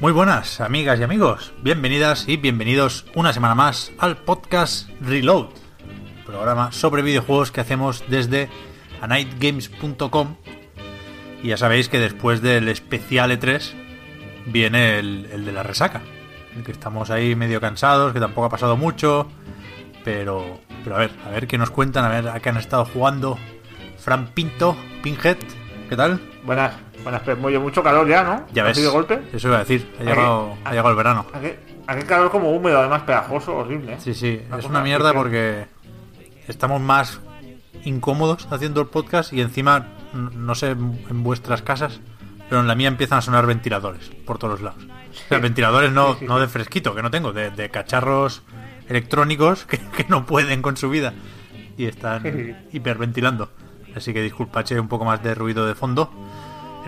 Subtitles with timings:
[0.00, 1.52] Muy buenas, amigas y amigos.
[1.60, 5.48] Bienvenidas y bienvenidos una semana más al podcast Reload,
[6.24, 8.48] programa sobre videojuegos que hacemos desde
[9.00, 10.36] anightgames.com.
[11.42, 13.72] Y ya sabéis que después del especial E3
[14.46, 16.00] viene el, el de la resaca.
[16.56, 19.28] El que estamos ahí medio cansados, que tampoco ha pasado mucho.
[20.04, 22.84] Pero, pero a ver, a ver qué nos cuentan, a ver a qué han estado
[22.84, 23.36] jugando.
[23.98, 25.38] Fran Pinto, Pinhead,
[25.88, 26.20] ¿qué tal?
[26.44, 26.72] Buenas,
[27.04, 28.46] pero muy- mucho calor ya, ¿no?
[28.52, 28.72] Ya ves.
[28.72, 29.20] ¿Así de golpe?
[29.32, 31.26] Eso iba a decir, ha llegado, ha llegado el verano.
[31.86, 33.94] Aquí, calor como húmedo, además pegajoso, horrible.
[33.94, 33.96] ¿eh?
[33.98, 35.66] Sí, sí, Una es una mierda que- porque
[36.48, 37.20] estamos más
[37.84, 42.00] incómodos haciendo el podcast y encima, no sé en vuestras casas,
[42.48, 44.82] pero en la mía empiezan a sonar ventiladores por todos lados.
[44.84, 48.42] O sea, ventiladores no, Sí, sí, no de fresquito, que no tengo, de, de cacharros
[48.88, 51.12] electrónicos que, que no pueden con su vida
[51.76, 53.50] y están hiperventilando.
[53.94, 56.10] Así que disculpa, eché un poco más de ruido de fondo.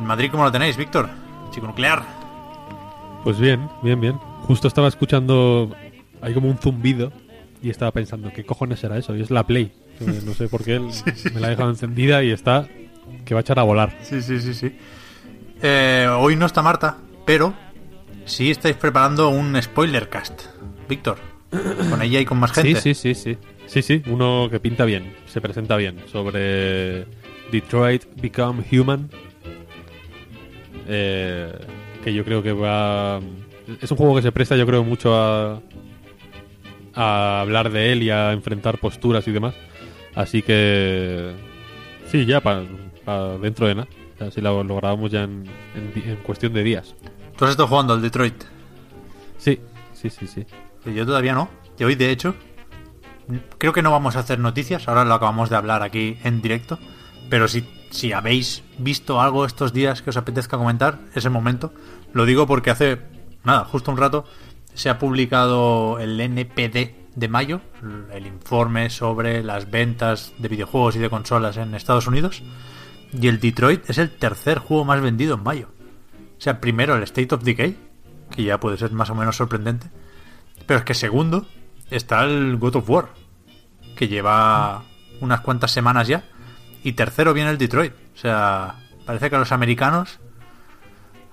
[0.00, 1.10] En Madrid, ¿cómo lo tenéis, Víctor?
[1.50, 2.02] Chico nuclear.
[3.22, 4.14] Pues bien, bien, bien.
[4.44, 5.76] Justo estaba escuchando,
[6.22, 7.12] hay como un zumbido
[7.62, 9.14] y estaba pensando, ¿qué cojones será eso?
[9.14, 9.72] Y es la Play.
[10.24, 10.80] No sé por qué
[11.34, 12.66] me la ha dejado encendida y está
[13.26, 13.94] que va a echar a volar.
[14.00, 14.74] Sí, sí, sí, sí.
[15.60, 17.52] Eh, hoy no está Marta, pero
[18.24, 20.44] sí estáis preparando un spoiler cast.
[20.88, 21.18] Víctor,
[21.90, 22.80] con ella y con más gente.
[22.80, 23.38] Sí, sí, sí, sí.
[23.66, 27.04] Sí, sí, uno que pinta bien, se presenta bien, sobre
[27.52, 29.10] Detroit Become Human.
[30.86, 31.52] Eh,
[32.02, 33.20] que yo creo que va...
[33.80, 35.60] Es un juego que se presta, yo creo, mucho a,
[36.94, 39.54] a hablar de él y a enfrentar posturas y demás.
[40.14, 41.32] Así que...
[42.10, 42.64] Sí, ya para
[43.38, 43.88] dentro de nada.
[44.20, 46.94] Así lo, lo grabamos ya en, en cuestión de días.
[47.36, 48.34] Tú has estado jugando al Detroit.
[49.38, 49.60] Sí,
[49.94, 50.44] sí, sí, sí.
[50.84, 51.48] que Yo todavía no.
[51.78, 52.34] Y hoy, de hecho,
[53.56, 54.88] creo que no vamos a hacer noticias.
[54.88, 56.78] Ahora lo acabamos de hablar aquí en directo.
[57.30, 61.72] Pero si, si habéis visto algo estos días que os apetezca comentar, es el momento.
[62.12, 62.98] Lo digo porque hace,
[63.44, 64.26] nada, justo un rato,
[64.74, 67.60] se ha publicado el NPD de mayo,
[68.12, 72.42] el informe sobre las ventas de videojuegos y de consolas en Estados Unidos.
[73.12, 75.68] Y el Detroit es el tercer juego más vendido en mayo.
[76.38, 77.76] O sea, primero el State of Decay,
[78.30, 79.88] que ya puede ser más o menos sorprendente.
[80.66, 81.46] Pero es que segundo
[81.90, 83.08] está el God of War,
[83.96, 84.84] que lleva
[85.20, 86.24] unas cuantas semanas ya.
[86.82, 87.92] Y tercero viene el Detroit.
[88.14, 90.18] O sea, parece que a los americanos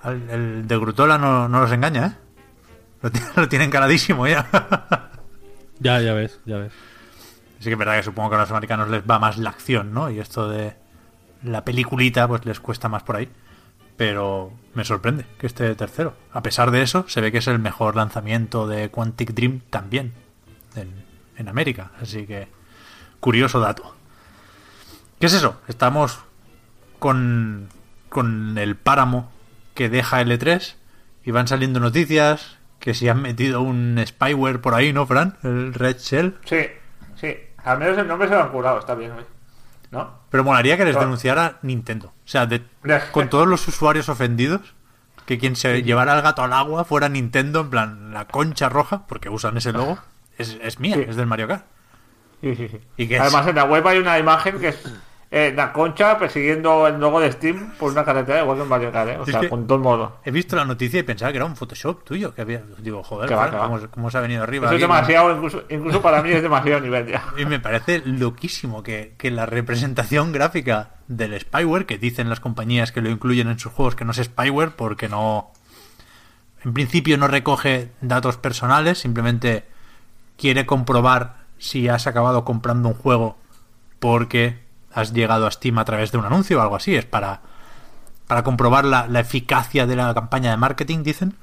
[0.04, 3.10] el de Grutola no, no los engaña, ¿eh?
[3.36, 4.46] Lo tienen caladísimo ya.
[5.80, 6.72] Ya, ya ves, ya ves.
[7.60, 9.94] Así que es verdad que supongo que a los americanos les va más la acción,
[9.94, 10.10] ¿no?
[10.10, 10.74] Y esto de
[11.44, 13.28] la peliculita pues les cuesta más por ahí.
[13.96, 16.14] Pero me sorprende que esté tercero.
[16.32, 20.14] A pesar de eso, se ve que es el mejor lanzamiento de Quantic Dream también
[20.74, 21.04] en,
[21.36, 21.92] en América.
[22.02, 22.48] Así que
[23.20, 23.94] curioso dato.
[25.20, 25.60] ¿Qué es eso?
[25.68, 26.20] Estamos
[26.98, 27.68] con,
[28.08, 29.30] con el páramo
[29.74, 30.74] que deja L3
[31.24, 35.36] y van saliendo noticias que si han metido un spyware por ahí, ¿no, Fran?
[35.42, 36.38] El Red Shell.
[36.44, 36.66] Sí,
[37.16, 37.36] sí.
[37.64, 39.24] Al menos el nombre se lo han curado, está bien hoy.
[39.90, 40.18] ¿No?
[40.30, 41.06] Pero molaría que les Claro.
[41.06, 42.08] denunciara Nintendo.
[42.08, 42.62] O sea, de-
[43.10, 44.60] con todos los usuarios ofendidos,
[45.26, 49.06] que quien se llevara el gato al agua fuera Nintendo, en plan, la concha roja,
[49.06, 49.98] porque usan ese logo,
[50.36, 51.04] es, es mía, Sí.
[51.08, 51.64] es del Mario Kart.
[52.40, 52.80] Sí, sí, sí.
[52.96, 53.20] ¿Y qué es?
[53.22, 54.82] Además, en la web hay una imagen que es
[55.30, 58.92] eh, la concha persiguiendo el logo de Steam por una carretera, igual que en Mario
[58.92, 59.18] Kart, ¿eh?
[59.18, 60.16] O Es sea, con todo modo.
[60.24, 62.62] He visto la noticia y pensaba que era un Photoshop tuyo, que había...
[62.78, 63.50] Digo, joder, va.
[63.50, 64.66] ¿cómo, cómo se ha venido arriba?
[64.66, 67.22] Eso es demasiado, incluso, incluso para mí es demasiado nivel ya.
[67.36, 72.90] Y me parece loquísimo que, que la representación gráfica del spyware, que dicen las compañías
[72.90, 75.52] que lo incluyen en sus juegos que no es spyware porque no...
[76.64, 79.66] En principio no recoge datos personales, simplemente
[80.38, 83.36] quiere comprobar si has acabado comprando un juego
[83.98, 84.67] porque
[85.00, 86.94] has llegado a Steam a través de un anuncio o algo así.
[86.96, 87.40] Es para,
[88.26, 91.34] para comprobar la, la eficacia de la campaña de marketing, dicen.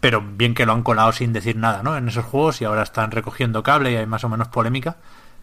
[0.00, 1.96] Pero bien que lo han colado sin decir nada, ¿no?
[1.96, 4.96] En esos juegos y ahora están recogiendo cable y hay más o menos polémica.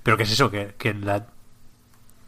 [0.04, 0.52] Pero ¿qué es eso?
[0.52, 1.28] Que, que la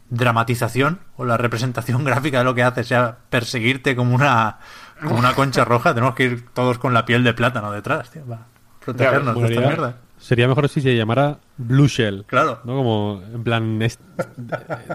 [0.08, 4.58] dramatización o la representación gráfica de lo que hace sea perseguirte como una
[5.02, 5.94] como una concha roja.
[5.94, 8.46] Tenemos que ir todos con la piel de plátano detrás, tío, para
[8.84, 9.96] protegernos de esta mierda.
[10.18, 12.24] Sería mejor si se llamara Blue Shell.
[12.26, 12.60] Claro.
[12.64, 12.76] ¿no?
[12.76, 13.98] Como, en plan, es-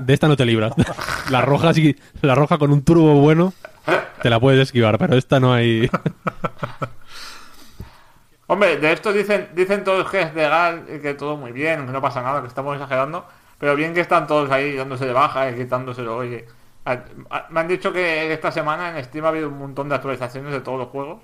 [0.02, 0.74] de esta no te libras.
[1.30, 3.54] La roja sí, la roja con un turbo bueno
[4.22, 5.90] te la puedes esquivar, pero esta no hay...
[8.48, 12.02] Hombre, de esto dicen, dicen todos que es legal que todo muy bien, que no
[12.02, 13.26] pasa nada, que estamos exagerando,
[13.60, 16.46] pero bien que están todos ahí dándose de baja y quitándoselo, oye.
[16.86, 19.96] A- a- Me han dicho que esta semana en Steam ha habido un montón de
[19.96, 21.22] actualizaciones de todos los juegos,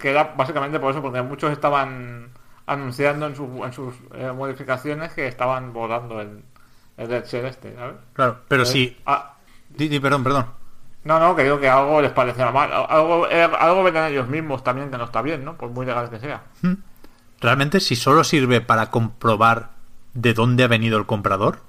[0.00, 2.30] que era básicamente por eso, porque muchos estaban
[2.66, 6.42] anunciando en, su- en sus eh, modificaciones que estaban volando el,
[6.96, 7.96] el Dead este, ¿sabes?
[8.12, 8.96] Claro, pero Eh, sí.
[9.06, 9.34] ah,
[9.68, 10.46] Di, di, perdón, perdón.
[11.04, 12.70] no, no, que digo que algo les parecerá mal.
[12.72, 15.56] Algo, eh, algo verán ellos mismos también que no está bien, ¿no?
[15.56, 16.42] Por muy legal que sea.
[17.40, 19.70] Realmente, si solo sirve para comprobar
[20.14, 21.60] de dónde ha venido el comprador,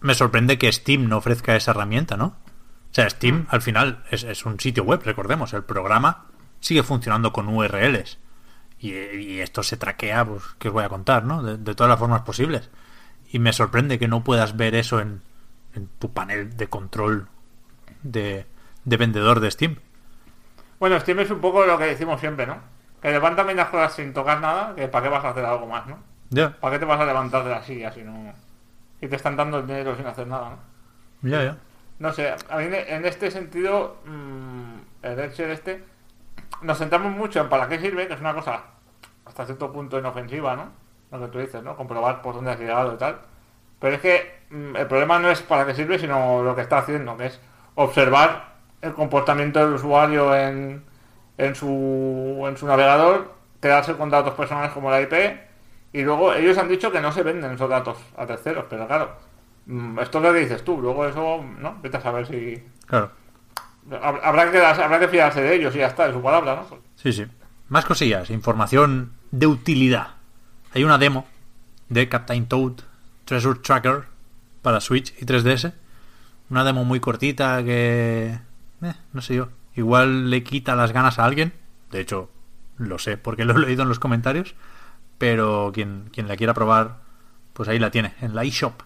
[0.00, 2.26] me sorprende que Steam no ofrezca esa herramienta, ¿no?
[2.26, 6.26] O sea, Steam al final es, es un sitio web, recordemos, el programa
[6.60, 8.18] sigue funcionando con URLs.
[8.80, 11.42] Y, y esto se traquea, pues, que os voy a contar, ¿no?
[11.42, 12.70] De, de todas las formas posibles.
[13.30, 15.22] Y me sorprende que no puedas ver eso en,
[15.74, 17.28] en tu panel de control
[18.02, 18.46] de,
[18.84, 19.76] de vendedor de Steam.
[20.78, 22.58] Bueno, Steam es un poco lo que decimos siempre, ¿no?
[23.02, 25.86] Que levántame las cosas sin tocar nada, que para qué vas a hacer algo más,
[25.86, 25.98] ¿no?
[26.30, 28.32] Ya, ¿Para qué te vas a levantar de la silla si no...
[29.00, 31.28] Si te están dando el dinero sin hacer nada, ¿no?
[31.30, 31.56] ya, ya.
[31.98, 35.84] No sé, a mí en este sentido, mm, el Excel este,
[36.62, 38.62] nos centramos mucho en para qué sirve, que es una cosa
[39.24, 40.70] hasta cierto punto inofensiva, ¿no?
[41.10, 41.76] Lo que tú dices, ¿no?
[41.76, 43.18] Comprobar por dónde has llegado y tal.
[43.78, 46.78] Pero es que mm, el problema no es para qué sirve, sino lo que está
[46.78, 47.40] haciendo, que es
[47.74, 50.82] observar el comportamiento del usuario en,
[51.36, 55.12] en, su, en su navegador, quedarse con datos personales como la IP,
[55.92, 59.12] y luego ellos han dicho que no se venden esos datos a terceros, pero claro,
[59.66, 61.76] mm, esto es lo que dices tú, luego eso, ¿no?
[61.82, 62.62] Vete a saber si...
[62.86, 63.10] Claro.
[63.90, 66.78] Hab- Habrá que, habrá que fiarse de ellos y ya está, de su palabra, ¿no?
[66.96, 67.26] Sí, sí.
[67.68, 70.08] Más cosillas, información de utilidad.
[70.74, 71.26] Hay una demo
[71.88, 72.72] de Captain Toad
[73.24, 74.04] Treasure Tracker
[74.62, 75.72] para Switch y 3DS.
[76.50, 78.38] Una demo muy cortita que...
[78.82, 79.48] eh, no sé yo.
[79.74, 81.52] Igual le quita las ganas a alguien.
[81.90, 82.30] De hecho,
[82.78, 84.54] lo sé porque lo he leído en los comentarios.
[85.18, 86.98] Pero quien, quien la quiera probar,
[87.52, 88.82] pues ahí la tiene, en la eShop.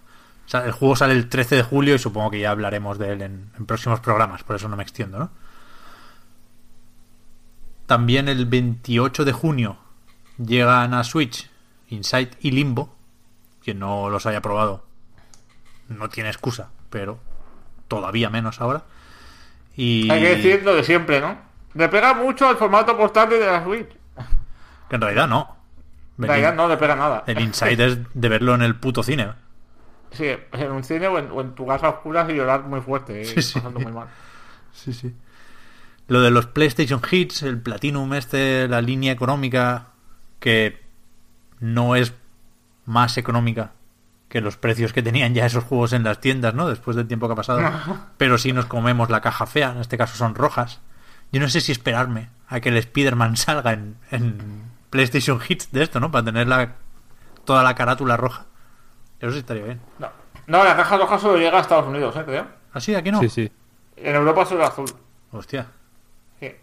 [0.52, 3.22] Sea, el juego sale el 13 de julio y supongo que ya hablaremos de él
[3.22, 5.30] en, en próximos programas, por eso no me extiendo, ¿no?
[7.86, 9.78] También el 28 de junio
[10.36, 11.50] llegan a Switch
[11.88, 12.94] Inside y Limbo.
[13.64, 14.84] Quien no los haya probado
[15.88, 17.18] no tiene excusa, pero
[17.88, 18.82] todavía menos ahora.
[19.74, 21.38] Y Hay que decir lo de siempre, ¿no?
[21.72, 23.88] Le pega mucho al formato portátil de la Switch.
[24.90, 25.56] que en realidad no.
[26.18, 27.24] En realidad no le pega nada.
[27.26, 29.30] El Inside es de verlo en el puto cine.
[30.12, 32.80] Sí, en un cine o en, o en tu casa a oscuras y llorar muy
[32.80, 33.54] fuerte, y Sí, sí.
[33.54, 34.08] pasando muy mal.
[34.72, 35.14] Sí, sí.
[36.08, 39.88] Lo de los PlayStation Hits, el Platinum este, la línea económica,
[40.40, 40.82] que
[41.60, 42.12] no es
[42.84, 43.72] más económica
[44.28, 46.68] que los precios que tenían ya esos juegos en las tiendas, ¿no?
[46.68, 47.60] Después del tiempo que ha pasado.
[48.16, 50.80] Pero sí nos comemos la caja fea, en este caso son rojas.
[51.32, 55.82] Yo no sé si esperarme a que el Spider-Man salga en, en PlayStation Hits de
[55.82, 56.10] esto, ¿no?
[56.10, 56.72] Para tener la,
[57.44, 58.46] toda la carátula roja.
[59.22, 59.80] Eso sí estaría bien.
[59.98, 60.08] No.
[60.48, 62.22] no, la caja roja solo llega a Estados Unidos, ¿eh?
[62.26, 62.46] Creo.
[62.74, 62.94] ¿Así?
[62.94, 63.20] ¿Aquí no?
[63.20, 63.50] Sí, sí.
[63.96, 64.90] En Europa solo azul.
[65.30, 65.68] Hostia.
[66.40, 66.54] Sí.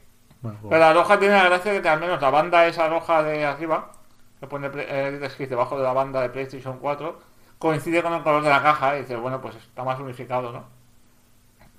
[0.42, 2.88] Bueno, pues- Pero la roja tiene la gracia de que al menos la banda esa
[2.90, 3.92] roja de arriba,
[4.40, 7.20] que pone Play- eh, debajo de la banda de PlayStation 4,
[7.58, 10.66] coincide con el color de la caja y dices, bueno, pues está más unificado, ¿no?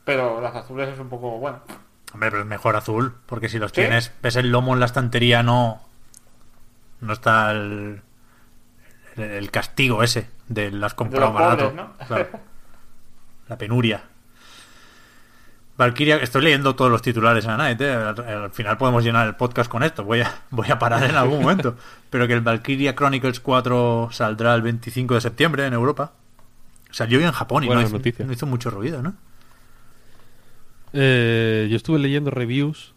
[0.04, 1.60] Pero las azules es un poco, bueno.
[2.12, 3.82] Hombre, pero es mejor azul, porque si los ¿Sí?
[3.82, 5.80] tienes, ves el lomo en la estantería, no.
[7.00, 8.02] No está el.
[9.20, 11.70] El, castigo ese de las comprado los barato.
[11.70, 12.06] pobres, ¿no?
[12.06, 12.28] Claro.
[13.48, 14.02] La penuria.
[15.76, 17.90] Valkyria, estoy leyendo todos los titulares en Night, ¿eh?
[17.90, 20.04] al, al final podemos llenar el podcast con esto.
[20.04, 21.76] Voy a, voy a parar en algún momento.
[22.10, 26.12] Pero que el Valkyria Chronicles 4 saldrá el 25 de septiembre en Europa.
[26.90, 29.14] Salió en Japón y no hizo, no hizo mucho ruido, ¿no?
[30.92, 32.94] Eh, yo estuve leyendo reviews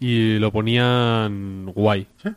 [0.00, 2.08] y lo ponían guay.
[2.22, 2.30] ¿Sí?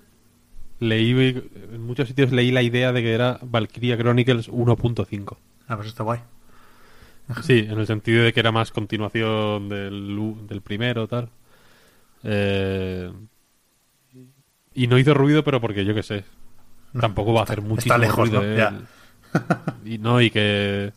[0.79, 5.37] Leí, en muchos sitios leí la idea de que era Valkyria Chronicles 1.5.
[5.67, 6.19] Ah, pues está guay.
[7.43, 11.29] Sí, en el sentido de que era más continuación del, del primero, tal.
[12.23, 13.11] Eh,
[14.73, 16.23] y no hizo ruido, pero porque yo qué sé.
[16.99, 18.41] Tampoco va a hacer muchísimo lejos, ruido.
[18.41, 18.47] ¿no?
[18.47, 18.57] ¿eh?
[18.57, 18.81] Ya.
[19.85, 20.93] Y no, y que.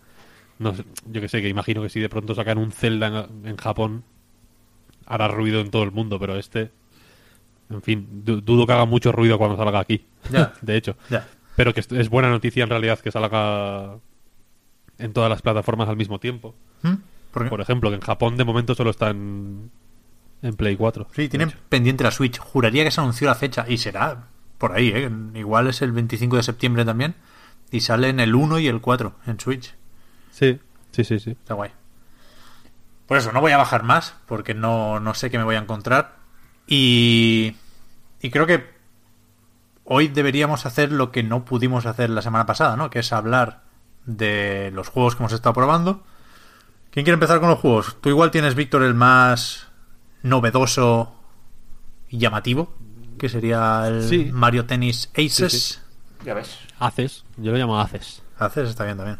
[0.59, 3.47] No sé, yo que sé, que imagino que si de pronto sacan un Zelda en,
[3.49, 4.05] en Japón,
[5.07, 6.71] hará ruido en todo el mundo, pero este.
[7.71, 10.07] En fin, du- dudo que haga mucho ruido cuando salga aquí.
[10.31, 10.53] Ya.
[10.63, 10.97] de hecho.
[11.11, 11.27] Ya.
[11.57, 13.97] Pero que es- es buena noticia en realidad que salga
[14.99, 16.55] en todas las plataformas al mismo tiempo.
[16.83, 16.95] ¿Mm?
[17.33, 17.49] ¿Por qué?
[17.51, 19.71] Por ejemplo, que en Japón de momento solo está en,
[20.43, 21.09] en Play 4.
[21.15, 22.39] Sí, tienen pendiente la Switch.
[22.39, 24.25] Juraría que se anunció la fecha y será
[24.57, 25.11] por ahí, ¿eh?
[25.35, 27.15] Igual es el 25 de septiembre también.
[27.71, 29.75] Y salen el 1 y el 4 en Switch.
[30.31, 30.59] Sí,
[30.93, 31.31] sí, sí, sí.
[31.33, 31.71] Está guay.
[33.07, 35.61] Por eso, no voy a bajar más, porque no, no sé qué me voy a
[35.61, 36.18] encontrar.
[36.69, 37.57] Y,
[38.21, 38.65] y creo que
[39.85, 42.91] hoy deberíamos hacer lo que no pudimos hacer la semana pasada, ¿no?
[42.91, 43.63] Que es hablar
[44.05, 46.05] de los juegos que hemos estado probando.
[46.91, 47.97] ¿Quién quiere empezar con los juegos?
[48.01, 49.67] Tú igual tienes, Víctor, el más
[50.23, 51.15] novedoso
[52.09, 52.75] y llamativo,
[53.19, 54.31] que sería el Sí.
[54.33, 55.53] Mario Tennis Aces.
[55.53, 55.79] Sí, sí.
[56.25, 56.59] Ya ves.
[56.79, 58.23] Haces, yo lo llamo Haces.
[58.39, 59.19] Haces está bien también.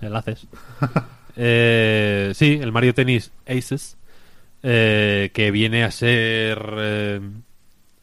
[0.00, 0.46] El Haces.
[1.38, 3.98] Eh, sí, el Mario Tennis Aces,
[4.62, 7.20] eh, que viene a ser, eh,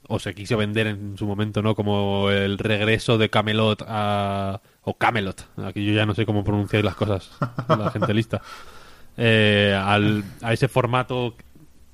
[0.07, 1.75] o se quiso vender en su momento, ¿no?
[1.75, 4.61] Como el regreso de Camelot a...
[4.83, 7.31] o Camelot, aquí yo ya no sé cómo pronunciar las cosas,
[7.69, 8.41] la gente lista.
[9.17, 11.35] Eh, al- a ese formato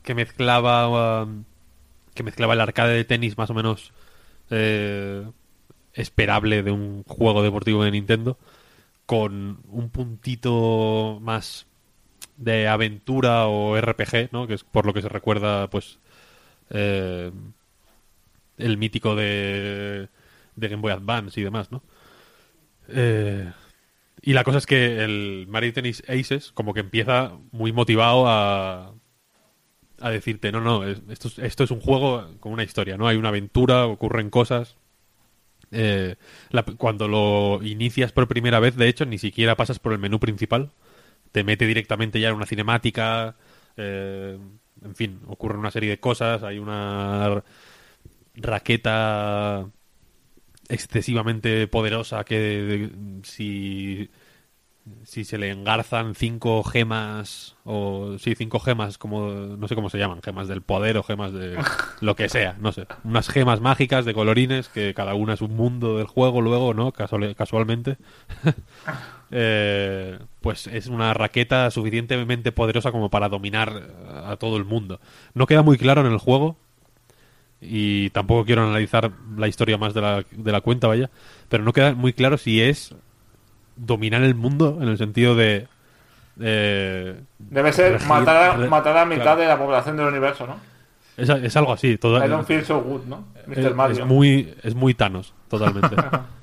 [0.04, 1.44] que mezclaba um,
[2.13, 3.92] que mezclaba el arcade de tenis más o menos
[4.50, 5.25] eh,
[5.94, 8.38] esperable de un juego deportivo de Nintendo
[9.06, 11.66] con un puntito más
[12.39, 14.48] de aventura o RPG, ¿no?
[14.48, 16.00] Que es por lo que se recuerda, pues,
[16.72, 17.31] eh,
[18.58, 20.10] el mítico de,
[20.55, 21.81] de Game Boy Advance y demás, ¿no?
[22.88, 23.51] Eh,
[24.22, 28.93] y la cosa es que el Mario Tennis Aces como que empieza muy motivado a,
[30.01, 33.08] a decirte, no, no, es- esto, es- esto es un juego con una historia, ¿no?
[33.08, 34.77] Hay una aventura, ocurren cosas.
[35.72, 36.15] Eh,
[36.77, 40.72] cuando lo inicias por primera vez, de hecho, ni siquiera pasas por el menú principal.
[41.31, 43.36] Te mete directamente ya en una cinemática.
[43.77, 44.38] eh,
[44.83, 46.43] en fin, ocurren una serie de cosas.
[46.43, 47.43] Hay una
[48.36, 49.65] raqueta
[50.69, 52.91] excesivamente poderosa que de-
[53.24, 54.09] si
[55.03, 60.00] si se le engarzan cinco gemas o sí cinco gemas como no sé cómo se
[60.00, 61.57] llaman gemas del poder o gemas de
[62.01, 65.55] lo que sea no sé unas gemas mágicas de colorines que cada una es un
[65.55, 67.98] mundo del juego luego no Casual- casualmente
[69.31, 73.83] Eh, pues es una raqueta suficientemente poderosa como para dominar
[74.25, 75.00] a todo el mundo
[75.36, 76.57] no queda muy claro en el juego
[77.62, 81.12] y tampoco quiero analizar la historia más de la, de la cuenta, vaya,
[81.50, 82.95] pero no queda muy claro si es
[83.75, 85.67] dominar el mundo en el sentido de...
[86.39, 89.41] eh, Debe ser regir- matar a, re- matar a mitad claro.
[89.41, 90.55] de la población del universo, ¿no?
[91.17, 93.25] es, es algo así, todo, I don't feel so good, ¿no?
[93.45, 93.59] Mr.
[93.59, 94.00] es, Mario.
[94.00, 95.95] es muy, es muy Thanos, totalmente.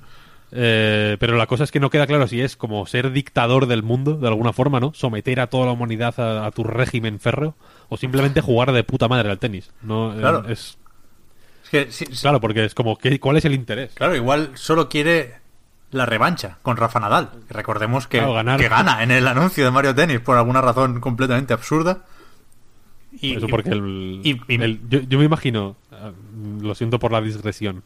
[0.53, 3.83] Eh, pero la cosa es que no queda claro si es como ser dictador del
[3.83, 4.93] mundo, de alguna forma, ¿no?
[4.95, 7.57] Someter a toda la humanidad a, a tu régimen férreo,
[7.89, 9.71] o simplemente jugar de puta madre al tenis.
[9.83, 10.45] No, Eh, Claro.
[10.49, 10.79] es,
[11.65, 13.93] Es que, sí, sí, claro, porque es como, ¿qué, ¿cuál es el interés?
[13.95, 15.35] Claro, igual solo quiere
[15.91, 17.31] la revancha con Rafa Nadal.
[17.49, 21.55] Recordemos que, Claro, que gana en el anuncio de Mario Tennis por alguna razón completamente
[21.55, 22.05] absurda.
[23.21, 26.13] Y, Eso porque el, y- y- el- yo, yo me imagino, ah,
[26.61, 27.83] lo siento por la digresión,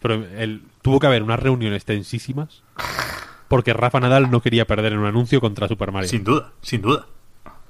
[0.00, 2.62] pero el, tuvo que haber unas reuniones tensísimas
[3.48, 6.08] porque Rafa Nadal no quería perder en un anuncio contra Super Mario.
[6.08, 7.06] sin duda, sin duda.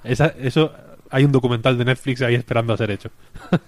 [0.04, 0.72] Esa- eso
[1.10, 3.10] hay un documental de Netflix ahí esperando a ser hecho.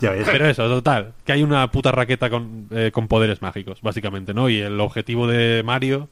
[0.00, 0.26] Ya ves.
[0.30, 4.48] Pero eso, total, que hay una puta raqueta con, eh, con poderes mágicos, básicamente, ¿no?
[4.48, 6.08] Y el objetivo de Mario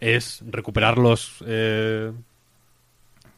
[0.00, 2.12] es recuperar los eh,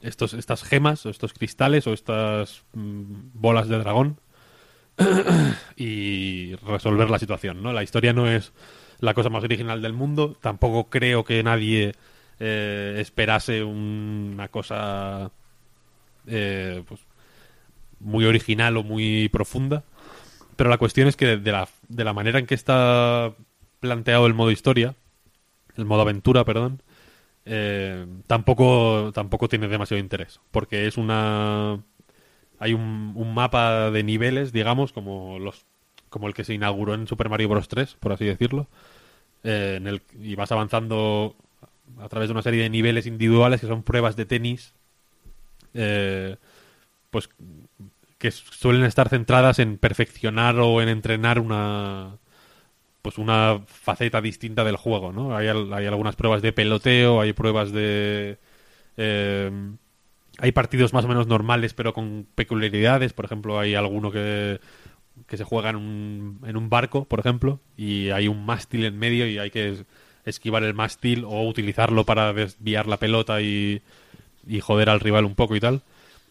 [0.01, 4.19] estos, estas gemas, o estos cristales, o estas mm, bolas de dragón
[5.77, 7.73] y resolver la situación, ¿no?
[7.73, 8.53] La historia no es
[9.01, 11.95] la cosa más original del mundo, tampoco creo que nadie
[12.41, 15.31] eh, esperase un- una cosa
[16.27, 17.01] eh, pues
[18.01, 19.85] muy original o muy profunda.
[20.57, 23.35] Pero la cuestión es que de la, de la manera en que está
[23.81, 24.95] planteado el modo historia,
[25.77, 26.83] el modo aventura, perdón,
[27.47, 30.41] eh, tampoco, tampoco tiene demasiado interés.
[30.51, 31.81] Porque es una.
[32.61, 35.67] Hay un, un mapa de niveles, digamos, como los
[36.11, 37.69] como el que se inauguró en Super Mario Bros.
[37.69, 38.69] 3, por así decirlo.
[39.45, 41.37] eh, en el, y vas avanzando
[42.01, 44.75] a través de una serie de niveles individuales que son pruebas de tenis.
[45.75, 46.37] eh,
[47.11, 47.29] pues
[48.19, 52.19] que suelen estar centradas en perfeccionar o en entrenar una
[53.03, 55.37] pues una faceta distinta del juego, ¿no?
[55.37, 58.39] Hay, hay algunas pruebas de peloteo, hay pruebas de
[58.99, 59.51] eh,
[60.41, 64.61] hay partidos más o menos normales pero con peculiaridades, por ejemplo, hay alguno que
[65.27, 68.99] que se juega en un, en un barco, por ejemplo, y hay un mástil en
[68.99, 69.85] medio y hay que es-
[70.25, 73.83] esquivar el mástil o utilizarlo para desviar la pelota y,
[74.47, 75.83] y joder al rival un poco y tal.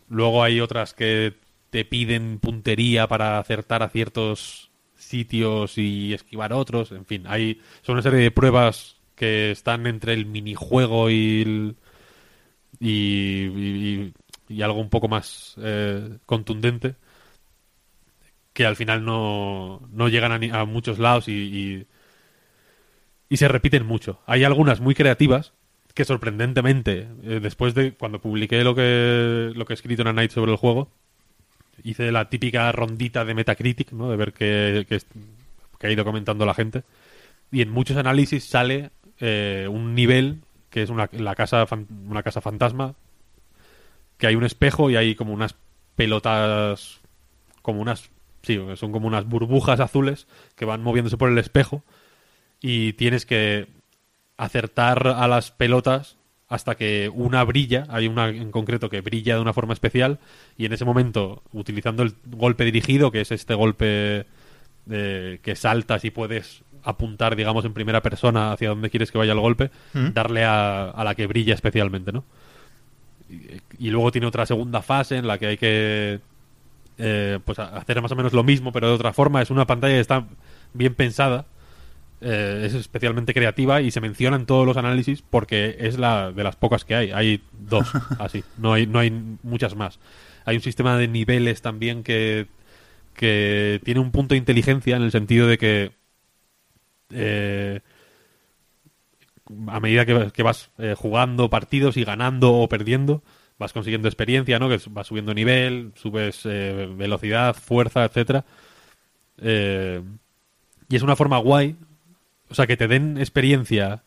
[0.10, 1.34] Luego hay otras que
[1.70, 6.92] te piden puntería para acertar a ciertos sitios y esquivar otros.
[6.92, 11.76] En fin, hay son una serie de pruebas que están entre el minijuego y el-
[12.80, 14.14] y, y-
[14.50, 16.96] y algo un poco más eh, contundente
[18.54, 21.88] que al final no, no llegan a, ni- a muchos lados y,
[23.30, 24.20] y, se repiten mucho.
[24.26, 25.54] Hay algunas muy creativas
[25.94, 30.30] que sorprendentemente, eh, después de cuando publiqué lo que, lo que he escrito en A
[30.30, 30.90] sobre el juego,
[31.84, 34.10] hice la típica rondita de Metacritic, ¿no?
[34.12, 34.86] de ver qué,
[35.80, 36.84] qué ha ido comentando la gente.
[37.52, 41.66] Y en muchos análisis sale eh, un nivel que es una, la casa,
[42.08, 42.96] una casa fantasma,
[44.18, 45.56] que hay un espejo y hay como unas
[45.96, 47.00] pelotas,
[47.62, 48.10] como unas,
[48.42, 51.84] sí, son como unas burbujas azules que van moviéndose por el espejo
[52.62, 53.68] y tienes que
[54.38, 59.42] acertar a las pelotas hasta que una brilla, hay una en concreto que brilla de
[59.42, 60.20] una forma especial
[60.58, 64.26] y en ese momento, utilizando el golpe dirigido, que es este golpe
[64.86, 69.34] de- que saltas y puedes apuntar, digamos, en primera persona hacia donde quieres que vaya
[69.34, 72.24] el golpe, darle a, a la que brilla especialmente, ¿no?
[73.30, 76.20] Y, y luego tiene otra segunda fase en la que hay que
[77.02, 79.42] eh, pues hacer más o menos lo mismo, pero de otra forma.
[79.42, 80.26] Es una pantalla que está
[80.74, 81.46] bien pensada,
[82.20, 86.44] eh, es especialmente creativa y se menciona en todos los análisis porque es la de
[86.44, 87.12] las pocas que hay.
[87.12, 89.12] Hay dos, así, no hay, no hay
[89.44, 90.00] muchas más.
[90.44, 92.48] Hay un sistema de niveles también que,
[93.14, 95.92] que tiene un punto de inteligencia en el sentido de que
[97.12, 97.82] eh,
[99.68, 103.24] a medida que, vas eh, jugando partidos y ganando o perdiendo,
[103.60, 104.70] vas consiguiendo experiencia, ¿no?
[104.70, 108.46] Que vas subiendo nivel, subes eh, velocidad, fuerza, etcétera.
[109.38, 110.02] Eh,
[110.88, 111.76] y es una forma guay,
[112.50, 114.04] o sea, que te den experiencia,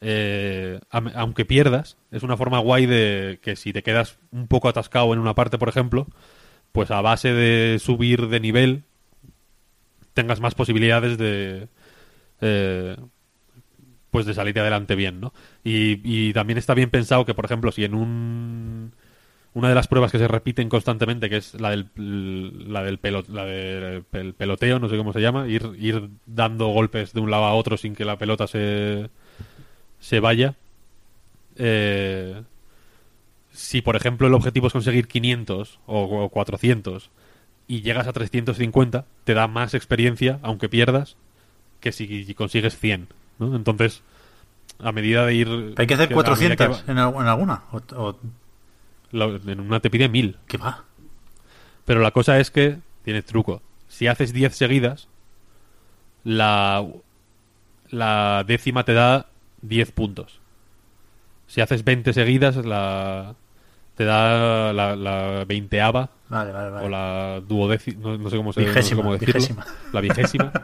[0.00, 5.12] eh, aunque pierdas, es una forma guay de que si te quedas un poco atascado
[5.14, 6.06] en una parte, por ejemplo,
[6.72, 8.82] pues a base de subir de nivel,
[10.14, 11.68] tengas más posibilidades de,
[12.40, 12.96] eh,
[14.10, 15.32] pues de salir adelante bien, ¿no?
[15.62, 18.92] Y, también está bien pensado que, por ejemplo, si en un
[19.54, 23.44] una de las pruebas que se repiten constantemente, que es la del la del la
[23.46, 27.44] del pel- peloteo, no sé cómo se llama, ir ir dando golpes de un lado
[27.46, 29.10] a otro sin que la pelota se
[30.00, 30.56] se vaya.
[31.56, 32.42] Eh,
[33.52, 37.10] si, por ejemplo, el objetivo es conseguir 500 o, o 400
[37.68, 41.16] y llegas a 350, te da más experiencia, aunque pierdas,
[41.80, 43.08] que si consigues 100.
[43.38, 43.54] ¿no?
[43.56, 44.02] Entonces,
[44.82, 45.74] a medida de ir...
[45.76, 47.62] Hay que hacer a medida 400 va- en, al- en alguna.
[47.72, 48.18] O, o-
[49.12, 50.38] lo- en una te pide 1000.
[50.46, 50.84] ¿Qué va?
[51.84, 53.62] Pero la cosa es que tiene truco.
[53.88, 55.08] Si haces 10 seguidas,
[56.24, 56.84] la,
[57.90, 59.26] la décima te da
[59.62, 60.40] 10 puntos.
[61.46, 63.34] Si haces 20 seguidas, la,
[63.94, 66.86] te da la, la veinteava Vale, vale, vale.
[66.86, 69.34] o la duodécima, no, no sé cómo se no sé cómo decirlo.
[69.34, 69.64] vigésima.
[69.92, 70.52] La vigésima.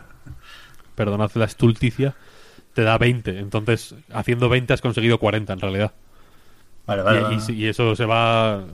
[0.94, 2.14] Perdonad la estulticia.
[2.74, 3.38] Te da 20.
[3.38, 5.92] Entonces, haciendo 20 has conseguido 40 en realidad.
[6.86, 7.34] Vale, vale, Y- vale.
[7.36, 8.64] y, si- y eso se va.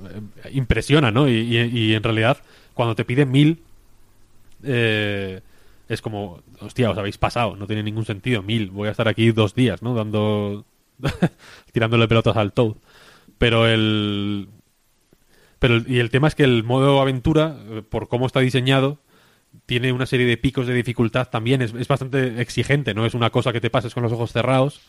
[0.53, 1.29] Impresiona, ¿no?
[1.29, 2.39] Y, en realidad,
[2.75, 3.61] cuando te piden mil,
[4.63, 5.41] eh,
[5.89, 8.43] es como, hostia, os habéis pasado, no tiene ningún sentido.
[8.43, 9.95] Mil, voy a estar aquí dos días, ¿no?
[9.95, 10.65] Dando.
[11.73, 12.75] tirándole pelotas al Toad.
[13.39, 14.49] Pero el.
[15.59, 18.99] Pero y el tema es que el modo aventura, eh, por cómo está diseñado,
[19.67, 21.63] tiene una serie de picos de dificultad también.
[21.63, 24.81] Es, es bastante exigente, no es una cosa que te pases con los ojos cerrados.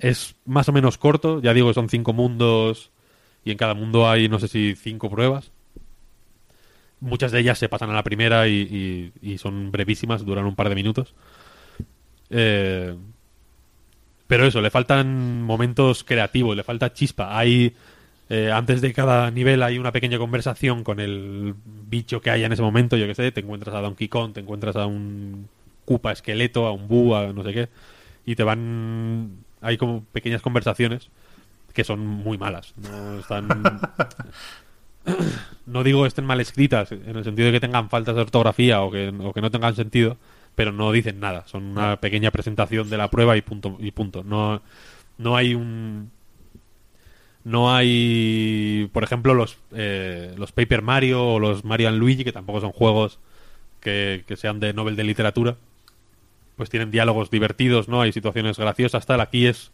[0.00, 2.90] Es más o menos corto, ya digo, son cinco mundos
[3.44, 5.50] y en cada mundo hay, no sé si cinco pruebas.
[7.00, 10.56] Muchas de ellas se pasan a la primera y, y- y son brevísimas, duran un
[10.56, 11.14] par de minutos.
[12.30, 12.94] Eh,
[14.26, 17.38] pero eso, le faltan momentos creativos, le falta chispa.
[17.38, 17.74] Hay
[18.28, 22.52] eh, antes de cada nivel hay una pequeña conversación con el bicho que haya en
[22.52, 25.48] ese momento, yo que sé, te encuentras a Donkey Kong, te encuentras a un
[25.84, 27.68] Koopa esqueleto, a un Boo, a no sé qué,
[28.24, 29.44] y te van...
[29.60, 31.08] Hay como pequeñas conversaciones
[31.72, 33.48] que son muy malas, no están...
[35.66, 38.82] no digo que estén mal escritas, en el sentido de que tengan faltas de ortografía
[38.82, 40.16] o que, o que no tengan sentido,
[40.56, 43.76] pero no dicen nada, son una pequeña presentación de la prueba y punto.
[43.78, 44.24] Y punto.
[44.24, 44.62] No,
[45.18, 46.10] no hay un
[47.46, 52.32] no hay, por ejemplo, los, eh, los Paper Mario o los Mario and Luigi, que
[52.32, 53.20] tampoco son juegos
[53.78, 55.56] que, que sean de Nobel de literatura,
[56.56, 58.00] pues tienen diálogos divertidos, ¿no?
[58.00, 59.20] Hay situaciones graciosas, tal.
[59.20, 59.70] Aquí es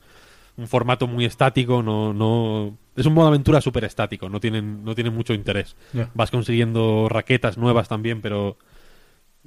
[0.58, 2.76] un formato muy estático, no, no...
[2.94, 5.74] Es un modo aventura súper estático, no tienen, no tienen mucho interés.
[6.12, 8.58] Vas consiguiendo raquetas nuevas también, pero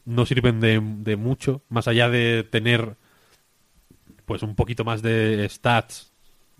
[0.04, 2.96] no sirven de, de mucho, más allá de tener
[4.26, 6.15] pues un poquito más de stats.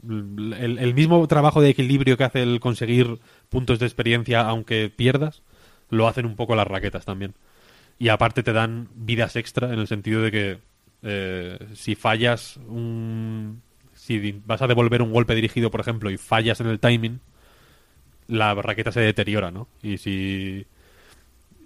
[0.08, 5.42] El, mismo trabajo de equilibrio que hace el conseguir puntos de experiencia aunque pierdas,
[5.90, 7.34] lo hacen un poco las raquetas también.
[7.98, 10.60] Y aparte te dan vidas extra en el sentido de que
[11.04, 13.62] eh, si fallas un...
[13.94, 17.22] Si vas a devolver un golpe dirigido, por ejemplo, y fallas en el timing,
[18.28, 19.68] la raqueta se deteriora, ¿no?
[19.82, 20.68] Y si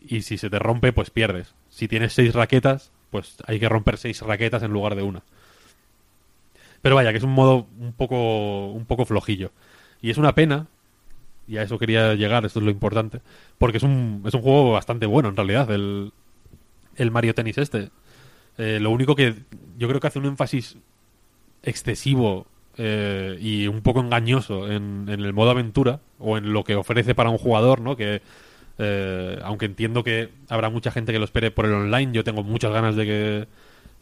[0.02, 1.54] y si se te rompe, pues pierdes.
[1.70, 5.24] Si tienes seis raquetas, pues hay que romper seis raquetas en lugar de una.
[6.82, 9.52] Pero vaya, que es un modo un poco un poco flojillo.
[10.02, 10.68] Y es una pena,
[11.48, 13.22] y a eso quería llegar, esto es lo importante,
[13.58, 16.14] porque es un, es un juego bastante bueno en realidad, el,
[16.96, 17.90] el Mario Tennis este.
[18.58, 19.36] Eh, lo único que
[19.78, 20.78] yo creo que hace un énfasis
[21.64, 26.76] excesivo eh, y un poco engañoso en, en el modo aventura o en lo que
[26.76, 27.96] ofrece para un jugador, ¿no?
[27.96, 28.22] Que
[28.82, 32.44] eh, aunque entiendo que habrá mucha gente que lo espere por el online, yo tengo
[32.44, 33.48] muchas ganas de que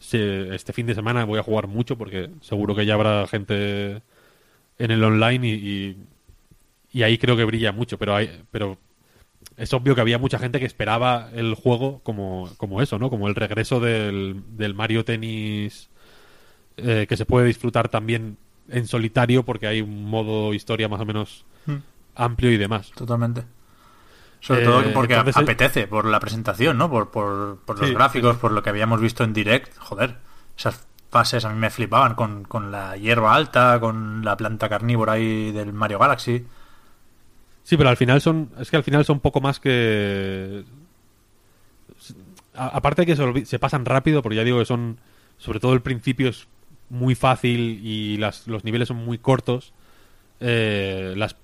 [0.00, 4.02] este fin de semana voy a jugar mucho porque seguro que ya habrá gente
[4.78, 5.96] en el online y, y,
[6.92, 8.78] y ahí creo que brilla mucho, pero hay, pero
[9.56, 13.10] es obvio que había mucha gente que esperaba el juego como, como eso, ¿no?
[13.10, 15.90] Como el regreso del, del Mario Tennis
[16.76, 18.36] eh, que se puede disfrutar también
[18.68, 21.82] en solitario porque hay un modo historia más o menos Hmm.
[22.14, 22.90] amplio y demás.
[22.96, 23.44] Totalmente.
[24.40, 26.88] Sobre Eh, todo porque entonces, eh, apetece por la presentación, ¿no?
[26.90, 29.76] Por, por, por los Sí, gráficos, por lo que habíamos visto en direct.
[29.78, 30.16] Joder,
[30.56, 35.14] esas fases a mí me flipaban con, con la hierba alta, con la planta carnívora
[35.14, 36.44] ahí del Mario Galaxy.
[37.64, 38.50] Sí, pero al final son.
[38.58, 40.64] Es que al final son poco más que.
[42.54, 44.98] a- aparte de que se pasan rápido, porque ya digo que son.
[45.38, 46.48] Sobre todo el principio es
[46.90, 49.72] muy fácil y las, los niveles son muy cortos.
[50.40, 51.36] eh, las,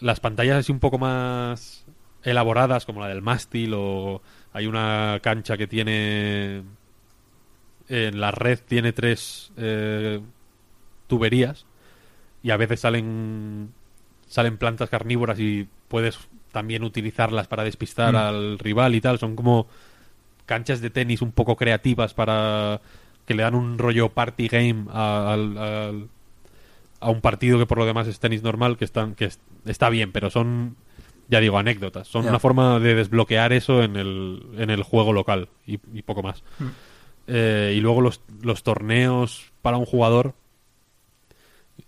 [0.00, 1.81] las pantallas así un poco más
[2.24, 6.62] elaboradas, como la del mástil, o hay una cancha que tiene.
[7.88, 10.20] En la red tiene tres eh,
[11.08, 11.66] tuberías
[12.42, 13.72] y a veces salen
[14.28, 16.18] salen plantas carnívoras y puedes
[16.52, 18.16] también utilizarlas para despistar Mm.
[18.16, 19.18] al rival y tal.
[19.18, 19.66] Son como
[20.46, 22.80] canchas de tenis un poco creativas para
[23.26, 25.34] que le dan un rollo party game a,
[27.00, 29.90] a un partido que por lo demás es tenis normal, que están que es- está
[29.90, 30.76] bien, pero son
[31.32, 32.06] ya digo anécdotas.
[32.08, 36.22] Son una forma de desbloquear eso en el, en el juego local y, y poco
[36.22, 36.44] más.
[37.26, 40.34] Eh, y luego los, los torneos para un jugador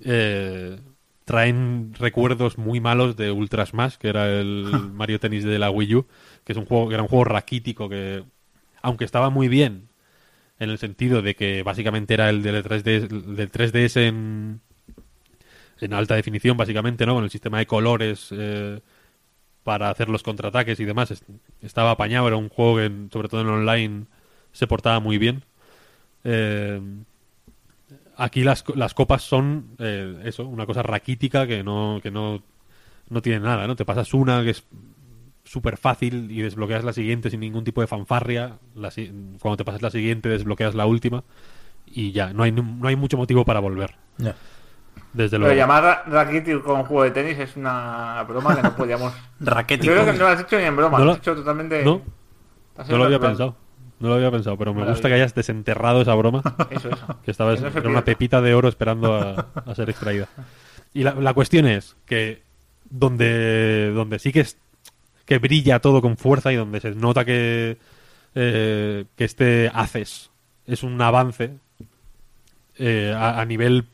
[0.00, 0.80] eh,
[1.26, 5.94] traen recuerdos muy malos de Ultra Smash, que era el Mario Tennis de la Wii
[5.94, 6.06] U,
[6.42, 8.24] que es un juego que era un juego raquítico que
[8.80, 9.90] aunque estaba muy bien
[10.58, 14.62] en el sentido de que básicamente era el del 3DS, del 3DS en
[15.80, 17.14] en alta definición básicamente, ¿no?
[17.14, 18.80] Con el sistema de colores eh,
[19.64, 21.24] para hacer los contraataques y demás, es-
[21.62, 24.04] estaba apañado, era un juego que sobre todo en online
[24.52, 25.42] se portaba muy bien.
[26.24, 26.80] Eh,
[28.16, 32.42] aquí las, las copas son eh, eso, una cosa raquítica que no, que no,
[33.08, 33.76] no tiene nada, ¿no?
[33.76, 34.64] Te pasas una que es
[35.44, 38.58] súper fácil y desbloqueas la siguiente sin ningún tipo de fanfarria.
[39.40, 41.22] Cuando te pasas la siguiente desbloqueas la última
[41.86, 43.94] y ya, no hay, no hay mucho motivo para volver.
[45.14, 49.14] Desde Pero llamar ra- Rakitic con juego de tenis es una broma que no podíamos.
[49.40, 49.86] Raquético.
[49.94, 51.84] Yo creo que no lo has hecho ni en broma, No lo has hecho totalmente.
[51.84, 52.02] No,
[52.88, 53.20] no lo había natural.
[53.20, 53.56] pensado.
[54.00, 54.94] No lo había pensado, pero me Maravilla.
[54.96, 56.42] gusta que hayas desenterrado esa broma.
[56.70, 57.18] Eso, eso.
[57.24, 60.28] que estaba Que no se era una pepita de oro esperando a, a ser extraída.
[60.92, 62.42] Y la, la cuestión es que
[62.90, 64.58] donde, donde sí que es
[65.24, 67.78] que brilla todo con fuerza y donde se nota que,
[68.34, 70.30] eh, que este haces
[70.66, 71.56] es un avance
[72.76, 73.86] eh, a, a nivel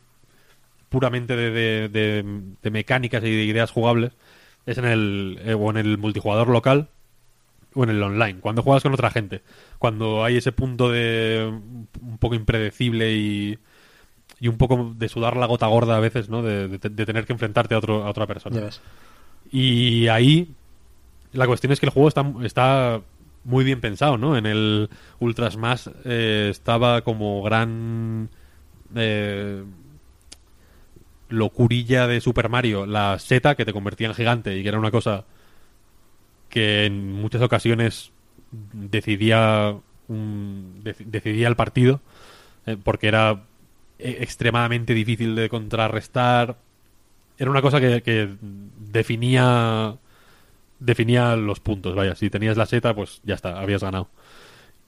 [0.91, 4.13] puramente de, de- de- de mecánicas y de ideas jugables
[4.67, 6.89] es en el eh, o en el multijugador local
[7.75, 9.43] o en el online, cuando juegas con otra gente,
[9.79, 11.49] cuando hay ese punto de
[12.03, 13.59] un poco impredecible y,
[14.41, 16.43] y un poco de sudar la gota gorda a veces, ¿no?
[16.43, 18.57] De, tener que enfrentarte a, otro, a otra persona.
[19.53, 20.53] Y ahí
[21.33, 23.03] la cuestión es que el juego está, está
[23.45, 24.37] muy bien pensado, ¿no?
[24.37, 28.29] En el Ultra Smash eh, estaba como gran
[28.97, 29.63] eh,
[31.31, 34.91] locurilla de Super Mario la seta que te convertía en gigante y que era una
[34.91, 35.25] cosa
[36.49, 38.13] que en muchas ocasiones
[38.51, 39.77] decidía
[40.09, 42.01] decidía el partido
[42.67, 43.45] eh, porque era
[43.99, 46.57] eh, extremadamente difícil de contrarrestar.
[47.39, 48.29] Era una cosa que,
[48.79, 49.97] definía
[50.79, 54.09] definía los puntos vaya si tenías la seta pues ya está habías ganado.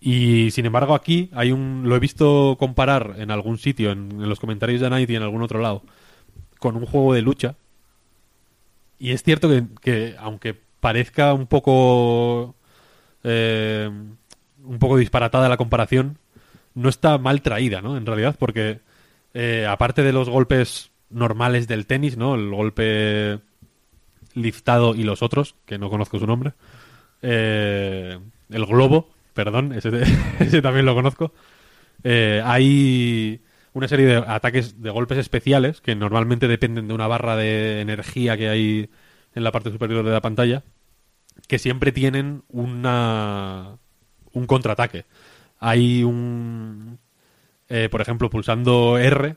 [0.01, 4.29] Y sin embargo aquí hay un lo he visto comparar en algún sitio en, en
[4.29, 5.83] los comentarios de Night y en algún otro lado
[6.63, 7.57] con un juego de lucha.
[9.01, 12.55] Y es cierto que, que aunque parezca un poco
[13.25, 13.91] eh,
[14.65, 16.19] un poco disparatada la comparación
[16.75, 18.81] no está mal traída no en realidad porque
[19.35, 23.39] eh, aparte de los golpes normales del tenis no el golpe
[24.35, 26.53] liftado y los otros que no conozco su nombre
[27.23, 28.19] eh,
[28.51, 29.91] el globo perdón ese,
[30.63, 31.33] también lo conozco
[32.03, 32.43] eh,
[33.73, 38.37] una serie de ataques de golpes especiales que normalmente dependen de una barra de energía
[38.37, 38.91] que hay
[39.35, 40.63] en la parte superior de la pantalla
[41.49, 43.79] que siempre tienen una
[44.33, 45.07] un contraataque.
[45.59, 46.99] Hay un
[47.75, 49.37] eh, por ejemplo, pulsando R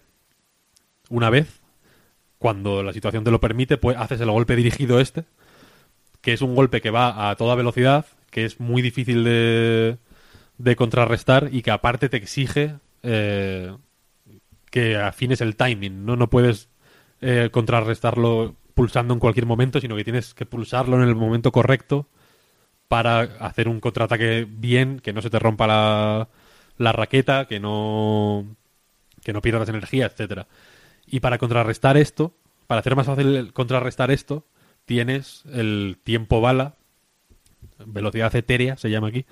[1.10, 1.62] una vez,
[2.38, 5.24] cuando la situación te lo permite, pues haces el golpe dirigido este,
[6.19, 9.98] que es un golpe que va a toda velocidad, que es muy difícil de,
[10.58, 13.74] de contrarrestar y que aparte te exige eh,
[14.75, 16.17] que afines el timing, ¿no?
[16.17, 16.67] No puedes
[17.21, 22.09] eh, contrarrestarlo pulsando en cualquier momento, sino que tienes que pulsarlo en el momento correcto
[22.89, 26.27] para hacer un contraataque bien, que no se te rompa la,
[26.77, 28.57] la raqueta, que no
[29.23, 30.47] que no pierdas energía, etcétera.
[31.07, 32.35] Y para contrarrestar esto,
[32.67, 34.45] para hacer más fácil contrarrestar esto,
[34.83, 36.75] tienes el tiempo bala,
[37.85, 39.25] velocidad etérea se llama aquí,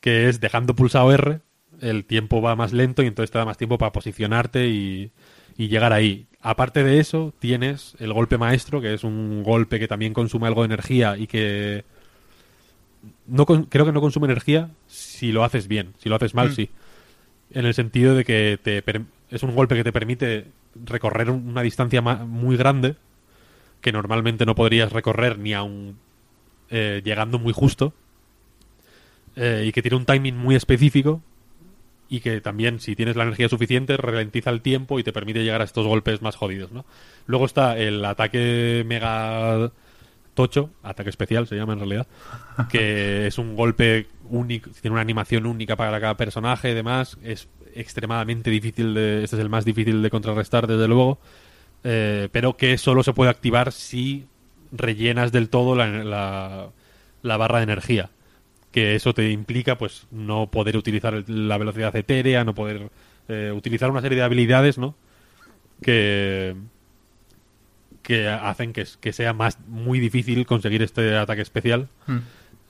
[0.00, 1.40] que es dejando pulsado R,
[1.82, 5.10] el tiempo va más lento y entonces te da más tiempo para posicionarte y,
[5.58, 6.26] y llegar ahí.
[6.40, 10.62] Aparte de eso, tienes el golpe maestro, que es un golpe que también consume algo
[10.62, 11.84] de energía y que
[13.26, 16.48] no con- creo que no consume energía si lo haces bien, si lo haces mal
[16.54, 16.70] sí.
[17.52, 18.82] En el sentido de que te
[19.30, 20.46] es un golpe que te permite
[20.84, 22.96] recorrer un- una distancia muy grande
[23.80, 25.96] que normalmente no podrías recorrer ni aun
[26.70, 27.92] eh, llegando muy justo
[29.36, 31.20] eh, y que tiene un timing muy específico
[32.12, 35.62] y que también si tienes la energía suficiente ralentiza el tiempo y te permite llegar
[35.62, 36.84] a estos golpes más jodidos, ¿no?
[37.26, 39.72] Luego está el ataque mega
[40.34, 42.06] tocho, ataque especial se llama en realidad,
[42.68, 47.48] que es un golpe único, tiene una animación única para cada personaje y demás, es
[47.74, 51.18] extremadamente difícil de, este es el más difícil de contrarrestar desde luego,
[51.82, 54.26] eh, pero que solo se puede activar si
[54.70, 56.68] rellenas del todo la, la-
[57.22, 58.10] la barra de energía
[58.72, 62.90] que eso te implica pues no poder utilizar la velocidad etérea, no poder
[63.28, 64.94] eh, utilizar una serie de habilidades, ¿no?
[65.82, 66.56] Que
[68.02, 71.88] que hacen que, que sea más muy difícil conseguir este ataque especial.
[72.08, 72.16] Mm.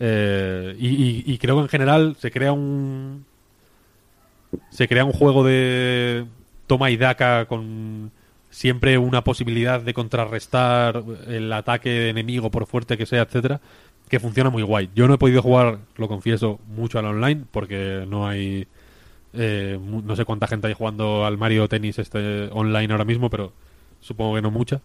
[0.00, 3.24] Eh, y, y- y creo que en general se crea un
[4.70, 6.26] se crea un juego de
[6.66, 8.10] toma y daca con
[8.50, 13.60] siempre una posibilidad de contrarrestar el ataque enemigo por fuerte que sea, etcétera,
[14.12, 14.90] que funciona muy guay.
[14.94, 18.66] Yo no he podido jugar, lo confieso, mucho al online porque no hay
[19.32, 23.54] eh, no sé cuánta gente hay jugando al Mario Tennis este online ahora mismo, pero
[24.00, 24.82] supongo que no mucha.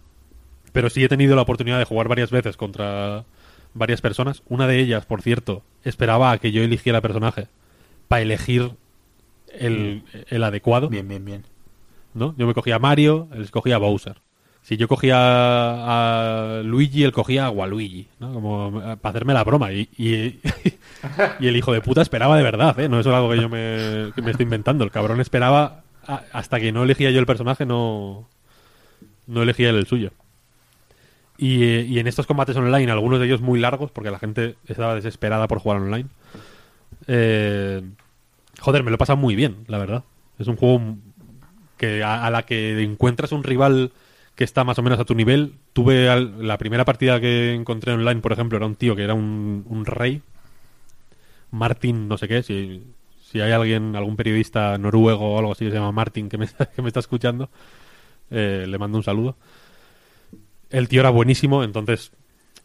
[0.72, 3.26] Pero sí he tenido la oportunidad de jugar varias veces contra
[3.74, 4.44] varias personas.
[4.48, 7.50] Una de ellas, por cierto, esperaba a que yo eligiera personaje
[8.08, 8.72] para elegir
[9.52, 10.88] el, el adecuado.
[10.88, 11.44] Bien, bien, bien.
[12.13, 12.34] ¿no?
[12.38, 14.22] Yo me cogía a Mario, él escogía a Bowser.
[14.68, 18.34] Si yo cogía a Luigi, él cogía a Waluigi, ¿no?
[18.34, 19.72] Como eh, para hacerme la broma.
[19.72, 22.90] Y, y, el hijo de puta esperaba de verdad, ¿eh?
[22.90, 24.84] No es algo que yo me, que me estoy inventando.
[24.84, 25.84] El cabrón esperaba
[26.34, 28.28] hasta que no elegía yo el personaje, no,
[29.26, 30.12] no elegía el suyo.
[31.38, 34.58] Y, eh, y en estos combates online, algunos de ellos muy largos, porque la gente
[34.68, 36.10] estaba desesperada por jugar online.
[37.08, 37.84] eh,
[38.60, 40.04] joder, me lo he pasado muy bien, la verdad.
[40.38, 40.98] Es un juego
[41.78, 43.94] que a la que encuentras un rival
[44.38, 45.56] que está más o menos a tu nivel.
[45.73, 49.15] Tuve al- la primera partida que encontré online, por ejemplo, era un tío que era
[49.15, 50.21] un, rey.
[51.52, 52.84] Martin, no sé qué, si,
[53.21, 56.47] si hay alguien, algún periodista noruego o algo así que se llama Martin que me,
[56.76, 57.50] que me está escuchando,
[58.32, 59.38] eh, le mando un saludo.
[60.69, 62.12] El tío era buenísimo, entonces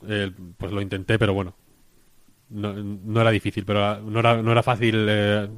[0.09, 1.55] eh, pues lo intenté, pero bueno,
[2.51, 5.49] no, era difícil, pero no era, no era fácil eh,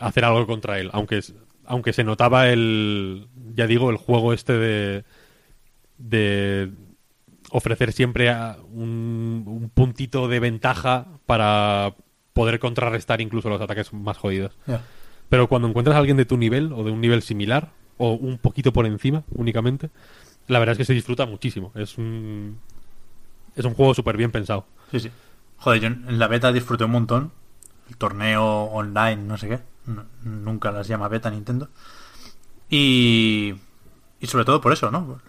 [0.00, 1.20] hacer algo contra él, aunque
[1.66, 5.04] aunque se notaba el ya digo el juego este de
[5.98, 6.70] de
[7.50, 11.94] ofrecer siempre a un, un puntito de ventaja para
[12.32, 14.58] poder contrarrestar incluso los ataques más jodidos.
[15.28, 18.38] Pero cuando encuentras a alguien de tu nivel o de un nivel similar o un
[18.38, 19.90] poquito por encima únicamente,
[20.48, 21.72] la verdad es que se disfruta muchísimo.
[21.74, 22.58] Es un
[23.56, 24.66] es un juego súper bien pensado.
[24.90, 25.10] Sí, sí.
[25.58, 27.32] Joder, yo en la beta disfruté un montón.
[27.88, 29.58] El torneo online, no sé qué.
[30.22, 31.68] Nunca las llama beta Nintendo.
[32.70, 33.54] Y,
[34.20, 35.20] y sobre todo por eso, ¿no?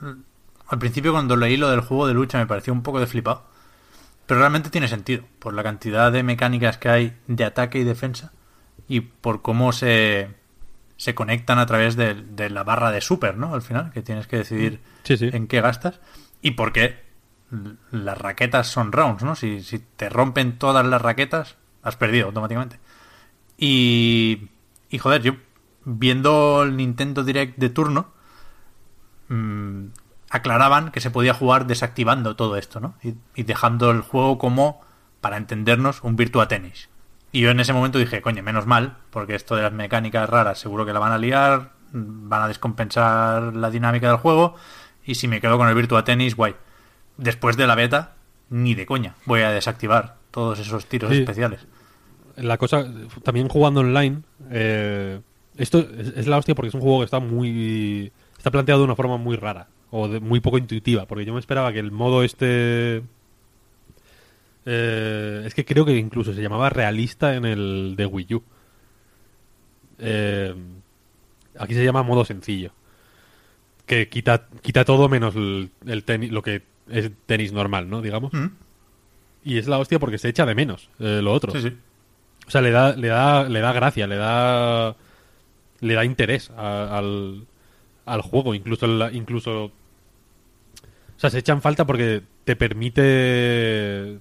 [0.67, 3.43] Al principio cuando leí lo del juego de lucha me pareció un poco de flipado.
[4.25, 5.23] Pero realmente tiene sentido.
[5.39, 8.31] Por la cantidad de mecánicas que hay de ataque y defensa.
[8.87, 10.29] Y por cómo se,
[10.97, 13.53] se conectan a través de, de la barra de super, ¿no?
[13.53, 15.29] Al final, que tienes que decidir Sí, sí.
[15.31, 15.99] en qué gastas.
[16.41, 17.03] Y por qué
[17.91, 19.35] las raquetas son rounds, ¿no?
[19.35, 22.79] Si, si te rompen todas las raquetas, has perdido automáticamente.
[23.57, 24.49] Y,
[24.89, 25.33] y joder, yo
[25.85, 28.07] viendo el Nintendo Direct de turno,
[29.29, 29.85] mm,
[30.29, 32.95] aclaraban que se podía jugar desactivando todo esto, ¿no?
[33.03, 34.81] Y, y dejando el juego como,
[35.21, 36.89] para entendernos, un Virtua Tennis.
[37.31, 40.59] Y yo en ese momento dije, coño, menos mal, porque esto de las mecánicas raras
[40.59, 44.55] seguro que la van a liar, mm, van a descompensar la dinámica del juego,
[45.05, 46.55] y si me quedo con el Virtua Tennis, guay.
[47.17, 48.15] después de la beta,
[48.49, 51.19] ni de coña voy a desactivar todos esos tiros Sí.
[51.19, 51.65] especiales.
[52.37, 52.85] La cosa,
[53.23, 54.21] también jugando online,
[54.51, 55.21] eh,
[55.57, 58.11] esto es, es la hostia porque es un juego que está muy.
[58.37, 61.05] Está planteado de una forma muy rara o de, muy poco intuitiva.
[61.05, 63.03] Porque yo me esperaba que el modo este.
[64.65, 68.43] eh, es que creo que incluso se llamaba realista en el de Wii U.
[69.99, 70.53] Eh,
[71.57, 72.71] aquí se llama modo sencillo.
[73.85, 78.01] Que quita, quita todo menos el, el tenis, lo que es tenis normal, ¿no?
[78.01, 78.33] Digamos.
[78.33, 78.47] Mm.
[79.43, 81.51] Y es la hostia porque se echa de menos eh, lo otro.
[81.51, 81.77] Sí, sí.
[82.47, 84.95] O sea, le da, le da, le da gracia, le da,
[85.79, 87.45] le da interés a- al,
[88.05, 89.71] al juego, incluso, incluso, o
[91.17, 94.19] sea, se echan falta porque te permite,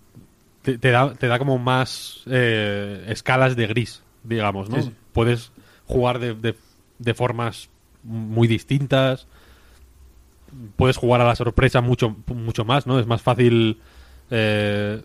[0.62, 4.76] te, te da, te da como más eh, escalas de gris, digamos, ¿no?
[4.76, 4.94] Sí, sí.
[5.12, 5.52] Puedes
[5.86, 6.54] jugar de, de,
[6.98, 7.68] de formas
[8.02, 9.26] muy distintas,
[10.76, 12.98] puedes jugar a la sorpresa mucho, mucho más, ¿no?
[12.98, 13.80] Es más fácil
[14.30, 15.02] eh,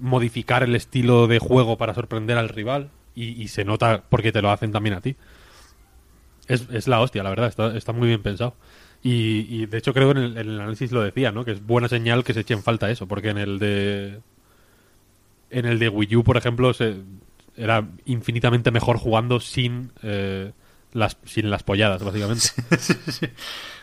[0.00, 4.42] modificar el estilo de juego para sorprender al rival y, y se nota porque te
[4.42, 5.16] lo hacen también a ti.
[6.48, 8.54] Es, es la hostia, la verdad, está, está muy bien pensado.
[9.02, 11.44] Y, y, de hecho creo que en el, en el análisis lo decía, ¿no?
[11.44, 14.20] Que es buena señal que se eche en falta eso, porque en el de
[15.50, 16.96] en el de Wii U, por ejemplo, se,
[17.56, 20.52] era infinitamente mejor jugando sin eh,
[20.92, 22.48] las sin las polladas, básicamente.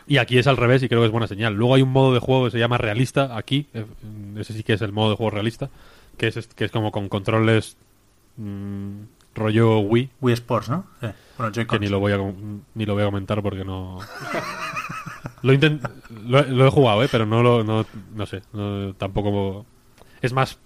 [0.08, 1.52] Y aquí es al revés y creo que es buena señal.
[1.52, 3.84] Luego hay un modo de juego que se llama realista, aquí, eh,
[4.38, 5.68] ese sí que es el modo de juego realista,
[6.18, 7.76] que es, que es como con controles
[8.36, 9.00] mm,
[9.34, 10.84] rollo Wii, Wii Sports, ¿no?
[11.00, 11.06] Sí.
[11.38, 12.18] Bueno, que ni lo voy a
[12.74, 14.00] ni lo voy a comentar porque no.
[15.42, 15.88] Lo, intent-
[16.26, 19.64] lo, he- lo he jugado eh pero no lo no, no sé no- tampoco.
[20.20, 20.58] Es más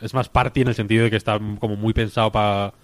[0.00, 2.74] es más party en el sentido de que está como muy pensado para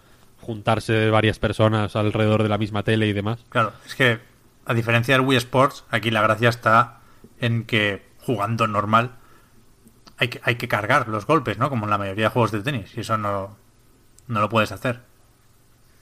[0.41, 3.45] juntarse varias personas alrededor de la misma tele y demás.
[3.49, 4.19] Claro, es que
[4.67, 6.99] a diferencia del Wii Sports, aquí la gracia está
[7.41, 9.13] en que jugando normal
[10.19, 11.69] hay que, hay que cargar los golpes, ¿no?
[11.71, 12.93] Como en la mayoría de juegos de tenis.
[12.97, 13.57] Y eso no,
[14.27, 15.01] no lo puedes hacer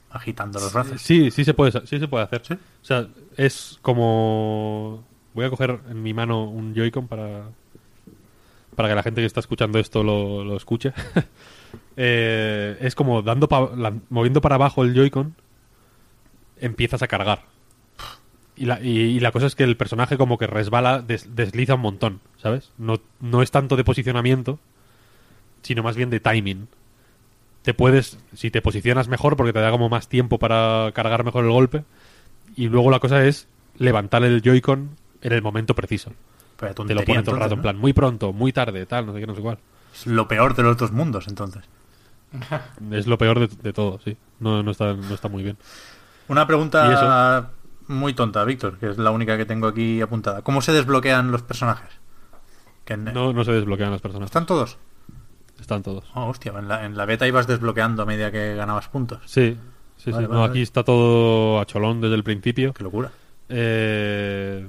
[0.09, 1.01] agitando los brazos.
[1.01, 2.53] sí sí se puede sí se puede hacer ¿Sí?
[2.53, 5.03] o sea es como
[5.33, 7.43] voy a coger en mi mano un Joy-Con para
[8.75, 10.93] para que la gente que está escuchando esto lo, lo escuche
[11.99, 13.69] Eh, es como dando pa-
[14.09, 15.35] moviendo para abajo el Joy-Con
[16.61, 17.43] empiezas a cargar
[18.57, 21.75] y la, y, y la cosa es que el personaje como que resbala des- desliza
[21.75, 22.71] un montón ¿sabes?
[22.77, 24.59] No, no es tanto de posicionamiento
[25.61, 26.67] sino más bien de timing
[27.63, 31.43] te puedes, si te posicionas mejor, porque te da como más tiempo para cargar mejor
[31.43, 31.83] el golpe,
[32.55, 34.91] y luego la cosa es levantar el Joy-Con
[35.21, 36.13] en el momento preciso.
[36.55, 39.13] Pero Te lo pone todo el rato, en plan, muy pronto, muy tarde, tal, no
[39.13, 39.57] sé qué, no sé cuál.
[39.93, 41.65] Es lo peor de los dos mundos, entonces.
[42.91, 44.15] Es lo peor de, de todo, sí.
[44.39, 45.57] No, no, está, no está muy bien.
[46.29, 47.49] Una ¿Y pregunta
[47.87, 50.41] muy tonta, Víctor, que es la única que tengo aquí apuntada.
[50.41, 51.89] ¿Cómo se desbloquean los personajes?
[52.85, 54.27] Que en- No, no se desbloquean las personas.
[54.27, 54.77] ¿Están todos?
[55.59, 56.05] Están todos.
[56.13, 59.19] Oh, hostia, en la, en la beta ibas desbloqueando a medida que ganabas puntos.
[59.25, 59.57] Sí,
[59.97, 60.27] sí, Vale, sí.
[60.31, 62.73] vale, No, aquí está todo a cholón desde el principio.
[62.73, 63.11] Qué locura.
[63.49, 64.67] Eh,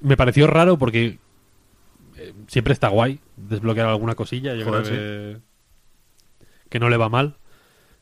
[0.00, 1.18] me pareció raro porque
[2.16, 4.54] eh, siempre está guay desbloquear alguna cosilla.
[4.54, 5.38] Yo Joder, creo que,
[6.68, 7.36] que no le va mal.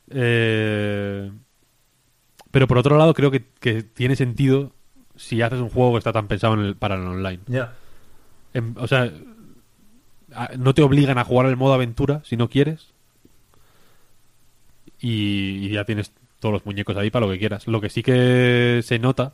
[0.09, 1.31] Eh,
[2.55, 4.71] pero por otro lado, creo que, que tiene sentido
[5.17, 7.39] si haces un juego que está tan pensado en el- para el online.
[7.47, 7.73] Ya.
[8.53, 9.11] Em, o sea,
[10.57, 12.93] no te obligan a jugar el modo aventura si no quieres.
[15.01, 17.67] Y, y ya tienes todos los muñecos ahí para lo que quieras.
[17.67, 19.33] Lo que sí que se nota.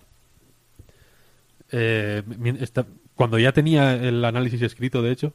[1.72, 2.24] eh,
[2.60, 5.34] esta- cuando ya tenía el análisis escrito, de hecho,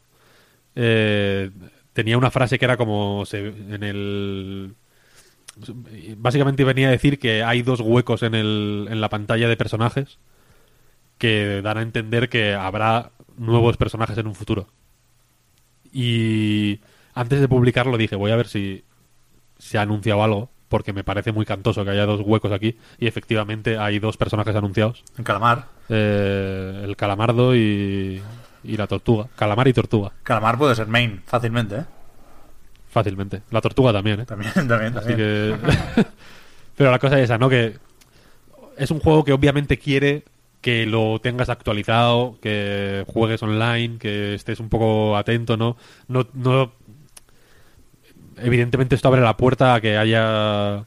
[0.75, 1.51] eh,
[1.93, 4.75] tenía una frase que era como se- en el.
[6.19, 10.19] Básicamente venía a decir que hay dos huecos en, el, en la pantalla de personajes
[11.19, 14.67] que dan a entender que habrá nuevos personajes en un futuro.
[15.93, 16.81] Y
[17.15, 18.85] antes de publicarlo dije, voy a ver si
[19.59, 22.77] se ha anunciado algo, porque me parece muy cantoso que haya dos huecos aquí.
[22.99, 25.05] Y efectivamente hay dos personajes anunciados.
[25.17, 25.69] En Calamar.
[25.89, 28.21] Eh, el calamardo y,
[28.63, 29.29] y la tortuga.
[29.37, 31.85] Calamar y tortuga, Calamar puede ser main, fácilmente, ¿eh?
[32.97, 33.43] Fácilmente.
[33.51, 34.25] La tortuga también, ¿eh?
[34.25, 35.17] También, también, Así también.
[35.19, 35.57] que...
[36.77, 37.51] Pero la cosa es esa, ¿no?
[37.51, 37.75] Que
[38.79, 40.25] es un juego que obviamente quiere
[40.63, 45.77] que lo tengas actualizado, que juegues online, que estés un poco atento, ¿no?
[46.09, 46.73] No, no...
[48.39, 50.85] Evidentemente esto abre la puerta a que haya...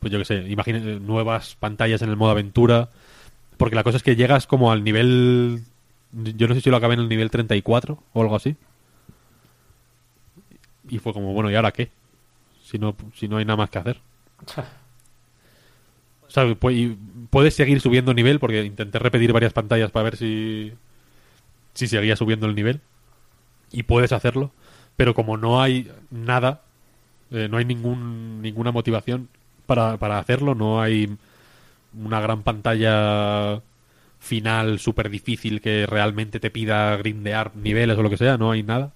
[0.00, 2.90] Pues yo qué sé, imagine nuevas pantallas en el modo aventura.
[3.56, 5.62] Porque la cosa es que llegas como al nivel...
[6.12, 8.56] Yo no sé si lo acabé en el nivel 34 o algo así.
[10.94, 11.90] Y fue como, bueno, ¿y ahora qué?
[12.62, 14.00] Si no, si no hay nada más que hacer.
[16.26, 16.52] O sea,
[17.30, 20.72] puedes seguir subiendo nivel porque intenté repetir varias pantallas para ver si
[21.74, 22.80] si seguía subiendo el nivel.
[23.70, 24.50] Y puedes hacerlo.
[24.96, 26.62] Pero como no hay nada,
[27.30, 29.28] eh, no hay ningún, ninguna motivación
[29.66, 31.16] para, para hacerlo, no hay
[31.96, 33.62] una gran pantalla
[34.18, 38.64] final súper difícil que realmente te pida grindear niveles o lo que sea, no hay
[38.64, 38.92] nada.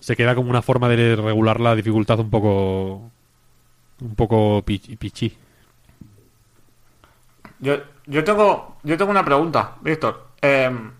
[0.00, 3.10] Se queda como una forma de regular la dificultad un poco
[4.00, 4.96] un poco pichi.
[4.96, 5.36] pichi.
[7.60, 7.76] Yo,
[8.06, 10.28] yo tengo yo tengo una pregunta, Víctor.
[10.40, 10.92] Em,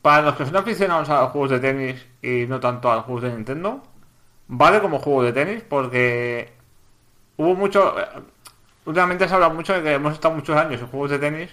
[0.00, 3.04] para los que son aficionados a los juegos de tenis y no tanto a los
[3.04, 3.82] juegos de Nintendo,
[4.46, 5.62] ¿vale como juego de tenis?
[5.68, 6.52] Porque
[7.36, 7.94] hubo mucho...
[8.84, 11.50] Últimamente se habla mucho de que hemos estado muchos años en juegos de tenis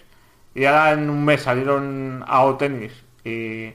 [0.53, 2.93] y ahora en un mes salieron AO Tennis
[3.25, 3.73] y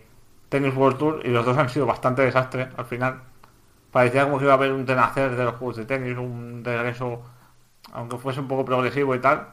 [0.50, 3.22] Tennis World Tour y los dos han sido bastante desastres al final.
[3.92, 7.22] Parecía como que iba a haber un tenacer de los juegos de tenis, un regreso,
[7.92, 9.48] aunque fuese un poco progresivo y tal.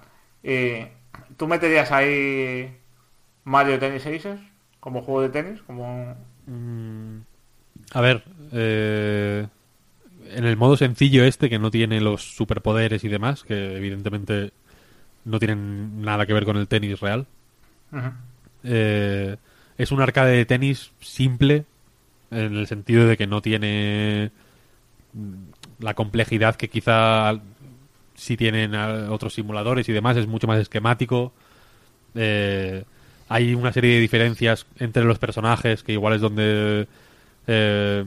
[1.38, 2.78] ¿Tú meterías ahí
[3.46, 4.40] Mario Tennis Aces
[4.80, 5.62] como juego de tenis?
[5.64, 6.16] Como...
[6.46, 7.20] Mm,
[7.94, 8.24] A ver,
[8.54, 9.48] eh,
[10.26, 14.52] en el modo sencillo este, que no tiene los superpoderes y demás, que evidentemente
[15.26, 17.28] no tienen nada que ver con el tenis real,
[18.64, 19.38] eh,
[19.78, 21.66] es un arcade de tenis simple,
[22.32, 24.32] en el sentido de que no tiene
[25.14, 27.40] mm, la complejidad que quizá
[28.16, 31.34] si tienen otros simuladores y demás, es mucho más esquemático.
[32.16, 32.84] Eh,
[33.30, 36.88] hay una serie de diferencias entre los personajes que igual es donde
[37.46, 38.06] eh,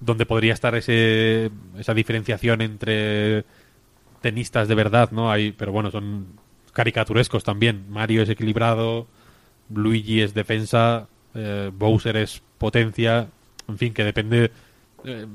[0.00, 3.44] donde podría estar ese, esa diferenciación entre
[4.20, 5.30] tenistas de verdad, ¿no?
[5.30, 6.26] Hay, pero bueno, son
[6.72, 7.84] caricaturescos también.
[7.90, 9.06] Mario es equilibrado,
[9.74, 13.28] Luigi es defensa, eh, Bowser es potencia,
[13.68, 14.50] en fin, que depende,
[15.04, 15.26] eh,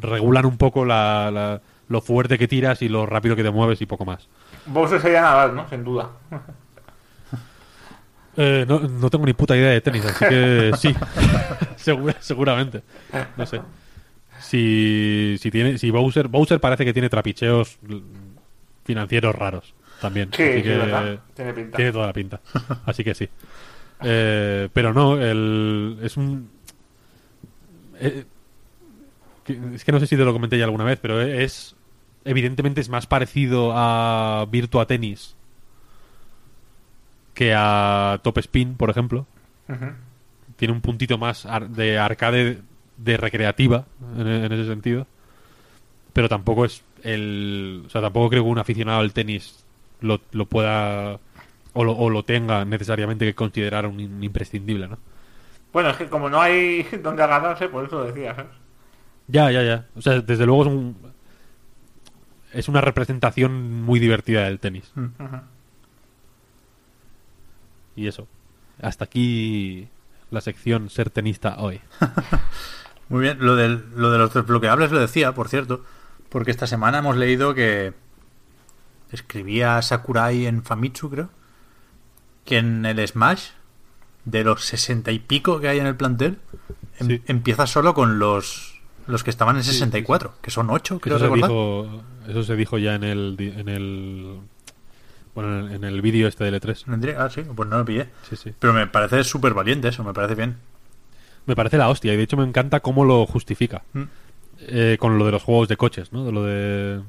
[0.00, 3.80] regulan un poco la, la- lo fuerte que tiras y lo rápido que te mueves
[3.82, 4.26] y poco más.
[4.66, 5.68] Bowser sería Nadal, ¿no?
[5.68, 6.10] Sin duda.
[8.36, 10.94] Eh, no, no tengo ni puta idea de tenis, así que sí,
[11.76, 12.82] Segura- seguramente.
[13.36, 13.60] No sé.
[14.40, 17.78] Si, si tiene, si Bowser, Bowser parece que tiene trapicheos
[18.84, 20.30] financieros raros también.
[20.32, 21.18] Sí, así sí, que verdad.
[21.34, 21.76] Tiene pinta.
[21.76, 22.40] tiene toda la pinta.
[22.86, 23.28] Así que sí.
[24.04, 26.48] Eh, pero no, el, es un.
[28.00, 28.24] eh,
[29.44, 31.76] que- es que no sé si te lo comenté ya alguna vez, pero es.
[32.24, 35.34] Evidentemente es más parecido a Virtua Tennis
[37.34, 39.26] que a Top Spin, por ejemplo.
[40.56, 42.60] Tiene un puntito más ar- de arcade
[42.98, 43.86] de recreativa
[44.16, 45.06] en, en ese sentido.
[46.12, 47.84] Pero tampoco es el.
[47.86, 49.64] O sea, tampoco creo que un aficionado al tenis
[50.00, 51.18] lo, lo pueda.
[51.74, 54.98] O lo, o lo tenga necesariamente que considerar un, in- imprescindible, ¿no?
[55.72, 58.50] Bueno, es que como no hay donde agarrarse, por eso lo decía, ¿sabes?
[59.28, 59.86] Ya, ya, ya.
[59.96, 60.96] O sea, desde luego es un.
[62.52, 64.92] Es una representación muy divertida del tenis.
[64.94, 65.40] Ujú.
[67.96, 68.26] Y eso.
[68.80, 69.88] Hasta aquí
[70.30, 71.80] la sección ser tenista hoy.
[73.08, 75.84] Muy bien, lo, del, lo de los desbloqueables lo decía, por cierto,
[76.30, 77.92] porque esta semana hemos leído que
[79.10, 81.28] escribía Sakurai en Famitsu, creo,
[82.44, 83.48] que en el Smash,
[84.24, 86.38] de los sesenta y pico que hay en el plantel,
[86.98, 87.22] em- Sí.
[87.26, 88.72] empieza solo con los
[89.06, 92.78] los que estaban en 64, que son 8, creo Eso se, dijo, eso se dijo
[92.78, 93.36] ya en el.
[93.38, 94.36] En el
[95.34, 96.86] bueno, en el, vídeo este de L3.
[96.86, 97.16] ¿No diré?
[97.16, 98.08] Ah, sí, pues no lo pillé.
[98.28, 98.52] Sí, sí.
[98.58, 100.58] Pero me parece súper valiente eso, me parece bien.
[101.46, 103.82] Me parece la hostia y de hecho me encanta cómo lo justifica.
[103.94, 104.02] Mm.
[104.60, 106.24] Eh, con lo de los juegos de coches, ¿no?
[106.24, 107.00] De lo de.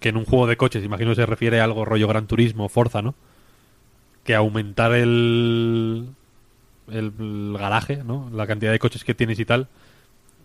[0.00, 3.00] Que en un juego de coches, imagino se refiere a algo rollo Gran Turismo, Forza,
[3.00, 3.14] ¿no?
[4.24, 6.08] Que aumentar el.
[6.90, 8.30] El garaje, ¿no?
[8.34, 9.68] La cantidad de coches que tienes y tal.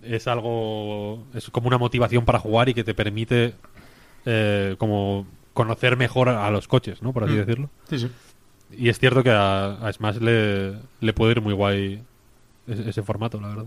[0.03, 1.23] Es algo.
[1.33, 3.55] Es como una motivación para jugar y que te permite.
[4.25, 7.13] eh, como conocer mejor a los coches, ¿no?
[7.13, 7.37] Por así Mm.
[7.37, 7.69] decirlo.
[7.89, 8.11] Sí, sí.
[8.77, 12.03] Y es cierto que a, a Smash le, le puede ir muy guay
[12.67, 13.65] ese, ese formato, la verdad.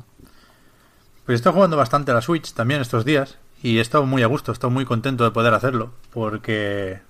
[1.27, 4.23] Pues he estado jugando bastante a la Switch también estos días y he estado muy
[4.23, 7.01] a gusto, he estado muy contento de poder hacerlo porque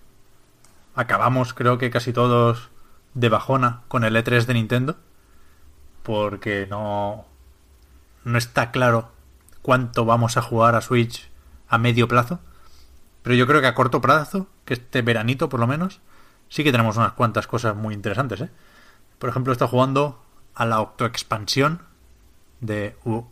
[0.95, 2.69] acabamos creo que casi todos
[3.15, 4.97] de bajona con el E3 de Nintendo
[6.03, 7.27] porque no
[8.25, 9.11] no está claro
[9.63, 11.29] cuánto vamos a jugar a Switch
[11.69, 12.41] a medio plazo,
[13.23, 16.01] pero yo creo que a corto plazo, que este veranito por lo menos,
[16.49, 18.51] sí que tenemos unas cuantas cosas muy interesantes, ¿eh?
[19.19, 20.23] Por ejemplo, estado jugando
[20.55, 21.83] a la Octo Expansión
[22.61, 23.27] de U-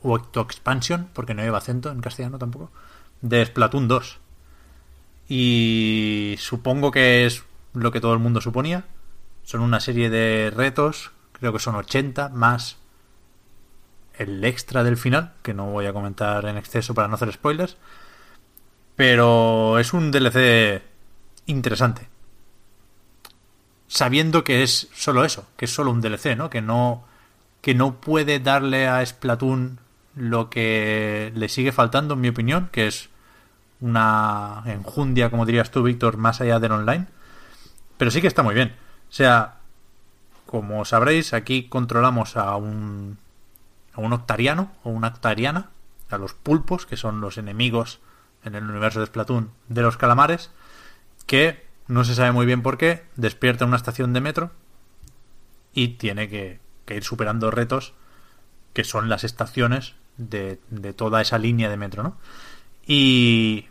[1.13, 2.71] porque no lleva acento en castellano tampoco,
[3.21, 4.19] de Splatoon 2.
[5.29, 8.85] Y supongo que es lo que todo el mundo suponía.
[9.51, 12.77] Son una serie de retos, creo que son 80, más
[14.15, 17.77] el extra del final, que no voy a comentar en exceso para no hacer spoilers.
[18.95, 20.83] Pero es un DLC
[21.47, 22.07] interesante.
[23.89, 26.49] sabiendo que es solo eso, que es solo un DLC, ¿no?
[26.49, 27.05] Que no,
[27.61, 29.81] que no puede darle a Splatoon
[30.15, 33.09] lo que le sigue faltando, en mi opinión, que es
[33.81, 37.09] una enjundia, como dirías tú, Víctor, más allá del online.
[37.97, 38.77] Pero sí que está muy bien.
[39.11, 39.57] O sea,
[40.47, 43.19] como sabréis, aquí controlamos a un,
[43.93, 45.71] a un octariano o una octariana,
[46.09, 48.01] a los pulpos, que son los enemigos
[48.45, 50.51] en el universo de Splatoon de los calamares,
[51.27, 54.51] que no se sabe muy bien por qué, despierta una estación de metro
[55.73, 57.95] y tiene que, que ir superando retos
[58.73, 62.17] que son las estaciones de, de toda esa línea de metro, ¿no?
[62.87, 63.67] Y,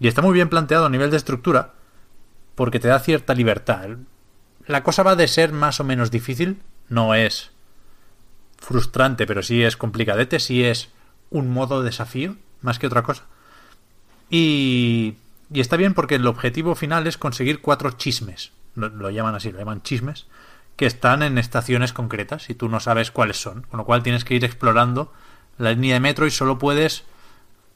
[0.00, 1.74] y está muy bien planteado a nivel de estructura
[2.54, 3.90] porque te da cierta libertad.
[4.68, 6.60] La cosa va de ser más o menos difícil,
[6.90, 7.52] no es
[8.58, 10.90] frustrante, pero sí es complicadete, sí es
[11.30, 13.24] un modo desafío, más que otra cosa.
[14.28, 15.14] Y,
[15.50, 19.50] y está bien porque el objetivo final es conseguir cuatro chismes, lo, lo llaman así,
[19.50, 20.26] lo llaman chismes,
[20.76, 24.26] que están en estaciones concretas y tú no sabes cuáles son, con lo cual tienes
[24.26, 25.14] que ir explorando
[25.56, 27.04] la línea de metro y solo puedes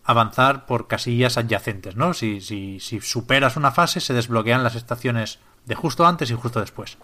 [0.05, 2.13] avanzar por casillas adyacentes, ¿no?
[2.13, 6.61] Si, si, si superas una fase se desbloquean las estaciones de justo antes y justo
[6.61, 6.99] después.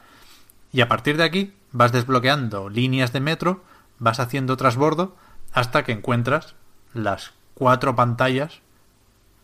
[0.72, 3.64] Y a partir de aquí vas desbloqueando líneas de metro,
[3.98, 5.16] vas haciendo trasbordo
[5.52, 6.54] hasta que encuentras
[6.92, 8.60] las cuatro pantallas,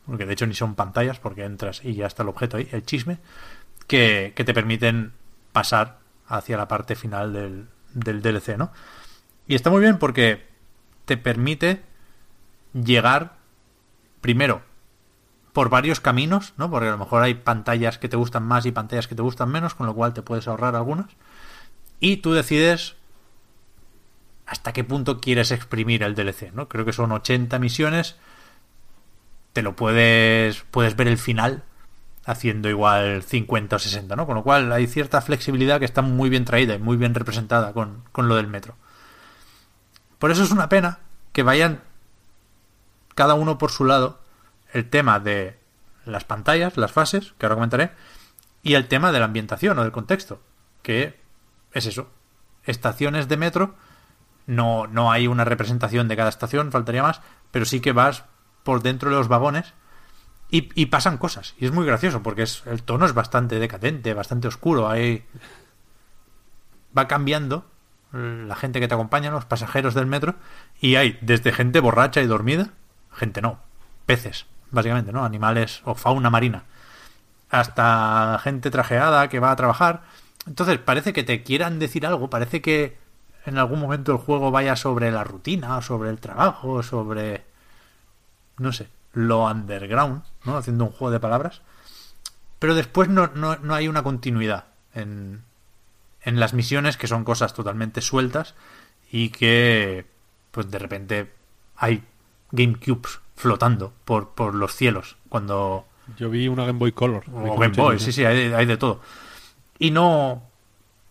[0.06, 2.84] porque de hecho ni son pantallas porque entras y ya está el objeto ahí, el
[2.84, 3.18] chisme,
[3.86, 5.12] que, que te permiten
[5.52, 8.72] pasar hacia la parte final del, del DLC, ¿no?
[9.46, 10.46] Y está muy bien porque
[11.04, 11.82] te permite
[12.72, 13.36] llegar
[14.20, 14.62] primero
[15.54, 16.68] por varios caminos, ¿no?
[16.68, 19.50] Porque a lo mejor hay pantallas que te gustan más y pantallas que te gustan
[19.50, 21.06] menos, con lo cual te puedes ahorrar algunas.
[22.00, 22.96] Y tú decides
[24.46, 26.68] hasta qué punto quieres exprimir el DLC, ¿no?
[26.68, 28.16] Creo que son 80 misiones.
[29.52, 31.62] Te lo puedes puedes ver el final
[32.26, 34.26] haciendo igual 50 o 60, ¿no?
[34.26, 37.72] Con lo cual hay cierta flexibilidad que está muy bien traída y muy bien representada
[37.72, 38.74] con, con lo del metro.
[40.18, 40.98] Por eso es una pena
[41.32, 41.80] que vayan
[43.14, 44.23] cada uno por su lado
[44.74, 45.56] el tema de
[46.04, 47.92] las pantallas, las fases, que ahora comentaré,
[48.62, 50.42] y el tema de la ambientación o del contexto,
[50.82, 51.18] que
[51.72, 52.10] es eso.
[52.64, 53.76] Estaciones de metro,
[54.46, 58.24] no, no hay una representación de cada estación, faltaría más, pero sí que vas
[58.64, 59.72] por dentro de los vagones
[60.50, 61.54] y, pasan cosas.
[61.58, 64.88] Y es muy gracioso porque es, el tono es bastante decadente, bastante oscuro.
[64.88, 65.26] Hay...
[66.96, 67.66] Va cambiando
[68.12, 70.36] la gente que te acompaña, los pasajeros del metro,
[70.80, 72.70] y hay desde gente borracha y dormida,
[73.12, 73.58] gente no,
[74.06, 75.24] peces, básicamente, ¿no?
[75.24, 76.64] Animales o fauna marina,
[77.50, 80.02] hasta gente trajeada que va a trabajar.
[80.46, 82.98] Entonces parece que te quieran decir algo, parece que
[83.46, 87.44] en algún momento el juego vaya sobre la rutina, sobre el trabajo, sobre...
[88.58, 90.56] no sé, lo underground, ¿no?
[90.56, 91.62] Haciendo un juego de palabras.
[92.58, 94.64] Pero después no, no, no hay una continuidad
[94.94, 95.42] en,
[96.22, 98.54] en las misiones, que son cosas totalmente sueltas
[99.10, 100.06] y que,
[100.50, 101.32] pues de repente
[101.76, 102.02] hay
[102.50, 105.86] GameCubes flotando por, por los cielos cuando...
[106.18, 107.24] Yo vi una Game Boy Color.
[107.32, 109.00] O Game Boy, sí, sí, hay, hay de todo.
[109.78, 110.42] Y no,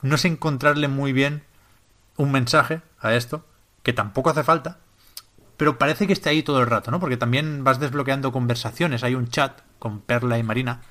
[0.03, 1.43] no sé encontrarle muy bien
[2.17, 3.43] un mensaje a esto,
[3.81, 4.77] que tampoco hace falta,
[5.57, 6.99] pero parece que está ahí todo el rato, ¿no?
[6.99, 10.81] Porque también vas desbloqueando conversaciones, hay un chat con Perla y Marina,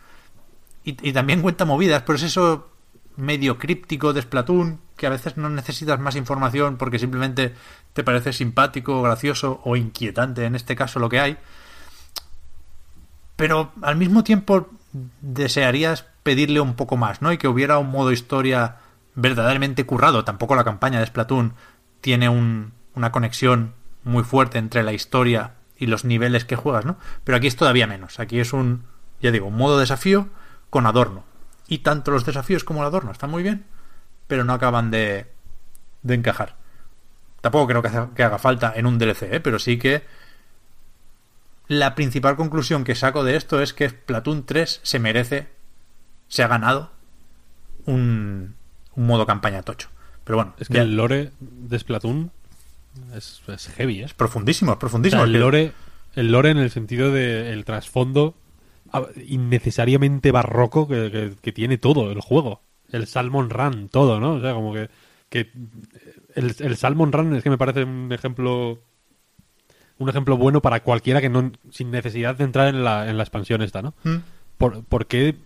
[0.84, 2.70] y, y también cuenta movidas, pero es eso
[3.16, 7.55] medio críptico de Splatoon, que a veces no necesitas más información porque simplemente
[7.93, 11.38] te parece simpático, gracioso o inquietante, en este caso lo que hay.
[13.36, 14.70] Pero al mismo tiempo
[15.20, 17.32] desearías pedirle un poco más, ¿no?
[17.32, 18.76] Y que hubiera un modo historia
[19.14, 20.24] verdaderamente currado.
[20.24, 21.55] Tampoco la campaña de Splatoon
[22.01, 23.74] tiene un, una conexión
[24.05, 26.97] muy fuerte entre la historia y los niveles que juegas, ¿no?
[27.24, 28.20] Pero aquí es todavía menos.
[28.20, 28.84] Aquí es un,
[29.20, 30.28] ya digo, un modo desafío
[30.70, 31.24] con adorno.
[31.66, 33.64] Y tanto los desafíos como el adorno están muy bien,
[34.32, 35.26] pero no acaban de,
[36.02, 36.56] de encajar.
[37.42, 39.40] Tampoco creo que, haga, que haga falta en un DLC, ¿eh?
[39.40, 40.04] pero sí que
[41.68, 45.48] la principal conclusión que saco de esto es que Splatoon 3 se merece,
[46.28, 46.92] se ha ganado
[47.84, 48.54] un,
[48.96, 49.90] un modo campaña tocho.
[50.24, 52.30] Pero bueno, Es que ya- el lore de Splatoon
[53.14, 54.04] es, es heavy, ¿eh?
[54.04, 55.24] es profundísimo, es O profundísimo.
[55.24, 55.72] sea, el lore,
[56.14, 58.34] el lore en el sentido de el trasfondo
[58.94, 62.62] ah, innecesariamente barroco que, que- que tiene todo el juego.
[62.93, 64.34] El Salmon Run, todo, ¿no?
[64.34, 64.88] O sea, como que,
[65.28, 65.51] que
[66.34, 68.78] el, el Salmon Run es que me parece un ejemplo
[69.99, 73.22] un ejemplo bueno para cualquiera que no sin necesidad de entrar en la, en la
[73.22, 73.95] expansión esta, ¿no?
[74.05, 74.16] ¿Mm?
[74.59, 75.36] ¿Por, por qué,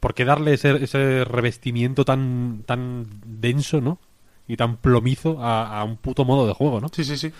[0.00, 3.98] por qué darle ese, ese revestimiento tan, tan denso, ¿no?
[4.46, 6.88] Y tan plomizo a, a un puto modo de juego, ¿no?
[6.92, 7.30] Sí, sí, sí.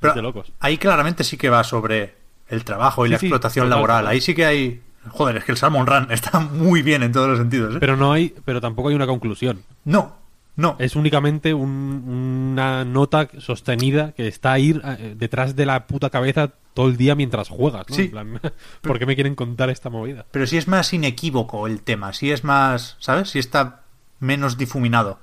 [0.00, 0.52] Pero de locos.
[0.58, 2.16] ahí claramente sí que va sobre
[2.48, 4.00] el trabajo y Sí, la sí, explotación total, laboral.
[4.00, 4.12] total.
[4.12, 7.28] Ahí sí que hay Joder, es que el Salmon Run está muy bien en todos
[7.28, 7.74] los sentidos.
[7.74, 7.78] ¿eh?
[7.80, 9.62] Pero no hay, pero tampoco hay una conclusión.
[9.84, 10.16] No,
[10.56, 10.76] no.
[10.78, 16.52] Es únicamente un- una nota sostenida que está ahí eh, detrás de la puta cabeza
[16.74, 17.86] todo el día mientras juegas.
[17.88, 17.94] ¿no?
[17.96, 18.02] Sí.
[18.02, 18.40] En plan,
[18.80, 20.24] ¿Por qué me quieren contar esta movida?
[20.30, 23.30] Pero si es más inequívoco el tema, si es más, ¿sabes?
[23.30, 23.82] Si está
[24.20, 25.18] menos difuminado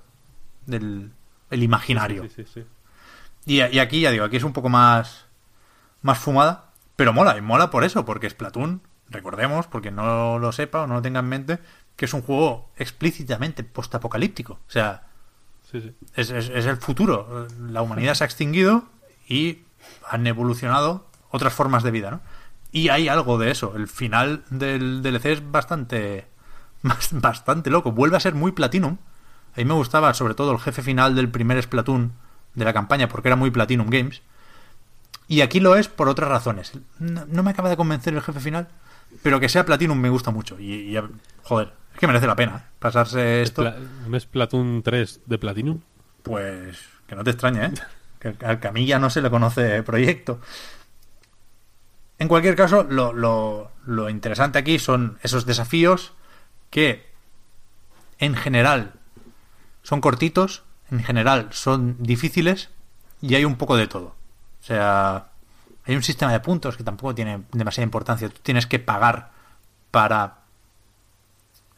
[0.65, 1.11] del
[1.51, 2.23] el imaginario.
[2.23, 2.63] Sí, sí, sí.
[3.45, 5.25] Y, y aquí ya digo, aquí es un poco más
[6.01, 6.65] más fumada,
[6.95, 10.95] pero mola, y mola por eso, porque Splatoon, recordemos, porque no lo sepa o no
[10.95, 11.59] lo tenga en mente,
[11.95, 14.53] que es un juego explícitamente postapocalíptico.
[14.53, 15.03] O sea,
[15.71, 15.93] Sí, sí.
[16.15, 17.47] es, es- es el futuro.
[17.69, 18.83] La humanidad se ha extinguido
[19.27, 19.59] y
[20.09, 22.21] han evolucionado otras formas de vida, ¿no?
[22.71, 23.73] Y hay algo de eso.
[23.75, 26.27] El final del DLC es bastante,
[26.83, 27.91] bas- bastante loco.
[27.91, 28.97] Vuelve a ser muy Platinum.
[29.53, 32.13] A mí me gustaba sobre todo el jefe final del primer Splatoon
[32.55, 34.21] de la campaña porque era muy Platinum Games.
[35.27, 36.73] Y aquí lo es por otras razones.
[36.97, 38.67] No, no me acaba de convencer el jefe final,
[39.23, 40.59] pero que sea Platinum me gusta mucho.
[40.59, 41.01] Y, y,
[41.43, 42.69] joder, es que merece la pena ¿eh?
[42.79, 43.63] pasarse esto.
[44.07, 45.79] ¿No es Platoon 3 de Platinum?
[46.23, 47.71] Pues que no te extrañe, ¿eh?
[48.19, 50.41] Que al Camilla no se le conoce proyecto.
[52.17, 56.13] En cualquier caso, lo, lo- lo interesante aquí son esos desafíos
[56.69, 57.07] que
[58.19, 58.93] en general
[59.83, 62.69] son cortitos, en general son difíciles
[63.21, 64.15] y hay un poco de todo.
[64.61, 65.28] O sea,
[65.89, 68.29] hay un sistema de puntos que tampoco tiene demasiada importancia.
[68.29, 69.31] Tú tienes que pagar
[69.89, 70.41] para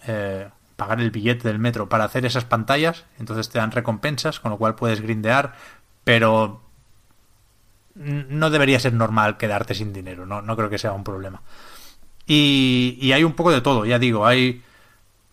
[0.05, 4.51] eh, pagar el billete del metro para hacer esas pantallas, entonces te dan recompensas, con
[4.51, 5.53] lo cual puedes grindear,
[6.03, 6.61] pero
[7.95, 11.41] no debería ser normal quedarte sin dinero, no, no creo que sea un problema.
[12.27, 14.61] Y, hay un poco de todo, ya digo, hay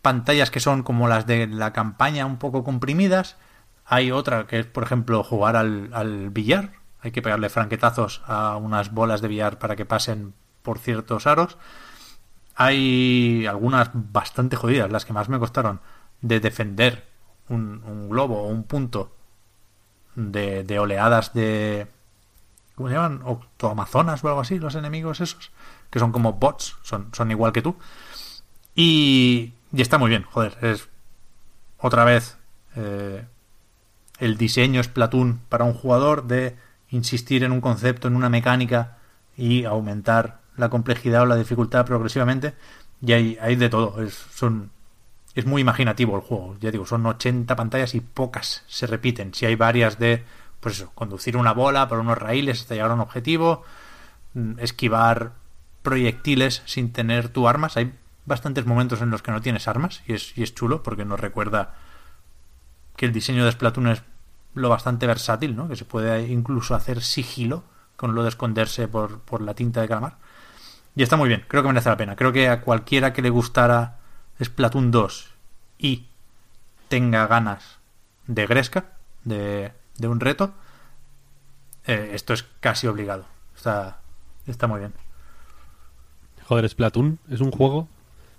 [0.03, 3.37] pantallas que son como las de la campaña un poco comprimidas,
[3.87, 8.93] hay otra que es, por ejemplo, jugar al billar, hay que pegarle franquetazos a unas
[8.93, 11.57] bolas de billar para que pasen por ciertos aros.
[12.55, 15.81] Hay algunas bastante jodidas, las que más me costaron,
[16.21, 17.07] de defender
[17.49, 19.13] un, globo o un punto
[20.15, 21.87] de, de oleadas de...
[22.75, 23.23] ¿Cómo se llaman?
[23.25, 25.51] Octoamazonas o algo así, los enemigos esos,
[25.91, 27.77] que son como bots, son, son igual que tú.
[28.75, 30.89] Y, y está muy bien, joder, es
[31.79, 32.39] otra vez
[32.77, 33.25] eh,
[34.19, 36.57] el diseño Splatoon para un jugador de
[36.91, 38.99] insistir en un concepto, en una mecánica
[39.37, 42.55] y aumentar la complejidad o la dificultad progresivamente.
[43.01, 44.03] Y hay, hay de todo.
[44.03, 44.71] Es, son,
[45.35, 46.57] es muy imaginativo el juego.
[46.61, 49.35] Ya digo, son 80 pantallas y pocas se repiten.
[49.35, 50.25] Si hay varias de,
[50.61, 53.63] pues eso, conducir una bola por unos raíles hasta llegar a un objetivo,
[54.35, 55.33] mm, esquivar
[55.83, 57.77] proyectiles sin tener tu armas.
[57.77, 57.95] Hay
[58.27, 61.21] bastantes momentos en los que no tienes armas y es, y es chulo porque nos
[61.21, 61.75] recuerda
[62.97, 64.03] que el diseño de Splatoon es
[64.59, 65.69] lo bastante versátil, ¿no?
[65.69, 67.65] Que se puede incluso hacer sigilo
[67.97, 70.17] con lo de esconderse por, por la tinta de calamar.
[70.95, 72.17] Y está muy bien, creo que merece la pena.
[72.17, 73.99] Creo que a cualquiera que le gustara
[74.43, 75.31] Splatoon 2
[75.79, 76.07] y
[76.89, 77.79] tenga ganas
[78.27, 78.93] de Gresca,
[79.25, 80.53] de, de un reto,
[81.87, 83.25] eh, esto es casi obligado.
[83.57, 84.01] Está,
[84.47, 84.93] está muy bien.
[86.45, 87.89] Joder, Splatoon es un juego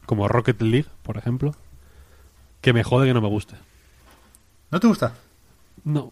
[0.06, 1.54] como Rocket League, por ejemplo,
[2.62, 3.56] que me jode que no me guste.
[4.72, 5.14] ¿No te gusta?
[5.84, 6.12] No.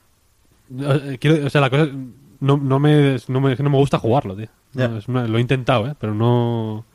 [0.80, 1.88] Eh, Quiero, o sea, la cosa
[2.39, 4.47] no, no me, no me, no me gusta jugarlo, tío.
[4.74, 5.95] No, una- lo he intentado, ¿eh?
[5.99, 6.86] Pero no...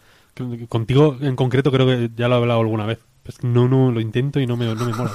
[0.69, 3.01] Contigo en concreto creo que ya lo he hablado alguna vez.
[3.27, 5.13] Es que no, no, lo intento y no me, no me mola.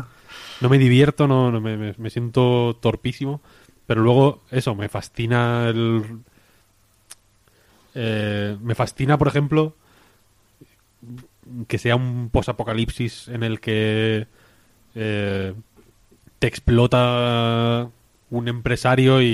[0.60, 3.40] no me divierto, no, no me, me- me siento torpísimo.
[3.86, 6.02] Pero luego, eso, me fascina el...
[7.94, 9.74] eh, me fascina, por ejemplo,
[11.66, 14.26] que sea un posapocalipsis en el que
[14.94, 15.54] eh,
[16.42, 17.88] te explota
[18.30, 19.26] un empresario y,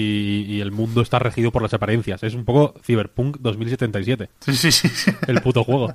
[0.47, 2.23] y el mundo está regido por las apariencias.
[2.23, 5.11] Es un poco Cyberpunk 2077, Sí, sí, sí.
[5.27, 5.95] el puto juego.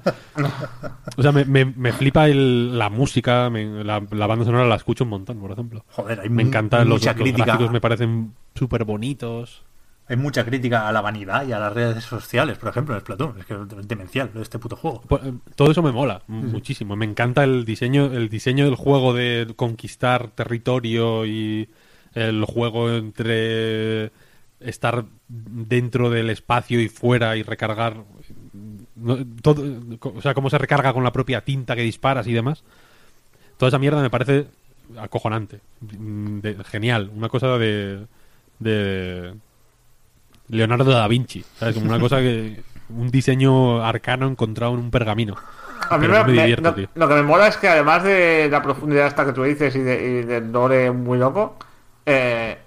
[1.18, 4.76] O sea, me, me- me flipa el- la música, me- la, la banda sonora la
[4.76, 5.86] escucho un montón, por ejemplo.
[5.92, 9.64] Joder, hay Me encantan los, los gráficos, me parecen súper bonitos.
[10.08, 13.40] Hay mucha crítica a la vanidad y a las redes sociales, por ejemplo, en Splatoon.
[13.40, 15.02] Es que es demencial este puto juego.
[15.08, 16.96] Pues, eh, Todo eso me mola muchísimo.
[16.96, 21.70] Me encanta el diseño, el diseño del juego de conquistar territorio y
[22.14, 24.12] el juego entre
[24.60, 28.04] estar dentro del espacio y fuera y recargar
[29.42, 29.64] todo,
[30.00, 32.64] o sea, cómo se recarga con la propia tinta que disparas y demás.
[33.58, 34.48] Toda esa mierda me parece
[34.98, 38.06] acojonante, mm, de- genial, una cosa de
[38.60, 39.34] de
[40.50, 41.76] Leonardo da Vinci, ¿sabes?
[41.76, 45.36] Como una cosa que un diseño arcano encontrado en un pergamino.
[45.90, 46.88] A mí me- no me me- divierto, lo, tío.
[46.96, 49.80] lo que me mola es que además de la profundidad esta que tú dices y,
[49.80, 51.58] de, y del lore muy loco,
[52.06, 52.58] eh,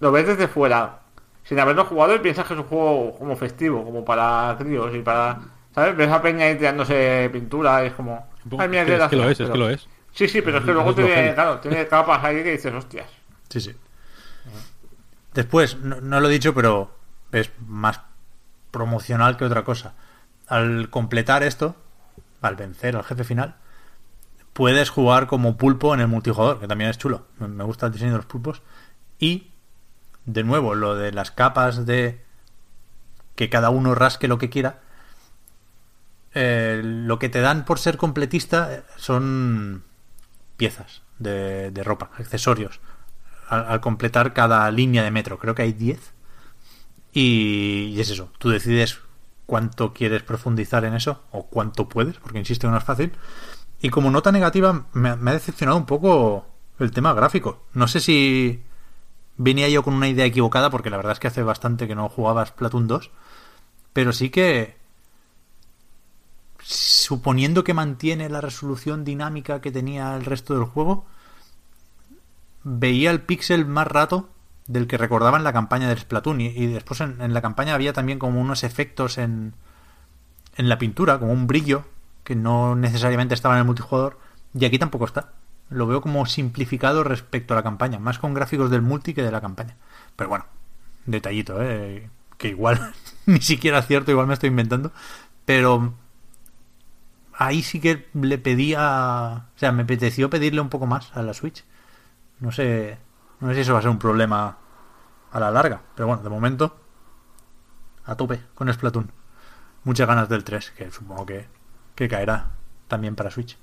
[0.00, 1.00] lo ves desde fuera,
[1.44, 5.00] sin haberlo jugado y piensas que es un juego como festivo, como para críos y
[5.00, 5.38] para...
[5.74, 5.94] ¿Sabes?
[5.96, 8.26] Ves a Peña ahí tirándose pintura y es como.
[8.58, 9.88] Ay, mira, es, qué que, es que lo gracia", es, es que lo es.
[10.12, 13.06] Sí, sí, pero es que luego Es tiene, claro, tiene capas ahí que dices, hostias.
[13.50, 13.72] Sí, sí.
[15.34, 16.95] Después, no, no lo he dicho, pero
[17.40, 18.00] es más
[18.70, 19.94] promocional que otra cosa.
[20.46, 21.76] Al completar esto,
[22.42, 23.56] al vencer al jefe final,
[24.52, 27.26] puedes jugar como pulpo en el multijugador, que también es chulo.
[27.38, 28.62] Me gusta el diseño de los pulpos.
[29.18, 29.50] Y,
[30.24, 32.24] de nuevo, lo de las capas de
[33.34, 34.80] que cada uno rasque lo que quiera.
[36.34, 39.84] eh, lo que te dan por ser completista eh, son
[40.56, 42.80] piezas de, ropa, accesorios,
[43.48, 45.38] al, al completar cada línea de metro.
[45.38, 46.15] Creo que hay 10.
[47.18, 48.98] Y, y es eso, tú decides
[49.46, 53.12] cuánto quieres profundizar en eso o cuánto puedes, porque insisto no es fácil.
[53.80, 56.46] Y como nota negativa, me, me ha decepcionado un poco
[56.78, 57.64] el tema gráfico.
[57.72, 58.62] No sé si
[59.38, 62.10] venía yo con una idea equivocada, porque la verdad es que hace bastante que no
[62.10, 63.10] jugaba Splatoon 2,
[63.94, 64.76] pero sí que
[66.60, 71.06] suponiendo que mantiene la resolución dinámica que tenía el resto del juego,
[72.62, 74.28] veía el pixel más rato
[74.66, 76.40] del que recordaba en la campaña del Splatoon.
[76.40, 79.54] Y, y después en, en la campaña había también como unos efectos en,
[80.56, 81.84] en la pintura, como un brillo,
[82.24, 84.18] que no necesariamente estaba en el multijugador.
[84.54, 85.32] Y aquí tampoco está.
[85.68, 89.30] Lo veo como simplificado respecto a la campaña, más con gráficos del multi que de
[89.30, 89.76] la campaña.
[90.16, 90.46] Pero bueno,
[91.06, 92.08] detallito, ¿eh?
[92.38, 92.92] que igual
[93.26, 94.92] ni siquiera es cierto, igual me estoy inventando.
[95.44, 95.94] Pero
[97.34, 99.46] ahí sí que le pedía.
[99.54, 101.64] O sea, me apeteció pedirle un poco más a la Switch.
[102.40, 102.98] No sé.
[103.40, 104.56] No sé si eso va a ser un problema
[105.32, 105.80] a la larga.
[105.94, 106.76] Pero bueno, de momento.
[108.04, 109.10] A tope con Splatoon.
[109.84, 111.48] Muchas ganas del 3, que supongo que,
[111.94, 112.50] que caerá
[112.88, 113.58] también para Switch.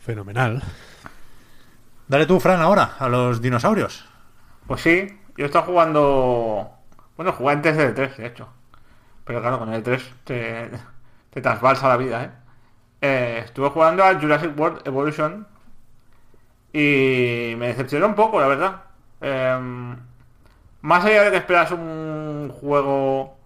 [0.00, 0.62] Fenomenal.
[2.08, 4.04] Dale tú, Fran, ahora, a los dinosaurios.
[4.66, 6.70] Pues sí, yo he estado jugando.
[7.16, 8.48] Bueno, jugué antes del 3, de hecho.
[9.24, 10.70] Pero claro, con el 3 te,
[11.30, 12.30] te trasbalsa la vida, ¿eh?
[13.00, 15.46] Eh, Estuve jugando a Jurassic World Evolution
[16.72, 18.82] y me decepcionó un poco, la verdad.
[19.20, 19.96] Em,
[20.80, 23.36] más allá de que esperas un juego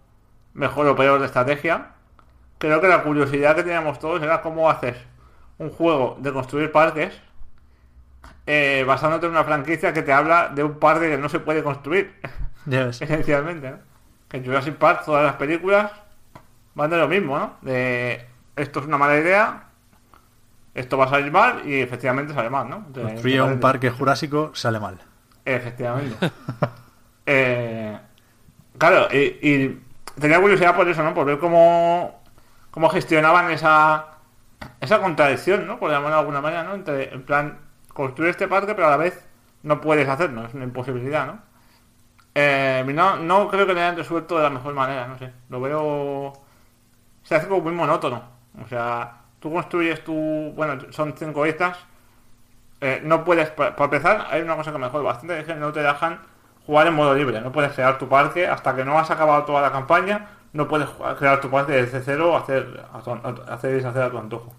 [0.54, 1.88] mejor o peor de estrategia,
[2.58, 4.96] creo que la curiosidad que teníamos todos era cómo haces
[5.58, 7.20] un juego de construir parques
[8.46, 11.62] eh, basándote en una franquicia que te habla de un parque que no se puede
[11.62, 12.14] construir,
[12.70, 13.70] esencialmente.
[13.72, 13.78] ¿no?
[14.28, 15.90] Que en Jurassic Park todas las películas
[16.74, 17.56] van de lo mismo, ¿no?
[17.62, 18.24] De
[18.54, 19.65] esto es una mala idea,
[20.76, 22.76] esto va a salir mal y efectivamente sale mal, ¿no?
[22.86, 24.98] Entonces, Construye un parque jurásico, sale mal.
[25.44, 26.30] Efectivamente.
[27.28, 27.98] Eh,
[28.78, 29.82] claro, y, y
[30.20, 31.12] tenía curiosidad por eso, ¿no?
[31.12, 32.22] Por ver cómo,
[32.70, 34.18] cómo gestionaban esa,
[34.80, 35.80] esa contradicción, ¿no?
[35.80, 36.74] Por llamarlo de alguna manera, ¿no?
[36.74, 37.58] Entre, en plan,
[37.92, 39.26] construir este parque, pero a la vez
[39.64, 41.40] no puedes hacerlo, es una imposibilidad, ¿no?
[42.36, 45.32] Eh, no, no creo que lo hayan resuelto de la mejor manera, no sé.
[45.48, 46.32] Lo veo...
[47.24, 48.22] Se hace como muy monótono.
[48.62, 50.52] O sea, tú construyes tu...
[50.56, 51.78] Bueno, son cinco islas.
[52.80, 55.72] Eh, no puedes, pa- para empezar, hay una cosa que mejor bastante, es que no
[55.72, 56.18] te dejan
[56.66, 57.40] jugar en modo libre.
[57.40, 60.26] No puedes crear tu parque hasta que no has acabado toda la campaña.
[60.52, 60.88] No puedes
[61.18, 64.52] crear tu parque desde cero, hacer, tu- a- hacer y deshacer a tu antojo.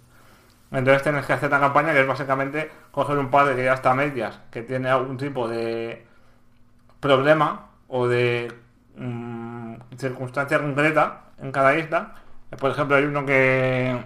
[0.72, 3.92] Entonces tienes que hacer la campaña que es básicamente coger un parque que ya está
[3.92, 6.06] a medias, que tiene algún tipo de
[7.00, 8.54] problema o de
[8.96, 12.16] mm, circunstancia concreta en cada isla.
[12.60, 13.98] Por ejemplo, hay uno que,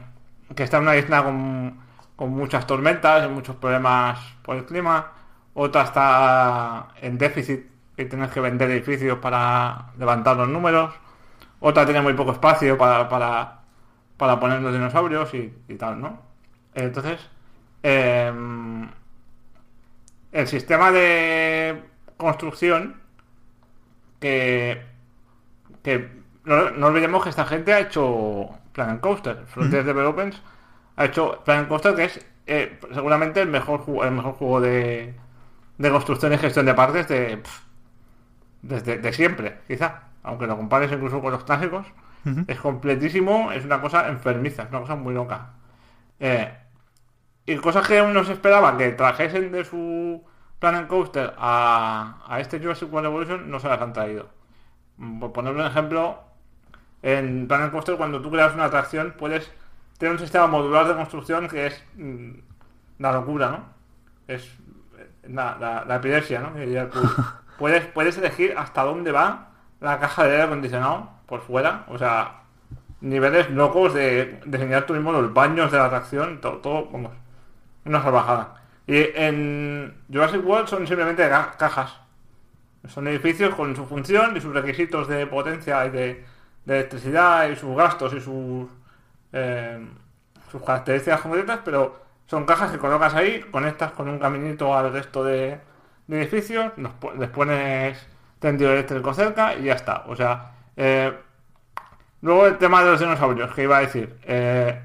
[0.55, 1.79] que está en una isla con,
[2.15, 5.11] con muchas tormentas muchos problemas por el clima.
[5.53, 7.65] Otra está en déficit
[7.97, 10.93] y tienes que vender edificios para levantar los números.
[11.59, 13.61] Otra tiene muy poco espacio para, para,
[14.17, 16.21] para poner los dinosaurios y, y tal, ¿no?
[16.73, 17.19] Entonces,
[17.83, 18.89] em,
[20.31, 21.83] el sistema de
[22.17, 23.01] construcción
[24.19, 24.85] que,
[25.83, 30.41] que no olvidemos que esta gente ha hecho Planet Coaster, Frontier Developments
[30.97, 35.15] ha hecho Planet Coaster que es eh, seguramente el mejor juego, el mejor juego de,
[35.77, 37.61] de construcción y gestión de parques de pff,
[38.61, 41.87] desde de siempre, quizá, aunque lo compares incluso con los clásicos,
[42.47, 45.53] es completísimo, es una cosa enfermiza, es una cosa muy loca.
[46.19, 46.53] Eh,
[47.45, 50.23] y cosas que uno se esperaba que trajesen de su
[50.59, 54.29] Planet Coaster a, a este Jurassic World Evolution no se las han traído.
[54.97, 56.19] Mm, Por poner un ejemplo,
[57.03, 59.51] en Planet Coaster cuando tú creas una atracción puedes
[59.97, 62.31] tener un sistema modular de construcción que es mm,
[62.99, 63.65] la locura, ¿no?
[64.27, 64.45] Es
[64.97, 66.51] eh, la, la, la epilepsia, ¿no?
[67.57, 69.49] Puedes, puedes elegir hasta dónde va
[69.81, 72.41] la caja de aire acondicionado por fuera, o sea,
[73.01, 77.11] niveles locos de diseñar tú mismo los baños de la atracción, todo, todo vamos,
[77.85, 78.55] una salvajada.
[78.87, 81.99] Y en Jurassic World son simplemente ca- cajas.
[82.87, 86.25] Son edificios con su función y sus requisitos de potencia y de,
[86.65, 88.69] de electricidad y sus gastos y sus,
[89.33, 89.85] eh,
[90.51, 95.23] sus características concretas, pero son cajas que colocas ahí, conectas con un caminito al resto
[95.23, 95.59] de,
[96.07, 98.07] edificios, nos les pones
[98.39, 100.03] tendido eléctrico cerca y ya está.
[100.07, 101.13] O sea, eh,
[102.21, 104.17] luego el tema de los dinosaurios, que iba a decir.
[104.23, 104.81] eh,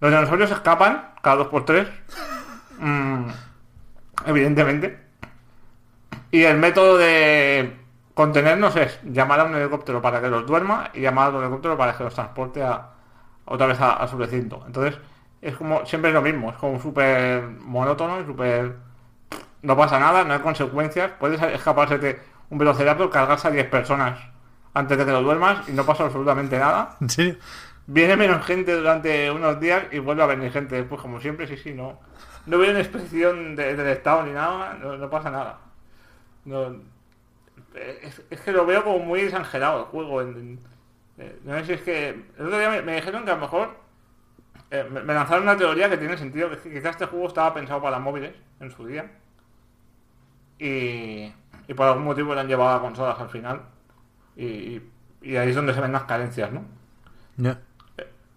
[0.00, 1.88] los dinosaurios escapan cada dos por tres.
[2.78, 3.28] Mm,
[4.26, 4.98] evidentemente.
[6.30, 7.74] Y el método de
[8.14, 11.76] contenernos es llamar a un helicóptero para que los duerma y llamar a otro helicóptero
[11.76, 12.90] para que los transporte a,
[13.46, 14.62] otra vez a, a su recinto.
[14.66, 14.98] Entonces,
[15.42, 18.76] es como, siempre es lo mismo, es como súper monótono y súper...
[19.62, 21.12] No pasa nada, no hay consecuencias.
[21.18, 24.18] Puedes escaparse de un velociraptor, cargarse a 10 personas
[24.74, 26.96] antes de que lo duermas y no pasa absolutamente nada.
[27.00, 27.36] ¿En serio?
[27.86, 31.56] Viene menos gente durante unos días y vuelve a venir gente después, como siempre, sí,
[31.56, 31.98] sí, no.
[32.46, 35.58] No veo una expresión de- del Estado ni nada, no, no pasa nada.
[36.44, 36.76] No,
[37.74, 40.22] es, es que lo veo como muy exagerado el juego.
[40.22, 40.60] en- en-
[41.18, 42.08] eh, no sé si es que.
[42.38, 43.76] El otro día me, me dijeron que a lo mejor.
[44.70, 47.80] eh, me, me lanzaron una teoría que tiene sentido, que, quizás este juego estaba pensado
[47.82, 49.10] para móviles en su día.
[50.58, 51.32] Y,
[51.68, 53.62] y por algún motivo lo han llevado a consolas al final.
[54.36, 54.90] Y, y-
[55.22, 56.64] y ahí es donde se ven las carencias, ¿no?
[57.36, 57.60] Ya.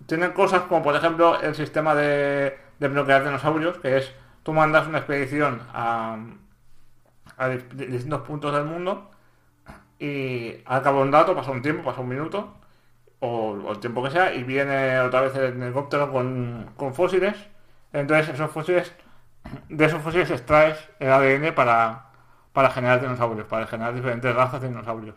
[0.08, 4.14] tienen cosas como por ejemplo el sistema de, de bloquear dinosaurios, que es
[4.44, 6.18] tú mandas una expedición a,
[7.38, 9.12] a di- di- distintos puntos del mundo
[10.00, 12.54] y de un dato, pasa un tiempo, pasa un minuto
[13.20, 17.36] o, o el tiempo que sea y viene otra vez el helicóptero con, con fósiles.
[17.94, 18.94] Entonces esos fósiles,
[19.70, 22.08] de esos fósiles extraes el ADN para,
[22.54, 25.16] para generar dinosaurios, para generar diferentes razas de dinosaurios.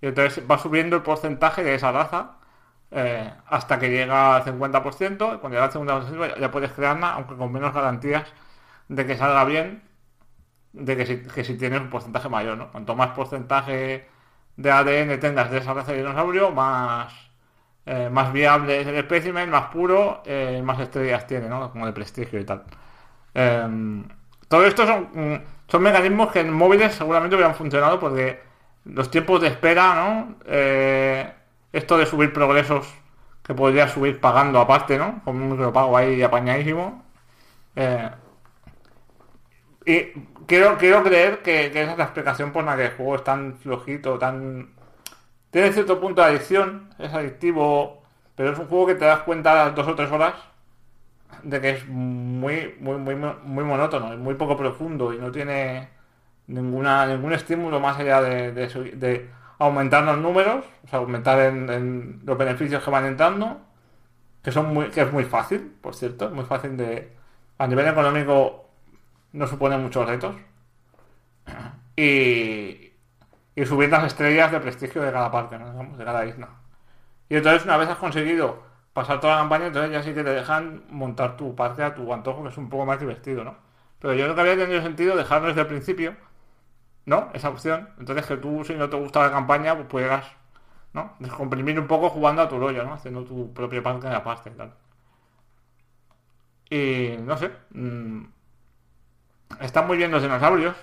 [0.00, 2.38] Y entonces va subiendo el porcentaje de esa raza
[2.90, 5.36] eh, hasta que llega al 50%.
[5.36, 8.32] y Cuando llega al 50% ya puedes crearla, aunque con menos garantías
[8.88, 9.82] de que salga bien,
[10.72, 12.56] de que si, que si tienes un porcentaje mayor.
[12.58, 12.70] ¿no?
[12.72, 14.08] Cuanto más porcentaje
[14.56, 17.12] de ADN tengas de esa raza de dinosaurio, más,
[17.86, 21.70] eh, más viable es el espécimen, más puro, eh, más estrellas tiene, ¿no?
[21.70, 22.64] como de prestigio y tal.
[23.34, 24.02] Eh,
[24.48, 28.40] todo esto son, mm, son mecanismos que en móviles seguramente hubieran funcionado porque
[28.84, 30.36] los tiempos de espera, ¿no?
[30.46, 31.32] Eh,
[31.72, 32.86] esto de subir progresos
[33.42, 35.22] que podría subir pagando aparte, ¿no?
[35.24, 37.02] Con un micropago ahí apañadísimo.
[37.76, 38.10] Eh,
[39.86, 40.12] y
[40.46, 43.56] quiero, quiero creer que, esa es la explicación por la que el juego es tan
[43.56, 44.70] flojito, tan...
[45.50, 48.02] Tiene cierto punto de adicción, es adictivo,
[48.34, 50.34] pero es un juego que te das cuenta a las dos o tres horas
[51.42, 55.88] de que es muy, muy, muy, muy monótono, es muy poco profundo y no tiene
[56.46, 62.82] ninguna, ningún estímulo más allá de, aumentar los números, o sea, aumentar en, los beneficios
[62.82, 63.60] que van entrando,
[64.42, 67.12] que son muy, que es muy fácil, por cierto, muy fácil de,
[67.58, 68.61] a nivel económico
[69.32, 70.36] no supone muchos retos.
[71.96, 72.92] Y,
[73.56, 75.70] y subir las estrellas de prestigio de cada parte, ¿no?
[75.70, 76.48] Digamos, de cada isla.
[77.28, 78.62] Y entonces una vez has conseguido
[78.94, 82.12] pasar toda la campaña, entonces ya sí que te dejan montar tu parque a tu
[82.12, 83.56] antojo, que es un poco más divertido, ¿no?
[84.00, 86.16] Pero yo creo que había tenido sentido dejarlo desde el principio,
[87.06, 87.30] ¿no?
[87.34, 87.90] Esa opción.
[87.98, 90.26] Entonces que tú, si no te gusta la campaña, pues pudieras,
[90.94, 91.14] ¿no?
[91.20, 92.94] Descomprimir un poco jugando a tu rollo, ¿no?
[92.94, 94.74] Haciendo tu propio parque en la parte y tal.
[96.70, 97.50] Y no sé.
[97.70, 98.24] mm,
[99.60, 100.76] están muy bien los dinosaurios.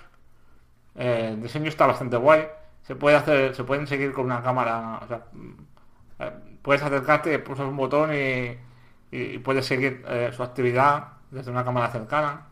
[0.95, 2.47] Eh, el diseño está bastante guay.
[2.83, 4.99] Se puede hacer, se pueden seguir con una cámara.
[5.03, 5.49] O sea, mm,
[6.19, 8.57] eh, puedes acercarte, pulsas un botón y,
[9.11, 12.45] y puedes seguir eh, su actividad desde una cámara cercana.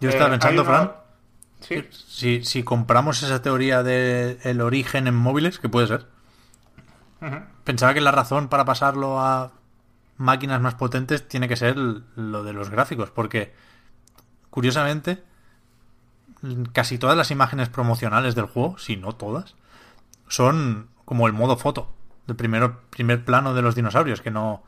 [0.00, 0.92] Yo estaba pensando, Fran,
[1.60, 1.86] Sí.
[1.92, 6.06] si, si compramos esa teoría del origen en móviles, que puede ser,
[7.62, 9.52] pensaba que la razón para pasarlo a
[10.16, 13.54] máquinas más potentes tiene que ser lo de los gráficos, porque
[14.52, 15.24] curiosamente
[16.72, 19.54] casi todas las imágenes promocionales del juego, si no todas,
[20.28, 21.92] son como el modo foto,
[22.26, 24.62] del primero, primer plano de los dinosaurios, que no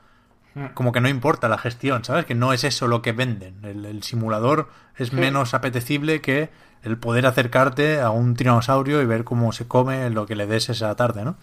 [0.75, 2.27] como que no importa la gestión, ¿sabes?
[2.27, 3.65] Que no es eso lo que venden.
[3.65, 5.17] El, el simulador es Sí.
[5.17, 6.49] menos apetecible que
[6.85, 10.69] el poder acercarte a un dinosaurio y ver cómo se come lo que le des
[10.69, 11.35] esa tarde, ¿no?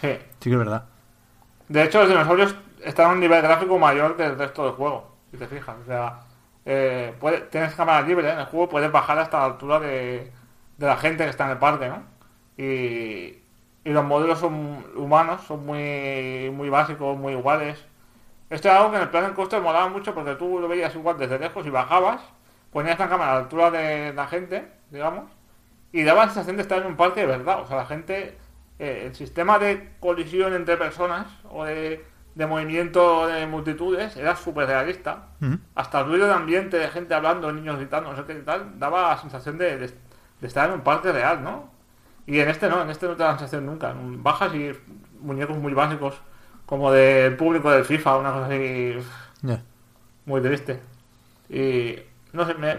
[0.00, 0.10] Sí.
[0.38, 0.84] Sí que es verdad.
[1.68, 2.54] De hecho, los dinosaurios
[2.84, 5.74] están a un nivel gráfico mayor que el resto del juego, si te fijas.
[5.82, 6.20] O sea,
[6.66, 7.14] eh,
[7.50, 10.32] tienes cámara libre en el juego, puedes bajar hasta la altura de,
[10.78, 12.02] de la gente que está en el parque, ¿no?
[12.56, 13.38] Y,
[13.84, 17.84] y los modelos son humanos, son muy, muy básicos, muy iguales.
[18.50, 20.94] Esto es algo que en el plan del coste molaba mucho porque tú lo veías
[20.94, 22.20] igual desde lejos y bajabas,
[22.72, 25.30] ponías la cámara a la altura de la gente, digamos,
[25.92, 27.60] y daba la sensación de estar en un parque de verdad.
[27.62, 28.38] O sea, la gente,
[28.78, 32.04] eh, el sistema de colisión entre personas o de,
[32.34, 35.28] de movimiento de multitudes era súper realista.
[35.74, 39.10] Hasta el ruido de ambiente, de gente hablando, niños gritando, no sé qué tal, daba
[39.10, 39.86] la sensación de, de-
[40.40, 41.70] de estar en un parque real, ¿no?
[42.26, 43.94] Y en este no, en este no te da la sensación nunca.
[43.96, 44.72] Bajas y
[45.20, 46.20] muñecos muy básicos,
[46.66, 48.96] como del público del FIFA, una cosa así
[50.26, 50.80] muy triste.
[51.50, 51.96] Y
[52.32, 52.74] no sé, me,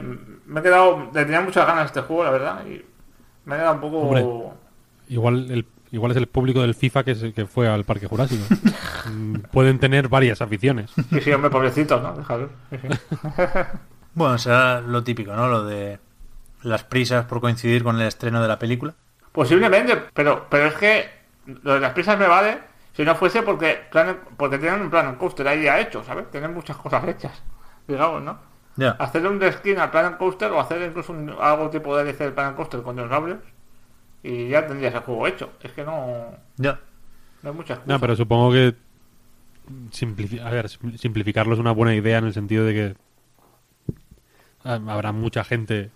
[0.45, 1.09] me he quedado.
[1.13, 2.83] Le tenía muchas ganas a este juego, la verdad, y
[3.45, 3.97] me he quedado un poco.
[3.99, 4.21] Hombre.
[5.07, 8.43] Igual el igual es el público del FIFA que, se- que fue al Parque Jurásico.
[9.07, 10.89] Mm, Pueden tener varias aficiones.
[11.11, 12.13] Sí, sí, hombre, pobrecitos, ¿no?
[12.13, 12.49] Déjalo.
[14.15, 15.47] Bueno, será lo típico, ¿no?
[15.47, 15.99] Lo de
[16.63, 18.93] las prisas por coincidir con el estreno de la película.
[19.31, 21.09] Posiblemente, pero, pero es que
[21.63, 22.59] lo de las prisas me vale
[22.93, 23.81] si no fuese porque
[24.37, 26.31] porque tienen un Planet Coaster ahí ya hecho, ¿sabes?
[26.31, 27.43] Tienen muchas cosas hechas,
[27.87, 28.39] digamos, ¿no?
[28.77, 28.91] Ya.
[28.91, 32.33] Hacerle un skin al Planet Coaster o hacer incluso un- algo tipo de DLC del
[32.33, 33.39] Planet Coaster con dinosaurios
[34.27, 35.51] y ya tendrías el juego hecho.
[35.61, 36.79] Es que no, Ya.
[37.43, 37.87] no hay muchas cosas.
[37.87, 38.73] No, pero supongo que
[39.91, 42.95] simplifi- a ver, sim- simplificarlo es una buena idea en el sentido de que
[44.63, 45.91] ah, habrá mucha gente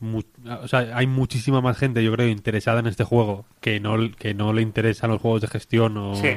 [0.00, 0.22] mu-
[0.62, 4.34] o sea, hay muchísima más gente, yo creo, interesada en este juego que no que
[4.34, 6.28] no le interesan los juegos de gestión o, Sí,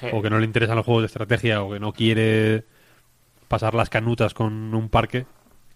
[0.00, 0.06] sí.
[0.12, 2.64] o que no le interesan los juegos de estrategia o que no quiere
[3.48, 5.26] pasar las canutas con un parque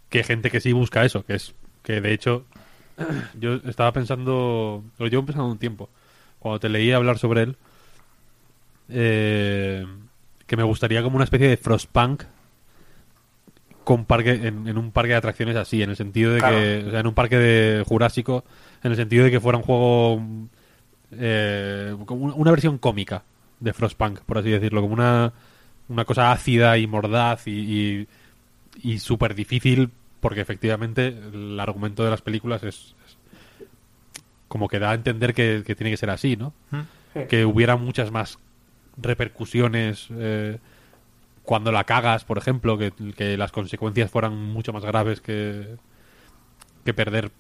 [0.09, 2.45] que gente que sí busca eso, que es que de hecho
[3.41, 5.89] yo estaba pensando, lo llevo pensando un tiempo,
[6.39, 7.57] cuando te leí hablar sobre él,
[8.89, 9.85] eh,
[10.47, 12.23] que me gustaría como una especie de Frostpunk
[13.85, 16.91] con parque en, en un parque de atracciones así, en el sentido de que, o
[16.91, 18.45] sea, en un parque de Jurásico,
[18.83, 20.21] en el sentido de que fuera un juego
[21.13, 23.23] eh, como una versión cómica
[23.61, 25.33] de Frostpunk, por así decirlo, como una,
[25.89, 28.09] una cosa ácida y mordaz y,
[28.83, 29.91] y, y súper difícil,
[30.21, 33.17] porque efectivamente el argumento de las películas es, es
[34.49, 36.53] como que da a entender que, que tiene que ser así, ¿no?
[37.13, 37.21] Sí.
[37.29, 38.39] Que hubiera muchas más
[38.97, 40.59] repercusiones eh,
[41.43, 45.77] cuando la cagas, por ejemplo, que, que las consecuencias fueran mucho más graves que,
[46.85, 47.31] que perder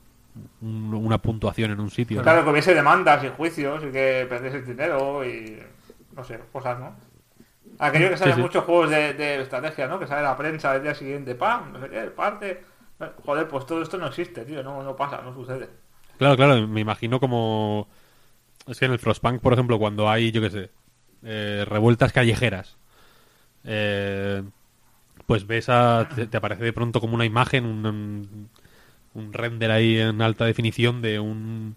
[0.61, 2.19] un- una puntuación en un sitio.
[2.19, 2.23] ¿no?
[2.23, 5.59] Claro, que hubiese demandas y juicios y que perdiese el dinero y
[6.15, 6.95] no sé, cosas, ¿no?
[7.79, 8.43] Aquello que sale en sí.
[8.43, 9.99] muchos juegos de, de estrategia, ¿no?
[9.99, 11.73] Que sale la prensa el día siguiente, ¡pam!
[11.73, 12.63] No sé qué, parte.
[13.25, 15.69] Joder, pues todo esto no existe, tío, no, no pasa, no sucede.
[16.19, 17.89] Claro, claro, me imagino como...
[18.67, 20.71] Es que en el Frostpunk, por ejemplo, cuando hay, yo qué sé,
[21.23, 22.79] eh, revueltas callejeras,
[23.65, 24.43] eh,
[25.27, 26.09] pues ves a...
[26.15, 27.65] Te, te aparece de pronto como una imagen,
[29.15, 31.77] un render ahí en alta definición de un...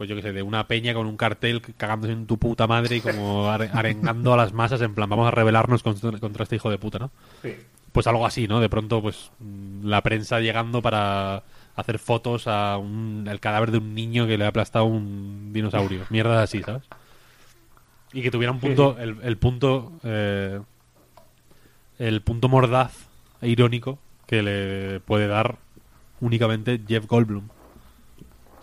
[0.00, 2.96] Pues yo qué sé, de una peña con un cartel cagándose en tu puta madre
[2.96, 6.56] y como are- arengando a las masas en plan, vamos a rebelarnos contra, contra este
[6.56, 7.10] hijo de puta, ¿no?
[7.42, 7.54] Sí.
[7.92, 8.60] pues algo así, ¿no?
[8.60, 9.30] De pronto, pues
[9.82, 11.42] la prensa llegando para
[11.76, 16.06] hacer fotos a un, el cadáver de un niño que le ha aplastado un dinosaurio.
[16.10, 16.84] Mierda así, ¿sabes?
[18.14, 20.60] Y que tuviera un punto, el, el punto, eh,
[21.98, 23.06] el punto mordaz
[23.42, 25.58] e irónico que le puede dar
[26.22, 27.48] únicamente Jeff Goldblum.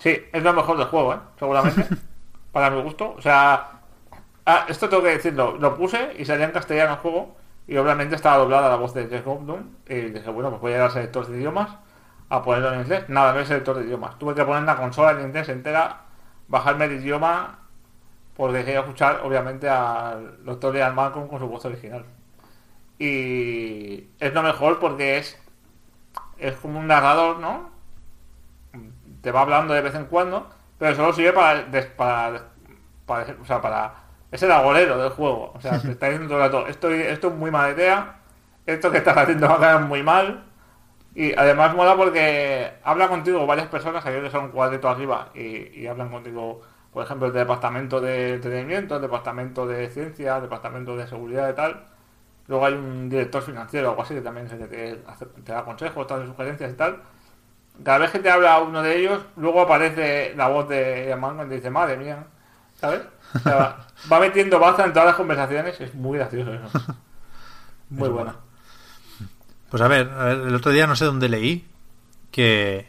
[0.07, 1.19] Sí, es lo mejor del juego, ¿eh?
[1.37, 1.85] Seguramente.
[2.53, 3.13] para mi gusto.
[3.17, 3.81] O sea,
[4.45, 5.57] ah, esto tengo que decirlo.
[5.59, 7.35] Lo puse y salía en castellano el juego.
[7.67, 9.63] Y obviamente estaba doblada la voz de Jeff Goldblum.
[9.85, 11.71] Y dije, bueno, pues voy a ir al selector de idiomas
[12.29, 13.09] a ponerlo en inglés.
[13.09, 14.17] Nada, no es selector de idiomas.
[14.17, 16.03] Tuve que poner la consola en inglés entera,
[16.47, 17.59] bajarme el idioma,
[18.37, 22.05] porque quería escuchar, obviamente, al doctor Ian Malcolm con su voz original.
[22.97, 25.37] Y es lo mejor porque es,
[26.37, 27.76] es como un narrador, ¿no?
[29.21, 32.43] Te va hablando de vez en cuando, pero solo sirve para, des- para,
[33.05, 33.93] para- o sea, para
[34.31, 37.27] es el agorero del juego, o sea, te está diciendo todo el rato, esto, esto
[37.29, 38.19] es muy mala idea,
[38.65, 40.43] esto que estás haciendo va a quedar muy mal,
[41.15, 45.81] y además mola porque habla contigo varias personas, aquellos que son un cuadrito arriba, y,
[45.81, 46.61] y hablan contigo,
[46.93, 51.55] por ejemplo, el departamento de entretenimiento, el departamento de ciencia, el departamento de seguridad y
[51.55, 51.85] tal,
[52.47, 54.57] luego hay un director financiero o algo así que también te,
[55.43, 57.01] te da consejos, te da sugerencias y tal,
[57.83, 61.55] cada vez que te habla uno de ellos, luego aparece la voz de Malcolm y
[61.55, 62.27] dice, madre mía,
[62.75, 63.01] ¿sabes?
[63.41, 66.71] O sea, va, va metiendo baza en todas las conversaciones, es muy gracioso eso.
[67.89, 68.35] Muy Es bueno.
[69.69, 71.67] Pues a ver, a ver, el otro día no sé dónde leí
[72.31, 72.87] que,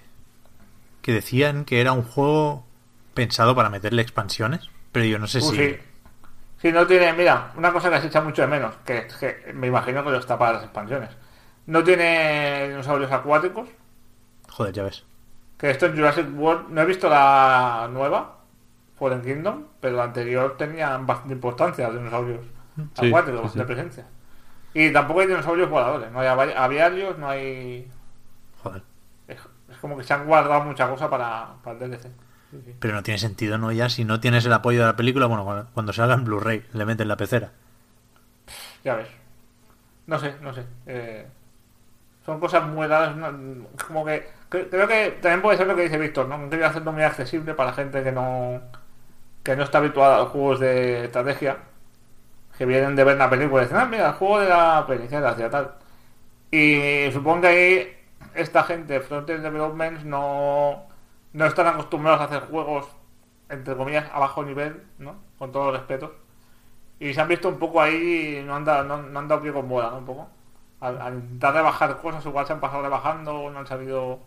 [1.02, 2.66] que decían que era un juego
[3.14, 5.56] pensado para meterle expansiones, pero yo no sé Uh, si...
[5.56, 5.78] sí.
[6.58, 9.52] Sí, no tiene, mira, una cosa que se echa mucho de menos, que, es que
[9.54, 11.10] me imagino que lo está para las expansiones.
[11.66, 13.68] No tiene dinosaurios acuáticos,
[14.58, 15.04] Joder, ya ves.
[15.56, 18.38] que esto en Jurassic World, no he visto la nueva,
[18.98, 22.44] Fallen Kingdom, pero la anterior tenía bastante importancia los dinosaurios
[22.94, 23.64] Sí, acuáticos, sí, bastante sí.
[23.74, 24.06] presencia.
[24.74, 27.88] Y tampoco hay dinosaurios voladores, no hay avi- aviarios, no hay...
[28.62, 28.82] Joder.
[29.26, 29.38] Es,
[29.70, 32.08] es como que se han guardado mucha cosa para, para el DLC.
[32.50, 32.76] Sí.
[32.80, 33.70] Pero no tiene sentido, ¿no?
[33.72, 36.84] Ya si no tienes el apoyo de la película, bueno, cuando- salga en Blu-ray, le
[36.84, 37.50] meten la pecera.
[38.84, 39.08] Ya ves.
[40.06, 40.64] No sé, no sé.
[40.86, 41.26] Eh,
[42.24, 43.14] son cosas muy raras.
[43.86, 46.48] como que creo que también puede ser lo que dice Víctor, ¿no?
[46.50, 48.62] Quería hacerlo muy accesible para gente que no
[49.42, 51.58] que no está habituada a los juegos de estrategia,
[52.56, 55.36] que vienen de ver una película y dicen, ah, mira, el juego de la película,
[55.38, 55.74] y tal.
[56.50, 57.96] Y supongo que ahí
[58.34, 60.86] esta gente, Frontend Developments, no,
[61.32, 62.88] no están acostumbrados a hacer juegos,
[63.48, 65.16] entre comillas, a bajo nivel, ¿no?
[65.38, 66.14] Con todo respeto.
[67.00, 69.52] Y se han visto un poco ahí, no han dado, no, no han dado pie
[69.52, 69.98] con bola, ¿no?
[69.98, 70.28] Un poco.
[70.80, 74.20] Al, al intentar rebajar cosas, igual se han pasado rebajando, no han sabido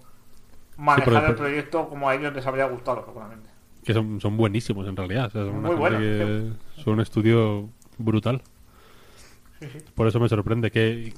[0.82, 3.50] manejar el proyecto como a ellos les habría gustado, seguramente.
[3.84, 5.26] Que son, son buenísimos en realidad.
[5.28, 6.52] o sea, son, Muy buenos, que
[6.84, 8.42] son un estudio brutal.
[9.60, 9.80] Sí, sí.
[9.96, 11.14] Por eso me sorprende que.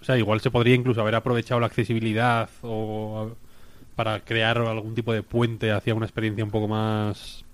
[0.00, 3.32] O sea, igual se podría incluso haber aprovechado la accesibilidad o
[3.96, 7.44] para crear algún tipo de puente hacia una experiencia un poco más.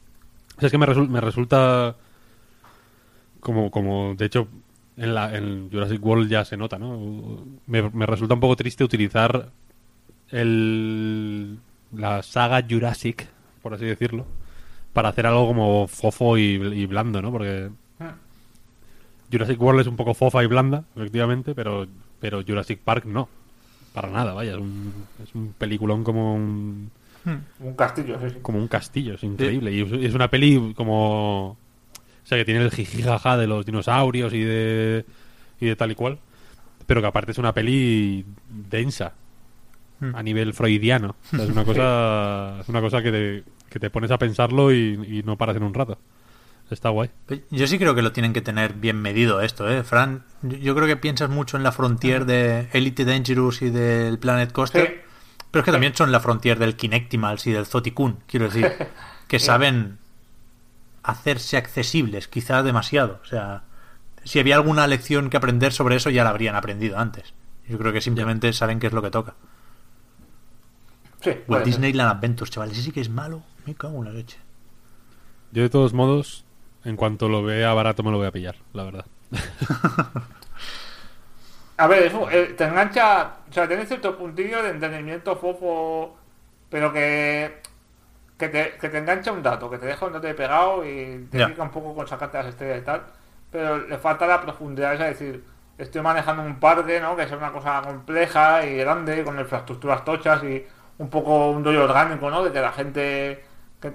[0.57, 1.97] O sea, es que me, resul- me resulta.
[3.41, 4.49] Como, como de hecho,
[4.97, 7.45] en, la, en Jurassic World ya se nota, ¿no?
[7.67, 9.51] Me, me resulta un poco triste utilizar
[10.31, 11.59] el,
[11.93, 13.27] la saga Jurassic,
[13.63, 14.27] por así decirlo,
[14.93, 17.31] para hacer algo como fofo y, y blando, ¿no?
[17.31, 17.71] Porque
[19.31, 21.87] Jurassic World es un poco fofa y blanda, efectivamente, pero,
[22.21, 23.29] pero Jurassic Park no.
[23.93, 24.53] Para nada, vaya.
[24.53, 26.91] Es un, es un peliculón como un,
[27.61, 28.37] Un castillo, sí, sí.
[28.43, 29.73] como un castillo, es increíble.
[29.73, 31.51] Y es, es una peli como...
[31.51, 35.05] O sea, que tiene el jijijaja de los dinosaurios y de,
[35.61, 36.19] y de tal y cual.
[36.87, 39.13] Pero que aparte es una peli densa.
[40.15, 41.17] A nivel freudiano.
[41.33, 44.73] O sea, es una cosa, es una cosa que te, que te pones a pensarlo
[44.73, 45.99] y, y no paras en un rato.
[46.71, 47.11] Está guay.
[47.51, 49.85] Yo sí creo que lo tienen que tener bien medido esto, ¿eh?
[49.85, 54.51] Fran, yo- creo que piensas mucho en la frontier de Elite Dangerous y del Planet
[54.53, 55.39] Coaster, Sí.
[55.53, 58.71] pero es que también son la frontier del Kinectimals y del Zoticun, quiero decir,
[59.29, 59.99] que saben
[61.05, 63.21] hacerse accesibles, quizás demasiado.
[63.23, 63.63] O sea,
[64.25, 67.33] si había alguna lección que aprender sobre eso, ya la habrían aprendido antes.
[67.69, 69.35] Yo creo que simplemente saben qué es lo que toca.
[71.27, 71.37] Sí.
[71.65, 73.43] Disneyland Adventures, chavales, ese sí que es malo.
[73.67, 74.39] Me cago en la leche.
[75.51, 76.45] Yo de todos modos,
[76.85, 79.07] en cuanto lo vea barato me lo voy a pillar, la verdad.
[81.79, 86.17] A ver, eso, eh, te engancha, o sea, tiene cierto puntillo de entretenimiento fofo,
[86.71, 87.61] pero que,
[88.39, 91.27] que, te, que te engancha un dato, que te deja un dato ahí pegado y
[91.31, 93.03] te pica un poco con sacarte las estrellas y tal,
[93.51, 95.45] pero le falta la profundidad, es decir,
[95.77, 97.15] estoy manejando un parque, ¿no?
[97.15, 100.65] Que es una cosa compleja y grande, con infraestructuras tochas y
[100.99, 102.45] un poco un rollo orgánico, ¿no?
[102.45, 103.45] De que la gente...
[103.81, 103.93] que-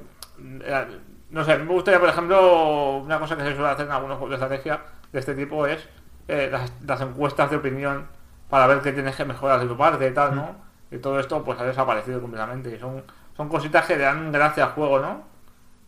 [0.64, 0.88] eh,
[1.30, 4.32] no sé, me gustaría, por ejemplo, una cosa que se suele hacer en algunos juegos
[4.32, 4.82] de estrategia
[5.14, 5.88] de este tipo es
[6.28, 8.08] eh, las, las encuestas de opinión
[8.50, 10.56] para ver qué tienes que mejorar de tu parte y tal, ¿no?
[10.92, 12.76] Y todo esto pues ha desaparecido completamente.
[12.76, 13.04] Y son,
[13.38, 15.24] son cositas que le dan gracia al juego, ¿no?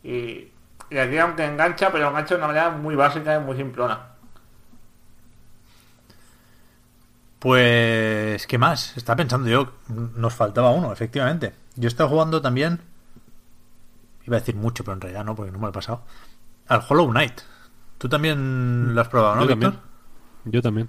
[0.03, 0.51] Y,
[0.89, 4.12] y aquí aunque engancha, pero engancha de una manera muy básica y muy simplona.
[7.43, 8.95] Pues, ¿qué más?
[8.95, 9.73] Estaba pensando yo,
[10.15, 11.53] nos faltaba uno, efectivamente.
[11.75, 12.79] Yo he estado jugando también,
[14.25, 16.03] iba a decir mucho, pero en realidad no, porque no me lo he pasado,
[16.69, 17.41] al Hollow Knight.
[17.97, 19.73] Tú también lo has probado, ¿no, Yo también.
[20.45, 20.87] Yo también.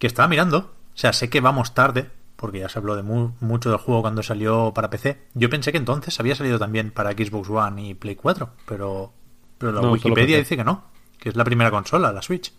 [0.00, 3.34] Que estaba mirando, o sea, sé que vamos tarde, porque ya se habló de mu-
[3.38, 5.28] mucho del juego cuando salió para PC.
[5.34, 9.12] Yo pensé que entonces había salido también para Xbox One y Play 4, pero,
[9.56, 10.82] pero la No, Wikipedia dice que no,
[11.20, 12.52] que es la primera consola, la Switch.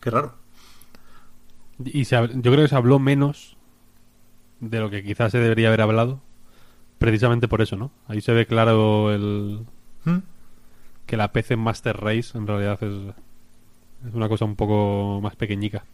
[0.00, 0.41] Qué raro.
[1.84, 3.56] Y se yo creo que se habló menos
[4.60, 6.20] de lo que quizás se debería haber hablado,
[6.98, 7.90] precisamente por eso, ¿no?
[8.06, 9.66] Ahí se ve claro el
[10.04, 10.18] ¿Mm?
[11.06, 13.14] que la PC Master Race en realidad es,
[14.08, 15.84] es una cosa un poco más pequeñica.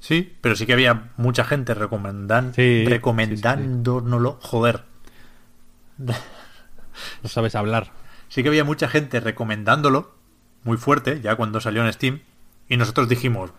[0.00, 4.38] Sí, pero sí que había mucha gente recomendan, Sí, recomendándonoslo.
[4.42, 4.84] Joder.
[7.22, 7.92] No sabes hablar.
[8.28, 10.14] Sí que había mucha gente recomendándolo,
[10.64, 12.20] muy fuerte, ya cuando salió en Steam.
[12.68, 13.52] Y nosotros dijimos,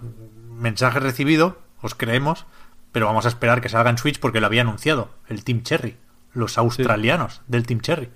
[0.59, 2.45] mensaje recibido, os creemos,
[2.91, 5.97] pero vamos a esperar que salga en Switch porque lo había anunciado el Team Cherry,
[6.33, 8.09] los australianos del Team Cherry.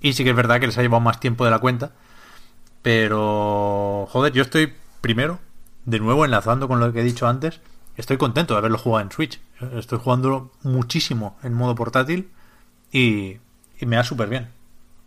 [0.00, 1.92] Y sí que es verdad que les ha llevado más tiempo de la cuenta.
[2.82, 5.38] Pero, joder, yo estoy primero,
[5.84, 7.60] de nuevo enlazando con lo que he dicho antes,
[7.96, 9.40] estoy contento de haberlo jugado en Switch.
[9.74, 12.30] Estoy jugándolo muchísimo en modo portátil
[12.90, 13.36] y,
[13.78, 14.48] y me da súper bien.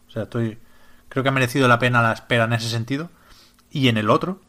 [0.07, 0.59] O sea, estoy.
[1.09, 3.09] Creo que ha merecido la pena la espera en ese sentido.
[3.71, 4.39] Y en el otro,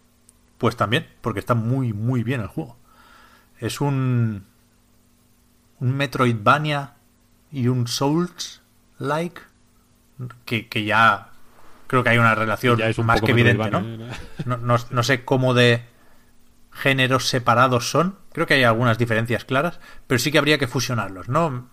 [0.59, 2.77] pues también, porque está muy, muy bien el juego.
[3.59, 4.47] Es un.
[5.81, 6.95] Un Metroidvania
[7.51, 9.41] y un Souls-like.
[10.45, 11.31] Que, que ya.
[11.87, 13.81] Creo que hay una relación Ya es un más que evidente, ¿no?
[13.81, 14.11] ¿eh?
[14.47, 15.85] No, no, no sé cómo de
[16.71, 18.17] géneros separados son.
[18.33, 21.69] Creo que hay algunas diferencias claras, pero sí que habría que fusionarlos, ¿no?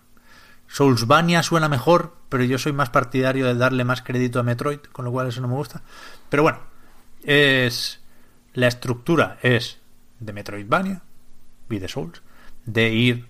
[0.67, 5.03] Soulsvania suena mejor, pero yo soy más partidario de darle más crédito a Metroid, con
[5.03, 5.81] lo cual eso no me gusta.
[6.29, 6.59] Pero bueno,
[7.23, 8.00] es
[8.53, 9.79] la estructura es
[10.19, 11.01] de Metroidvania,
[11.69, 12.21] de Souls,
[12.65, 13.27] de ir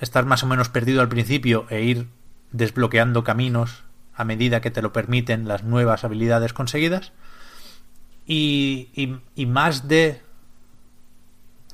[0.00, 2.06] estar más o menos perdido al principio e ir
[2.52, 3.82] desbloqueando caminos
[4.14, 7.12] a medida que te lo permiten las nuevas habilidades conseguidas.
[8.26, 8.88] Y,
[9.34, 10.20] y- más de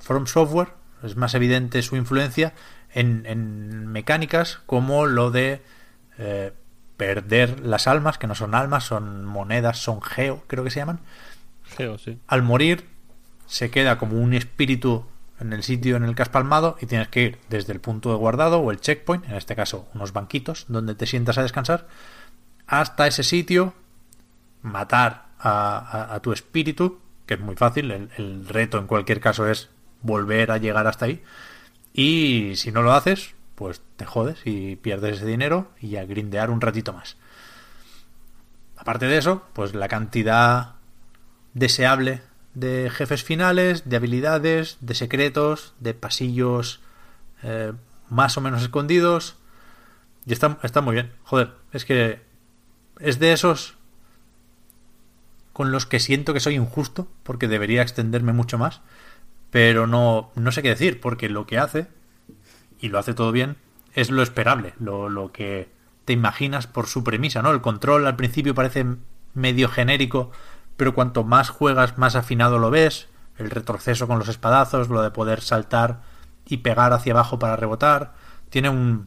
[0.00, 0.68] From Software,
[1.02, 2.52] es más evidente su influencia
[2.92, 5.62] en, en mecánicas como lo de
[6.18, 6.52] eh,
[6.96, 11.00] perder las almas, que no son almas, son monedas, son geo, creo que se llaman.
[12.27, 12.89] Al morir
[13.47, 15.07] se queda como un espíritu
[15.40, 18.11] en el sitio en el que has palmado y tienes que ir desde el punto
[18.11, 21.89] de guardado o el checkpoint, en este caso unos banquitos donde te sientas a descansar,
[22.66, 23.74] hasta ese sitio,
[24.62, 29.69] matar a, a- tu espíritu, que es muy fácil, el reto en cualquier caso es
[30.03, 31.23] volver a llegar hasta ahí,
[31.93, 36.51] y si no lo haces, pues te jodes y pierdes ese dinero y a grindear
[36.51, 37.16] un ratito más.
[38.77, 40.77] Aparte de eso, pues la cantidad
[41.55, 42.23] deseable
[42.55, 46.81] de jefes finales, de habilidades, de secretos, de pasillos
[47.43, 47.73] eh,
[48.11, 49.37] más o menos escondidos.
[50.27, 51.12] Y está, está muy bien.
[51.24, 52.20] Joder, es que
[53.01, 53.77] es de esos
[55.53, 58.81] con los que siento que soy injusto, porque debería extenderme mucho más,
[59.51, 61.89] pero no, no sé qué decir, porque lo que hace,
[62.81, 63.57] y lo hace todo bien,
[63.95, 65.69] es lo esperable, lo, lo que
[66.07, 67.51] te imaginas por su premisa, ¿no?
[67.51, 68.87] El control al principio parece
[69.35, 70.33] medio genérico,
[70.82, 73.06] pero cuanto más juegas, más afinado lo ves,
[73.36, 76.00] el retroceso con los espadazos, lo de poder saltar
[76.44, 78.14] y pegar hacia abajo para rebotar,
[78.50, 79.06] tiene un,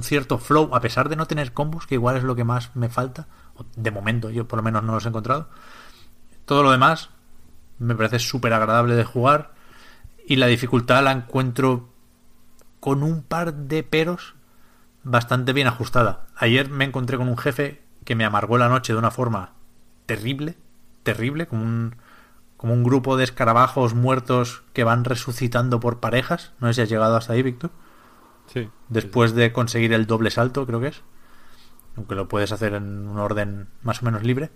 [0.00, 2.88] cierto flow, a pesar de no tener combos, que igual es lo que más me
[2.88, 3.28] falta,
[3.76, 5.50] de momento yo por lo menos no los he encontrado.
[6.46, 7.10] Todo lo demás
[7.78, 9.52] me parece súper agradable de jugar
[10.26, 11.90] y la dificultad la encuentro
[12.80, 14.34] con un par de peros
[15.02, 16.28] bastante bien ajustada.
[16.36, 19.52] Ayer me encontré con un jefe que me amargó la noche de una forma
[20.06, 20.56] terrible,
[21.06, 21.96] terrible, como un,
[22.58, 26.52] como un grupo de escarabajos muertos que van resucitando por parejas.
[26.60, 27.70] No sé si has llegado hasta ahí, Víctor.
[28.52, 28.68] Sí.
[28.90, 31.02] Después de conseguir el doble salto, creo que es.
[31.96, 34.50] Aunque lo puedes hacer en un orden más o menos libre.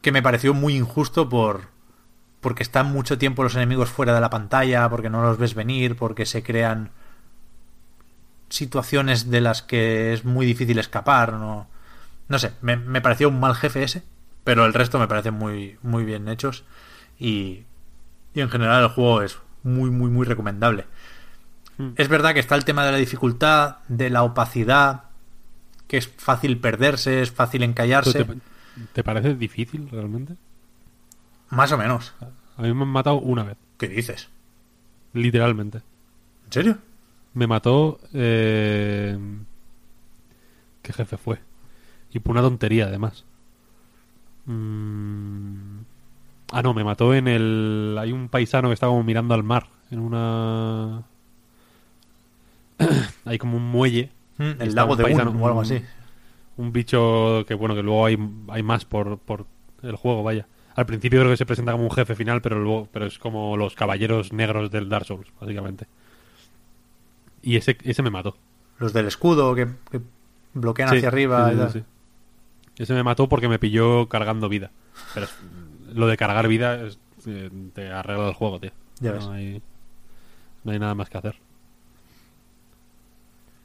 [0.00, 1.68] Que me pareció muy injusto por.
[2.40, 5.96] Porque están mucho tiempo los enemigos fuera de la pantalla, porque no los ves venir,
[5.96, 6.90] porque se crean
[8.48, 11.32] situaciones de las que es muy difícil escapar.
[11.32, 11.68] No,
[12.28, 14.04] no sé, me, me pareció un mal jefe ese,
[14.48, 16.64] pero el resto me parecen muy, muy bien hechos.
[17.18, 17.64] Y,
[18.32, 20.86] y en general el juego es muy, muy, muy recomendable.
[21.76, 21.90] Hmm.
[21.96, 25.04] Es verdad que está el tema de la dificultad, de la opacidad,
[25.86, 28.24] que es fácil perderse, es fácil encallarse.
[28.24, 28.36] ¿Te,
[28.94, 30.36] te parece difícil realmente?
[31.50, 32.14] Más o menos.
[32.56, 34.30] A mí me han matado una vez, ¿Qué dices?
[35.12, 35.82] literalmente.
[36.46, 36.78] ¿En serio?
[37.34, 38.00] Me mató...
[38.14, 39.18] Eh...
[40.80, 41.38] ¿Qué jefe fue?
[42.10, 43.26] Y por una tontería, además.
[44.52, 45.78] Mm,
[46.50, 47.94] Ah, no, me mató en el...
[48.00, 51.02] Hay un paisano que está como mirando al mar, en una...
[53.26, 54.10] Hay como un muelle.
[54.38, 55.82] Mm, El lago un de paisano, Uno o algo un- así.
[56.56, 58.18] Un bicho que, bueno, que luego hay,
[58.48, 59.44] hay más por, por
[59.82, 60.46] el juego, vaya.
[60.74, 63.56] Al principio creo que se presenta como un jefe final, pero luego pero es como
[63.56, 65.86] los caballeros negros del Dark Souls, básicamente.
[67.42, 68.36] Y ese, ese me mató.
[68.78, 70.00] Los del escudo que, que
[70.54, 71.68] bloquean Sí, hacia arriba.
[71.70, 71.84] sí, sí.
[72.78, 74.70] Ese me mató porque me pilló cargando vida.
[75.14, 75.26] Pero
[75.94, 78.70] lo de cargar vida es- eh, te arregla el juego, tío.
[79.00, 79.24] Ya ves.
[79.26, 79.60] no, hay,
[80.64, 81.36] no hay nada más que hacer.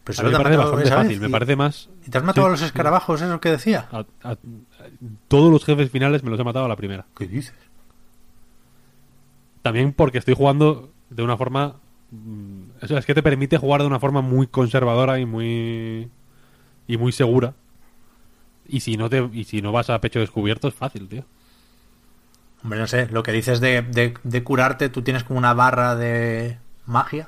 [0.03, 1.19] Pero A mí me parece bastante fácil.
[1.21, 1.89] Me parece más...
[2.05, 3.87] ¿Y te has matado Sí, a los escarabajos, eso que decía?
[3.91, 4.37] a- a-
[5.29, 7.05] todos los jefes finales me los he matado a la primera.
[7.17, 7.53] ¿Qué dices?
[9.61, 11.75] También porque estoy jugando de una forma.
[12.11, 16.09] mm, O sea, es que te permite jugar de una forma muy conservadora y muy.
[16.87, 17.53] y muy segura.
[18.67, 21.25] Y si no te y si no vas a pecho descubierto es fácil, tío.
[22.63, 25.95] Hombre, no sé, lo que dices de, de- de curarte, tú tienes como una barra
[25.95, 27.27] de magia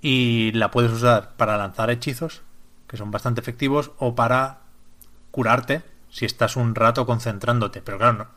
[0.00, 2.42] y la puedes usar para lanzar hechizos,
[2.88, 4.58] que son bastante efectivos, o para
[5.30, 7.80] curarte si estás un rato concentrándote.
[7.82, 8.28] Pero claro,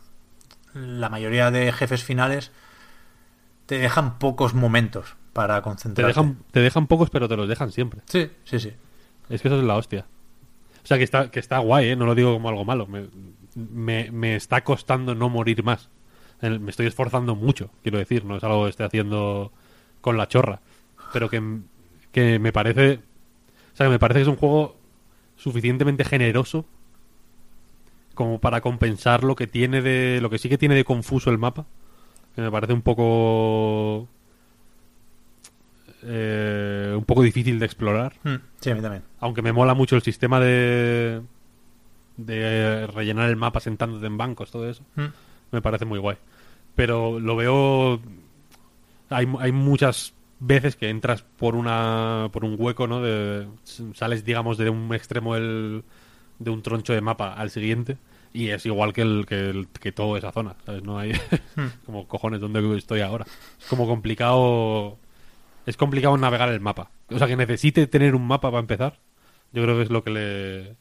[0.74, 2.52] no- la mayoría de jefes finales
[3.66, 6.08] te dejan pocos momentos para Te concentrarte.
[6.20, 8.02] dejan, te dejan pocos, pero te los dejan siempre.
[8.06, 8.74] Sí, sí, sí.
[9.30, 10.06] Es que eso es la hostia.
[10.86, 11.95] O sea, que está, que está guay, ¿eh?
[11.95, 12.86] No lo digo como algo malo.
[12.86, 15.90] Me, me, está costando no morir más.
[16.41, 18.24] Me estoy esforzando mucho, quiero decir.
[18.24, 19.52] No es algo que esté haciendo
[20.02, 20.62] con la chorra.
[21.12, 21.41] Pero que,
[22.12, 22.99] que me parece...
[23.74, 24.78] O sea, que me parece que es un juego
[25.38, 26.66] suficientemente generoso
[28.14, 30.20] como para compensar lo que tiene de...
[30.22, 31.66] Lo que sí que tiene de confuso el mapa.
[32.36, 34.07] Que me parece un poco...
[36.06, 39.03] eh, un poco difícil de explorar Mm, Sí, a mí también.
[39.19, 41.22] aunque me mola mucho el sistema de
[42.18, 45.06] de rellenar el mapa sentándote en bancos, todo eso, Mm.
[45.52, 46.18] me parece muy guay.
[46.76, 47.99] Pero lo veo
[49.10, 53.02] hay, hay muchas veces que entras por una por un hueco, ¿no?
[53.02, 53.48] De,
[53.94, 55.84] sales digamos de un extremo del
[56.40, 57.98] de un troncho de mapa al siguiente
[58.34, 60.84] y es igual que el que, el- que toda esa zona, ¿sabes?
[60.84, 61.14] No hay
[61.86, 63.26] como cojones donde estoy ahora.
[63.60, 64.98] Es como complicado
[65.66, 66.92] es complicado navegar el mapa.
[67.10, 69.00] O sea, que necesite tener un mapa para empezar.
[69.52, 70.76] Yo creo que es lo que le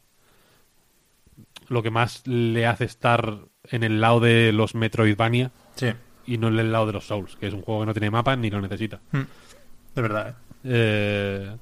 [1.69, 3.39] lo que más le hace estar
[3.71, 5.87] en el lado de los Metroidvania Sí,
[6.27, 8.11] y no en el lado de los Souls, que es un juego que no tiene
[8.11, 9.01] mapa ni lo necesita.
[9.13, 10.31] de verdad.
[10.31, 10.35] ¿eh?
[10.65, 11.57] Eh,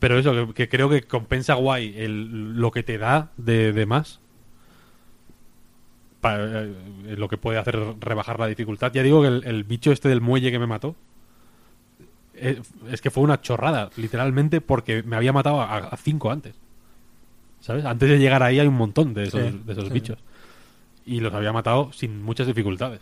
[0.00, 3.86] pero eso, que, que creo que compensa guay el, lo que te da de, de
[3.86, 4.20] más.
[6.24, 6.74] Eh,
[7.16, 8.92] lo que puede hacer rebajar la dificultad.
[8.92, 10.94] Ya digo que el, el bicho este del muelle que me mató.
[12.42, 12.60] Eh,
[12.90, 16.54] Es que fue una chorrada, literalmente, porque me había matado a, a cinco antes.
[17.60, 17.84] ¿Sabes?
[17.84, 19.92] Antes de llegar ahí hay un montón de esos, Sí, de esos sí.
[19.94, 20.18] bichos.
[21.06, 23.00] Y los había matado sin muchas dificultades.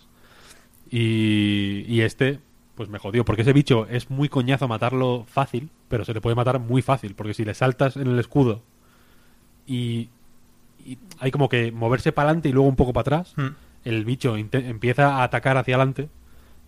[0.91, 2.41] Y, y este,
[2.75, 6.37] pues me jodió, porque ese bicho es muy coñazo matarlo fácil, pero se le puede
[6.37, 8.63] matar muy fácil, porque si le saltas en el escudo
[9.67, 10.09] y,
[10.85, 13.49] y hay como que moverse para adelante y luego un poco para atrás, Mm.
[13.85, 16.09] el bicho empieza a atacar hacia adelante,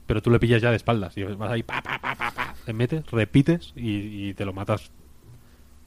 [0.06, 2.54] pero tú le pillas ya de espaldas y vas ahí, pa, pa, pa, pa, pa,
[2.64, 4.90] te metes, repites y, te lo matas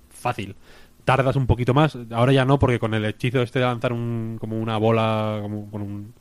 [0.09, 0.55] fácil.
[1.03, 4.37] Tardas un poquito más, ahora ya no, porque con el hechizo este de lanzar un,
[4.39, 6.13] como una bola, como con un,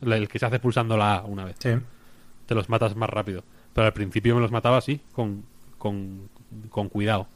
[0.00, 1.56] el que se hace pulsando la A una vez
[2.50, 3.44] te los matas más rápido.
[3.72, 5.44] Pero al principio me los mataba así, con,
[5.78, 6.28] con,
[6.68, 7.28] con cuidado.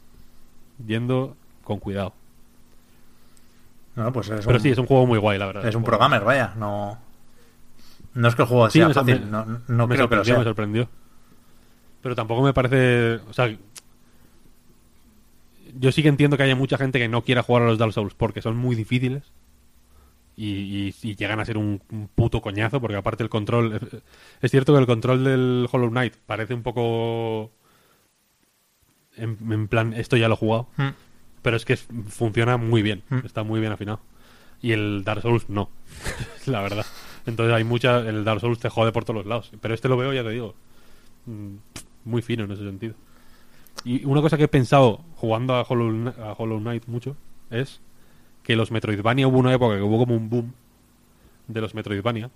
[0.85, 2.13] Yendo con cuidado.
[3.95, 5.65] No, pues es Pero un, sí, es un juego muy guay, la verdad.
[5.65, 6.53] es un programmer, vaya.
[6.57, 6.97] No,
[8.15, 9.29] no es que el juego Sí, sea me fácil.
[9.29, 10.37] No, no me creo que lo sorprendió, sea.
[10.39, 10.89] me sorprendió.
[12.01, 13.15] Pero tampoco me parece...
[13.29, 13.55] O sea,
[15.77, 17.93] yo sí que entiendo que haya mucha gente que no quiera jugar a los Dark
[17.93, 19.23] Souls porque son muy difíciles.
[20.37, 23.79] Y, y- y llegan a ser un, un puto coñazo, porque aparte el control...
[24.41, 27.51] Es cierto que el control del Hollow Knight parece un poco...
[29.17, 30.67] En, en plan, esto ya lo he jugado.
[30.77, 30.89] Mm.
[31.41, 33.19] Pero es que es- funciona muy bien, Mm.
[33.25, 34.01] está muy bien afinado.
[34.61, 35.69] Y el Dark Souls no,
[36.47, 36.85] la verdad.
[37.25, 37.99] Entonces hay mucha.
[37.99, 39.51] El Dark Souls te jode por todos los lados.
[39.61, 40.55] Pero este lo veo, ya te digo,
[41.25, 41.55] mm,
[42.05, 42.95] muy fino en ese sentido.
[43.83, 47.15] Y una cosa que he pensado jugando a Hollow, a Hollow Knight mucho
[47.49, 47.81] es
[48.43, 50.53] que los Metroidvania hubo una época que hubo como un boom
[51.47, 52.31] de los Metroidvania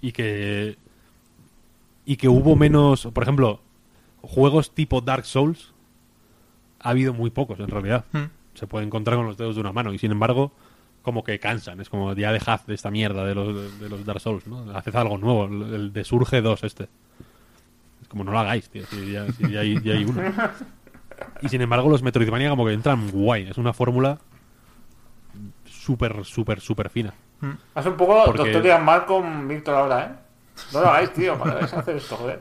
[0.00, 0.76] y que
[2.04, 3.60] y que hubo menos, por ejemplo,
[4.22, 5.72] juegos tipo Dark Souls
[6.80, 8.04] ha habido muy pocos en realidad.
[8.12, 8.24] Mm.
[8.54, 10.52] Se puede encontrar con los dedos de una mano y sin embargo
[11.02, 14.20] como que cansan, es como ya dejad de esta mierda de los, de los Dark
[14.20, 14.70] Souls, ¿no?
[14.76, 16.88] Haced algo nuevo, el, de Surge 2 este.
[18.02, 20.22] Es como no lo hagáis, tío, si ya, si ya hay, ya hay uno.
[21.42, 24.18] Y sin embargo los Metroidvania como que entran guay, es una fórmula
[25.64, 27.14] súper, súper, súper fina.
[27.74, 30.30] Es un poco Porque- Doctor Ian mal con Víctor ahora, ¿eh?
[30.74, 32.40] No lo hagáis, tío, para a hacer esto, joder.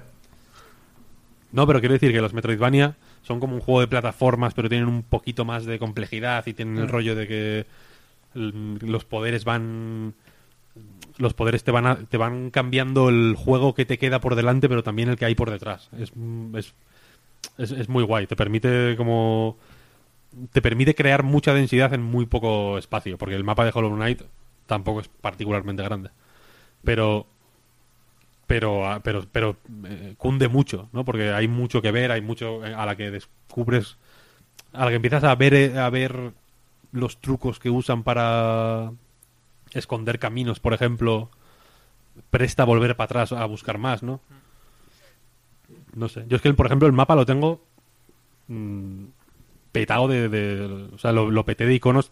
[1.52, 4.88] No, pero quiero decir que los Metroidvania son como un juego de plataformas, pero tienen
[4.88, 7.89] un poquito más de complejidad y tienen el rollo de que mm,
[8.34, 10.14] los poderes van
[11.18, 14.70] los poderes te van a- te van cambiando el juego que te queda por delante,
[14.70, 15.90] pero también el que hay por detrás.
[16.00, 16.14] Es,
[16.56, 16.74] es,
[17.58, 18.28] es, es muy guay.
[18.28, 19.58] Te permite como
[20.54, 24.24] te permite crear mucha densidad en muy poco espacio, porque el mapa de Hollow Knight
[24.68, 26.12] tampoco es particularmente grande.
[26.84, 27.28] Pero
[28.48, 31.06] pero ah, pero pero eh, cunde mucho, ¿no?
[31.06, 33.98] Porque hay mucho que ver, hay mucho eh, a la que descubres
[34.74, 36.34] a la que empiezas a ver eh, a ver
[36.92, 38.92] los trucos que usan para
[39.74, 41.30] esconder caminos, por ejemplo,
[42.30, 44.20] presta volver para atrás a buscar más, ¿no?
[45.94, 46.26] No sé.
[46.28, 47.62] Yo es que, por ejemplo, el mapa lo tengo
[48.48, 49.06] mm,
[49.72, 52.12] petado de, de- O sea, lo, lo peté de iconos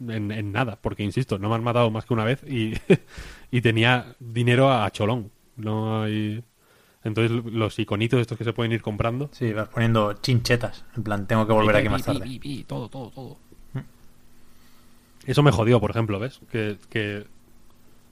[0.00, 2.74] en, en nada, porque, insisto, no me han matado más que una vez y,
[3.50, 5.30] y tenía dinero a cholón.
[5.56, 6.42] No hay...
[7.04, 9.30] Entonces, los iconitos estos que se pueden ir comprando...
[9.32, 10.84] Sí, vas poniendo chinchetas.
[10.96, 12.64] En plan, tengo que volver aquí más tarde.
[12.66, 13.36] todo, todo, todo.
[15.30, 16.40] Eso me jodió, por ejemplo, ¿ves?
[16.50, 17.24] Que, que,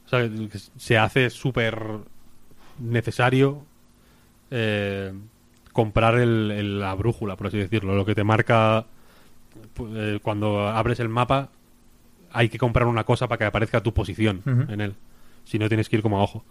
[0.06, 1.80] o sea, que se hace súper
[2.78, 3.62] necesario
[4.50, 5.12] eh,
[5.72, 7.94] comprar el- el- la brújula, por así decirlo.
[7.96, 8.84] Lo que te marca
[9.76, 11.48] pu- eh, cuando abres el mapa,
[12.32, 14.94] hay que comprar una cosa para que aparezca tu posición en él.
[15.44, 16.44] Si no, tienes que ir como a ojo.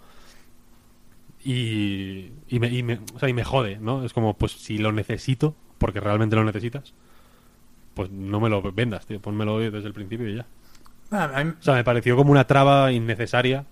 [1.43, 4.03] Y, y, me, y, me, o sea, y me jode, ¿no?
[4.03, 6.93] Es como, pues si lo necesito, porque realmente lo necesitas,
[7.95, 9.19] pues no me lo vendas, tío.
[9.19, 10.45] Pónmelo desde el principio y ya.
[11.11, 13.65] O sea, me pareció como una traba innecesaria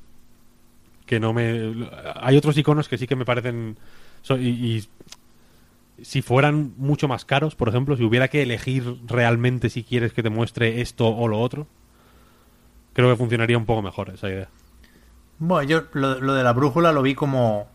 [1.06, 1.88] que no me...
[2.16, 3.78] Hay otros iconos que sí que me parecen...
[4.22, 4.88] so- y, y
[6.02, 10.24] si fueran mucho más caros, por ejemplo, si hubiera que elegir realmente si quieres que
[10.24, 11.68] te muestre esto o lo otro,
[12.94, 14.50] creo que funcionaría un poco mejor esa idea.
[15.40, 17.68] Bueno, yo lo, lo de la brújula lo vi como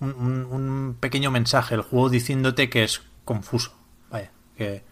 [0.00, 3.72] un, un- un pequeño mensaje, el juego diciéndote que es confuso.
[4.10, 4.82] Vaya, que,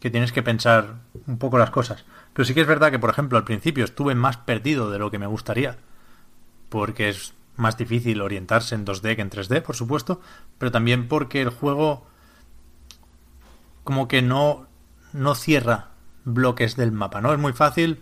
[0.00, 0.96] que tienes que pensar
[1.26, 2.04] un poco las cosas.
[2.32, 5.10] Pero sí que es verdad que, por ejemplo, al principio estuve más perdido de lo
[5.10, 5.76] que me gustaría,
[6.68, 10.20] porque es más difícil orientarse en 2D que en 3D, por supuesto,
[10.58, 12.06] pero también porque el juego
[13.84, 14.66] como que no,
[15.12, 15.88] no cierra
[16.24, 17.32] bloques del mapa, ¿no?
[17.32, 18.00] Es muy fácil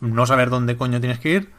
[0.00, 1.52] no saber dónde coño tienes que ir,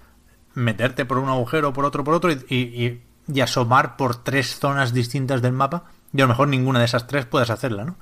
[0.56, 3.02] meterte por un agujero, por otro, por otro, y, y-
[3.32, 7.06] y asomar por tres zonas distintas del mapa, y a lo mejor ninguna de esas
[7.08, 7.96] tres puedes hacerla, ¿no?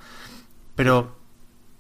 [0.79, 1.17] Pero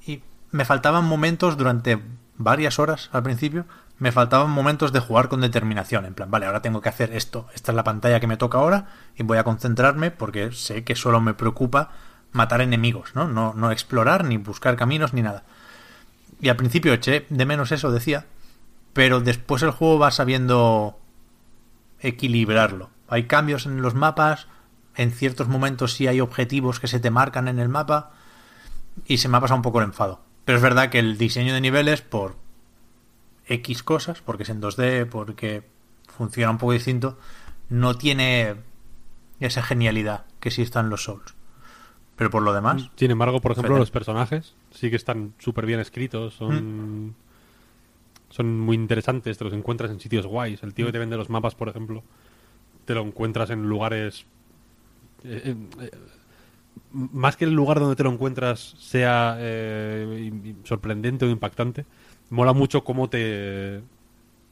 [0.05, 0.21] y
[0.51, 2.03] me faltaban momentos durante
[2.35, 3.63] varias horas al principio,
[3.97, 7.47] me faltaban momentos de jugar con determinación, en plan, vale, ahora tengo que hacer esto,
[7.55, 10.97] esta es la pantalla que me toca ahora y voy a concentrarme porque sé que
[10.97, 11.91] solo me preocupa
[12.33, 13.29] matar enemigos, ¿no?
[13.29, 15.45] No, no explorar ni buscar caminos ni nada.
[16.41, 18.25] Y al principio eché de menos eso, decía,
[18.91, 20.99] pero después el juego va sabiendo
[22.01, 22.89] equilibrarlo.
[23.07, 24.47] Hay cambios en los mapas,
[24.97, 28.18] en ciertos momentos sí hay objetivos que se te marcan en el mapa
[29.05, 30.21] y se me ha pasado un poco el enfado.
[30.45, 32.35] Pero es verdad que el diseño de niveles por
[33.47, 35.63] X cosas, porque es en 2D, porque
[36.07, 37.17] funciona un poco distinto,
[37.69, 38.55] no tiene
[39.39, 41.35] esa genialidad que sí está en los Souls.
[42.15, 43.79] Pero por lo demás, Sin embargo, por ejemplo, Fede.
[43.79, 47.15] los personajes sí que están súper bien escritos, son,
[48.29, 50.61] son muy interesantes, te los encuentras en sitios guays.
[50.63, 52.03] El tío que te vende los mapas, por ejemplo,
[52.85, 54.25] te lo encuentras en lugares...
[55.23, 55.91] eh, eh,
[56.91, 61.85] más que el lugar donde te lo encuentras sea eh, sorprendente o impactante,
[62.29, 63.81] mola mucho cómo te,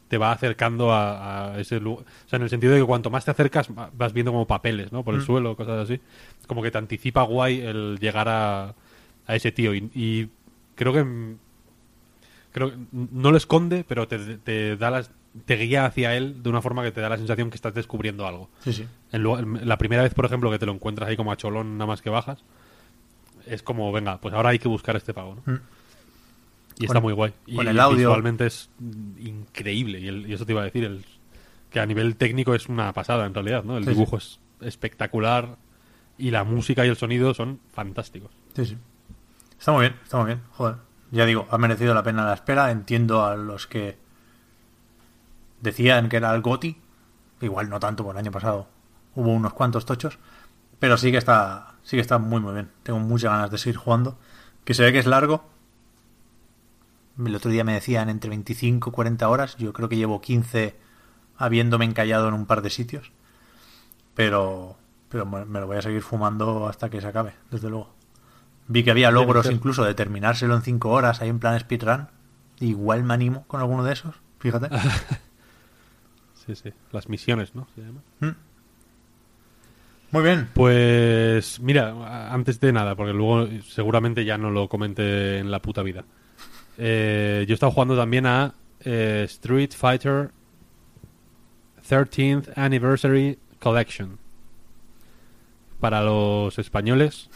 [0.09, 2.05] te va acercando a, a ese lugar.
[2.25, 4.47] O sea, en el sentido de que cuanto más te acercas, va- vas viendo como
[4.47, 5.03] papeles, ¿no?
[5.03, 5.99] Por el suelo, cosas así.
[6.47, 8.75] Como que te anticipa guay el llegar a,
[9.27, 9.73] a ese tío.
[9.75, 10.29] Y, y
[10.75, 11.03] creo que.
[11.03, 11.37] mm,
[12.51, 15.11] Creo que no lo esconde, pero te, te da las,
[15.45, 18.25] te guía hacia él de una forma que te da la sensación que estás descubriendo
[18.27, 18.49] algo.
[18.63, 18.87] sí, sí.
[19.11, 21.87] En la primera vez, por ejemplo, que te lo encuentras ahí como a cholón, nada
[21.87, 22.43] más que bajas,
[23.45, 25.53] es como, venga, pues ahora hay que buscar este pago, ¿no?
[25.53, 25.59] Mm.
[26.79, 27.33] Y está Con- muy guay.
[27.45, 28.69] Y con el audio- visualmente es
[29.19, 29.99] increíble.
[29.99, 31.03] Y, el- y eso te iba a decir, el,
[31.71, 33.77] que a nivel técnico es una pasada en realidad, ¿no?
[33.77, 33.93] El Sí, sí.
[33.95, 35.57] dibujo es espectacular
[36.17, 38.31] y la música y el sonido son fantásticos.
[38.55, 38.77] Sí, sí.
[39.59, 40.41] Está muy bien, está muy bien.
[40.51, 40.75] Joder.
[41.11, 42.69] Ya digo, ha merecido la pena la espera.
[42.71, 43.97] Entiendo a los que
[45.61, 46.81] decían que era el GOTI.
[47.41, 48.67] Igual no tanto, porque el año pasado
[49.15, 50.19] hubo unos cuantos tochos.
[50.79, 52.71] Pero sí que está, sí que está muy muy bien.
[52.83, 54.17] Tengo muchas ganas de seguir jugando.
[54.63, 55.45] Que se ve que es largo.
[57.23, 59.57] El otro día me decían entre 25 y 40 horas.
[59.57, 60.75] Yo creo que llevo 15
[61.37, 63.11] habiéndome encallado en un par de sitios.
[64.13, 64.77] Pero,
[65.09, 67.95] pero me lo voy a seguir fumando hasta que se acabe, desde luego.
[68.67, 72.09] Vi que había logros incluso de terminárselo en 5 horas, ahí en plan speedrun.
[72.59, 74.69] Igual me animo con alguno de esos, fíjate.
[76.47, 76.73] Sí, sí.
[76.91, 77.67] Las misiones, ¿no?
[77.75, 78.01] Se llama.
[80.11, 80.49] Muy bien.
[80.53, 85.83] Pues mira, antes de nada, porque luego seguramente ya no lo comenté en la puta
[85.83, 86.05] vida.
[86.77, 88.53] Eh, yo he estado jugando también a
[88.85, 90.31] eh, Street Fighter
[91.87, 94.17] 13th Anniversary Collection.
[95.81, 97.29] Para los españoles,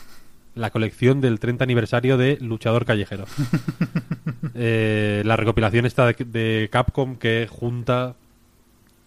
[0.55, 3.25] la colección del 30 aniversario de Luchador Callejero.
[4.53, 8.15] Eh, la recopilación está de, de Capcom que junta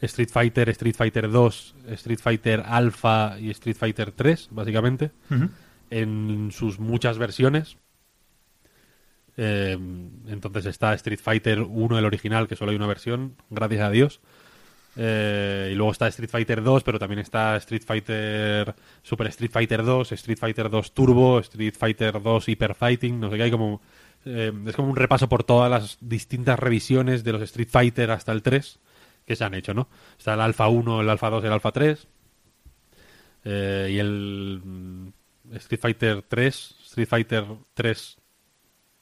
[0.05, 5.11] Street Fighter, Street Fighter 2, Street Fighter Alpha y Street Fighter 3, básicamente,
[5.91, 7.77] en sus muchas versiones.
[9.37, 9.73] Eh,
[10.29, 14.21] entonces está Street Fighter 1, el original, que solo hay una versión, gracias a Dios.
[14.97, 19.85] Eh, y luego está Street Fighter 2, pero también está Street Fighter, Super Street Fighter
[19.85, 23.81] 2, Street Fighter 2 Turbo, Street Fighter 2 Hyper Fighting, no sé qué, hay como...
[24.25, 28.31] eh, es como un repaso por todas las distintas revisiones de los Street Fighter hasta
[28.31, 28.79] el 3
[29.27, 29.89] que se han hecho, ¿no?
[30.19, 32.07] Está el Alpha 1, el Alpha 2 y el Alpha 3.
[33.45, 35.09] eh, y el mm,
[35.57, 37.45] Street Fighter 3, Street Fighter
[37.75, 38.17] 3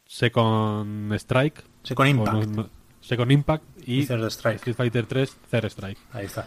[0.06, 1.62] Second Strike.
[1.82, 2.32] Second Impact.
[2.48, 2.70] no- no-
[3.00, 4.56] Second Impact y, Y Third Strike.
[4.56, 5.98] Street Fighter 3 Third Strike.
[6.12, 6.46] Ahí está.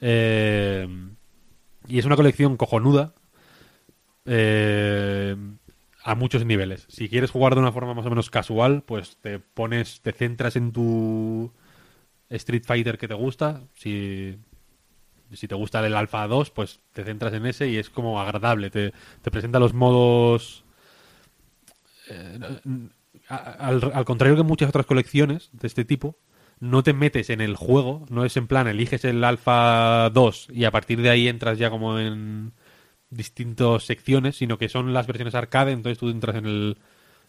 [0.00, 0.86] Eh,
[1.88, 3.14] y es una colección cojonuda
[4.24, 5.36] eh,
[6.04, 6.86] a muchos niveles.
[6.88, 10.56] Si quieres jugar de una forma más o menos casual, pues te pones, te centras
[10.56, 11.52] en tu
[12.36, 13.62] Street Fighter que te gusta.
[13.74, 14.36] Si,
[15.32, 18.70] si te gusta el Alpha 2, pues te centras en ese y es como agradable.
[18.70, 18.92] Te,
[19.22, 20.64] te presenta los modos...
[22.08, 22.38] eh,
[23.28, 26.16] al, al contrario que muchas otras colecciones de este tipo,
[26.60, 30.64] no te metes en el juego, no es en plan, eliges el Alpha 2 y
[30.64, 32.52] a partir de ahí entras ya como en
[33.10, 36.78] distintas secciones, sino que son las versiones arcade, entonces tú entras en el...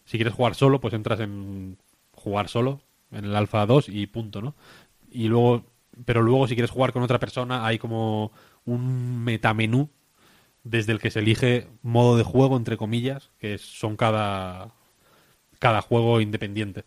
[0.04, 1.78] Si quieres jugar solo, pues entras en
[2.12, 4.54] jugar solo, en el Alpha 2 y punto, ¿no?
[5.14, 5.64] Y luego,
[6.06, 8.32] pero luego si quieres jugar con otra persona, hay como
[8.66, 9.90] un metamenú
[10.64, 14.74] desde el que se elige modo de juego, entre comillas, que son cada,
[15.58, 16.84] cada juego independiente.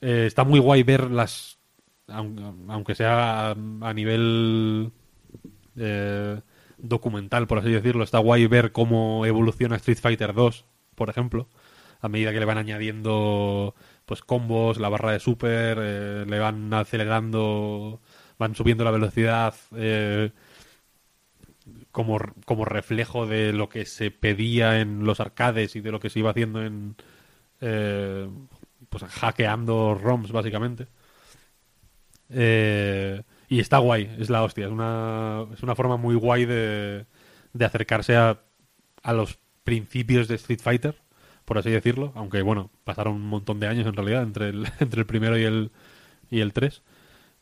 [0.00, 1.58] Eh, está muy guay ver las,
[2.08, 4.92] aun- aunque sea a nivel
[5.76, 6.40] eh,
[6.78, 10.64] documental, por así decirlo, está guay ver cómo evoluciona Street Fighter 2,
[10.94, 11.48] por ejemplo,
[12.00, 13.74] a medida que le van añadiendo
[14.06, 18.00] pues combos, la barra de super, eh, le van acelerando,
[18.38, 20.30] van subiendo la velocidad eh,
[21.90, 26.10] como, como reflejo de lo que se pedía en los arcades y de lo que
[26.10, 26.96] se iba haciendo en
[27.60, 28.28] eh,
[28.88, 30.88] pues hackeando ROMs básicamente.
[33.48, 34.66] Y está guay, es la hostia.
[34.66, 37.04] Es una, es una forma muy guay de,
[37.52, 38.40] de acercarse a,
[39.02, 41.01] a los principios de Street Fighter,
[41.44, 42.12] por así decirlo.
[42.14, 45.44] Aunque, bueno, pasaron un montón de años en realidad entre el, entre el primero y
[45.44, 45.70] el,
[46.30, 46.82] y el 3.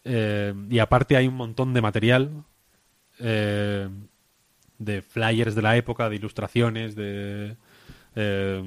[0.05, 2.45] Eh, y aparte hay un montón de material,
[3.19, 3.89] eh,
[4.79, 7.57] de flyers de la época, de ilustraciones, de
[8.17, 8.63] eh,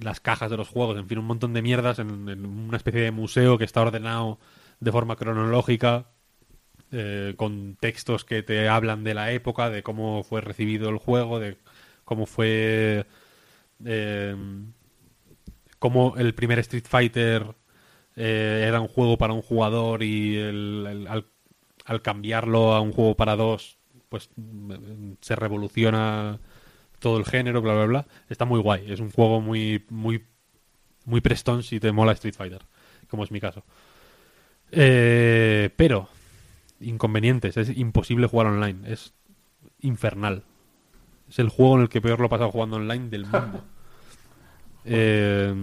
[0.00, 2.10] las cajas de los juegos, en fin, un montón de mierdas en,
[2.46, 4.38] una especie de museo que está ordenado
[4.80, 6.06] de forma cronológica,
[6.92, 11.38] eh, con textos que te hablan de la época, de cómo fue recibido el juego,
[11.40, 11.58] de
[12.04, 13.06] cómo fue...
[15.78, 17.54] cómo el primer Street Fighter
[18.16, 23.36] eh, era un juego para un jugador y el- al, cambiarlo a un juego para
[23.36, 23.78] dos,
[24.08, 24.30] pues
[25.20, 26.40] se revoluciona
[26.98, 28.06] todo el género, bla, bla, bla.
[28.28, 28.90] Está muy guay.
[28.90, 30.24] Es un juego muy, muy,
[31.04, 32.62] muy prestón si te mola Street Fighter,
[33.08, 33.64] como es mi caso.
[34.72, 36.08] Eh, pero,
[36.80, 38.90] inconvenientes, es imposible jugar online.
[38.92, 39.12] Es
[39.80, 40.42] infernal.
[41.28, 43.64] Es el juego en el que peor lo he pasado jugando online del mundo.
[44.86, 45.54] Eh,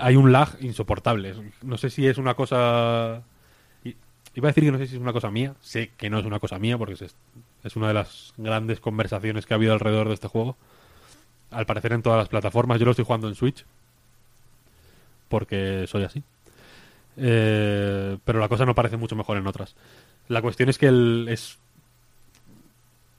[0.00, 1.34] hay un lag insoportable.
[1.62, 3.22] No sé si es una cosa.
[4.34, 5.54] Iba a decir que no sé si es una cosa mía.
[5.60, 7.16] Sé que no es una cosa mía porque es,
[7.64, 10.56] es una de las grandes conversaciones que ha habido alrededor de este juego.
[11.50, 12.78] Al parecer en todas las plataformas.
[12.78, 13.64] Yo lo estoy jugando en Switch.
[15.28, 16.22] Porque soy así.
[17.16, 19.74] Eh, pero la cosa no parece mucho mejor en otras.
[20.28, 21.58] La cuestión es que el, es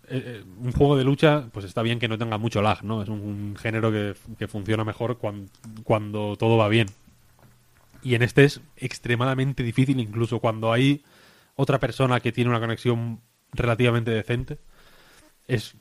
[0.10, 3.02] eh, eh, un juego de lucha, pues está bien que no tenga mucho lag, ¿no?
[3.02, 4.16] Es un, género que,
[4.48, 5.50] funciona mejor cuan-
[5.84, 6.88] cuando todo va bien.
[8.04, 11.04] Y en este es extremadamente difícil, incluso cuando hay
[11.56, 13.22] otra persona que tiene una conexión
[13.52, 14.60] relativamente decente.
[15.48, 15.76] Es,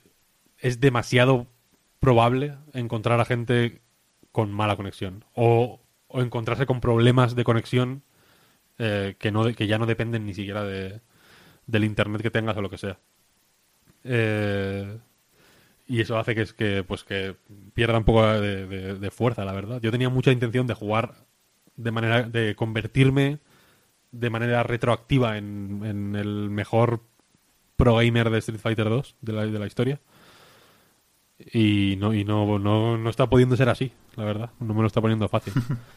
[0.59, 1.47] es demasiado
[1.99, 3.81] probable encontrar a gente
[4.31, 5.25] con mala conexión.
[5.35, 8.03] O, o encontrarse con problemas de conexión
[8.79, 11.01] eh, que, no, que ya no dependen ni siquiera de,
[11.65, 12.99] del internet que tengas o lo que sea.
[14.07, 14.97] Eh,
[15.87, 17.35] y eso hace que, es que, pues que
[17.73, 19.79] pierda un poco de, de- de fuerza, la verdad.
[19.81, 21.15] Yo tenía mucha intención de jugar
[21.75, 23.39] de manera de convertirme
[24.11, 27.01] de manera retroactiva en, en el mejor
[27.75, 29.99] pro gamer de Street Fighter 2 de la, de la historia.
[31.53, 34.49] Y no y no, no, no está pudiendo ser así, la verdad.
[34.59, 35.53] No me lo está poniendo fácil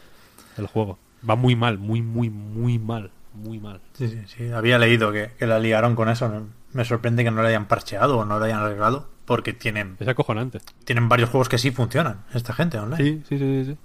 [0.57, 0.99] el juego.
[1.27, 3.11] Va muy mal, muy, muy, muy mal.
[3.33, 3.79] Muy mal.
[3.93, 4.49] Sí, sí, sí.
[4.51, 6.27] Había leído que, que la liaron con eso.
[6.27, 6.47] ¿no?
[6.73, 9.09] Me sorprende que no lo hayan parcheado o no lo hayan arreglado.
[9.25, 10.59] Porque tienen, Es acojonante.
[10.85, 13.03] tienen varios juegos que sí funcionan, esta gente online.
[13.03, 13.77] Sí, sí, sí, sí.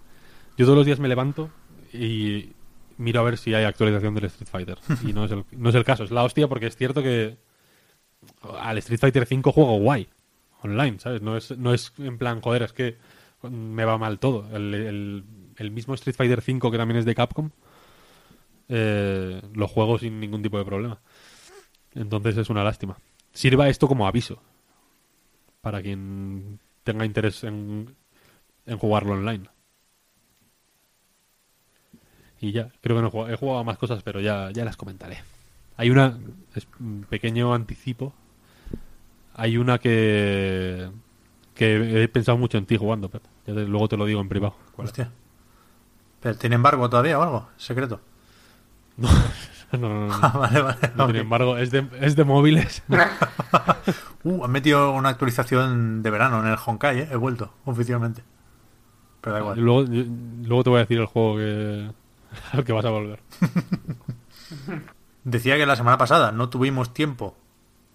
[0.56, 1.50] Yo todos los días me levanto
[1.92, 2.52] y
[2.98, 4.78] miro a ver si hay actualización del Street Fighter.
[5.06, 6.04] Y no es el, no es el caso.
[6.04, 7.36] Es la hostia porque es cierto que
[8.60, 10.08] al Street Fighter 5 juego guay.
[10.62, 11.22] Online, ¿sabes?
[11.22, 12.96] No es, no es en plan, joder, es que
[13.42, 14.48] me va mal todo.
[14.56, 15.24] El, el-
[15.58, 17.50] el mismo Street Fighter 5 que también es de Capcom,
[18.68, 20.98] eh, lo juego sin ningún tipo de problema.
[21.96, 22.96] Entonces es una lástima.
[23.32, 24.40] Sirva esto como aviso
[25.60, 27.94] para quien tenga interés en,
[28.66, 29.48] en jugarlo online.
[32.40, 34.64] Y ya, creo que no he jugado, he jugado a más cosas, pero ya, ya
[34.64, 35.18] las comentaré.
[35.76, 36.18] Hay una,
[36.54, 38.12] es un pequeño anticipo.
[39.34, 40.90] Hay una que
[41.54, 43.22] que he pensado mucho en ti jugando, Pep.
[43.46, 44.56] Ya te- luego te lo digo en privado.
[44.76, 45.10] Hostia.
[46.20, 47.48] ¿Pero tiene embargo todavía o algo?
[47.56, 48.00] ¿Secreto?
[48.96, 49.08] No,
[49.72, 50.78] no, no, no, Ah, vale, vale.
[50.94, 51.10] no, ok.
[51.10, 52.82] Sin embargo, es de, es de móviles.
[54.24, 57.08] Uh, han metido una actualización de verano en el Honkai, ¿eh?
[57.12, 58.24] He vuelto, oficialmente.
[59.20, 59.60] Pero da igual.
[59.60, 61.90] luego, luego te voy a decir el juego que,
[62.52, 63.20] al que vas a volver.
[65.24, 67.36] Decía que la semana pasada no tuvimos tiempo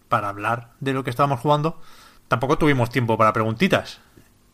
[0.10, 1.82] para hablar de lo que estábamos jugando.
[2.30, 4.00] Tampoco tuvimos tiempo para preguntitas.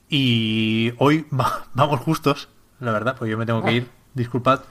[0.10, 2.50] Y hoy va- vamos justos,
[2.80, 4.62] la verdad, porque yo me tengo que ir, disculpad.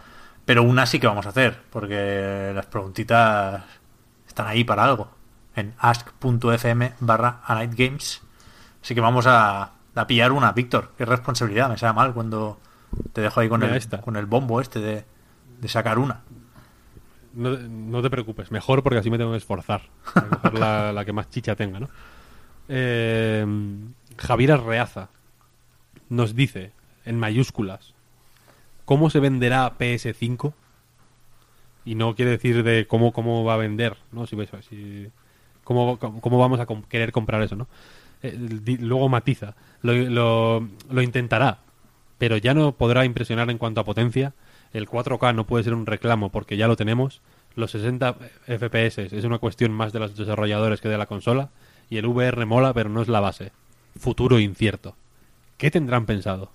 [0.46, 3.62] Pero una sí que vamos a hacer, porque las preguntitas
[4.26, 5.10] están ahí para algo.
[5.54, 8.22] En ask.fm barra a night games.
[8.82, 10.92] Así que vamos a, a pillar una, Víctor.
[10.96, 12.58] Qué responsabilidad, me sabe mal cuando
[13.12, 14.00] te dejo ahí con, Mira el, esta.
[14.00, 15.04] con el bombo este de,
[15.60, 16.20] de sacar una.
[17.34, 19.82] No, no te preocupes, mejor porque así me tengo que esforzar.
[20.54, 21.88] La, la que más chicha tenga, ¿no?
[22.68, 23.44] Eh,
[24.16, 25.08] Javier Arreaza
[26.08, 26.72] nos dice,
[27.04, 27.94] en mayúsculas,
[28.86, 30.54] ¿cómo se venderá PS5?
[31.84, 34.26] Y no quiere decir de cómo, cómo va a vender, ¿no?
[34.26, 34.36] Si,
[34.68, 35.08] si-
[35.62, 37.68] cómo, cómo- vamos a querer comprar eso, ¿no?
[38.22, 38.36] Eh,
[38.80, 41.58] luego matiza, lo, lo- lo intentará,
[42.18, 44.32] pero ya no podrá impresionar en cuanto a potencia.
[44.72, 47.20] El 4K no puede ser un reclamo porque ya lo tenemos.
[47.54, 51.50] Los 60 FPS es una cuestión más de los desarrolladores que de la consola.
[51.88, 53.52] Y el VR mola, pero no es la base.
[53.96, 54.96] Futuro incierto.
[55.56, 56.50] ¿Qué tendrán pensado?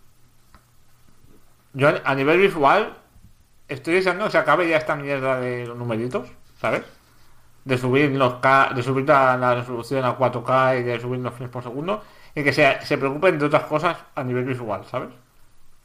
[1.73, 2.97] Yo a- nivel visual
[3.69, 6.29] estoy deseando que se acabe ya esta mierda de los numeritos,
[6.59, 6.83] ¿sabes?
[7.65, 11.51] De subir los K, de subir la, resolución a 4K y de subir los frames
[11.51, 12.03] por segundo
[12.35, 15.09] y que se, se preocupen de otras cosas a nivel visual, ¿sabes?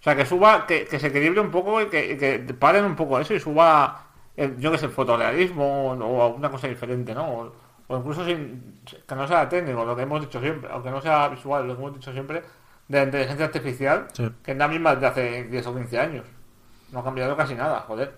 [0.01, 2.97] O sea, que suba, que, que se equilibre un poco y que, que paren un
[2.97, 4.07] poco eso y suba,
[4.37, 7.25] el- yo que sé, el fotorealismo o, o alguna cosa diferente, ¿no?
[7.29, 7.53] O,
[7.89, 11.29] o incluso sin, que no sea técnico, lo que hemos dicho siempre, aunque no sea
[11.29, 12.43] visual, lo que hemos dicho siempre,
[12.89, 14.31] de la inteligencia artificial, Sí.
[14.43, 16.25] que es la misma de hace 10 o 15 años.
[16.93, 18.15] No ha cambiado casi nada, joder.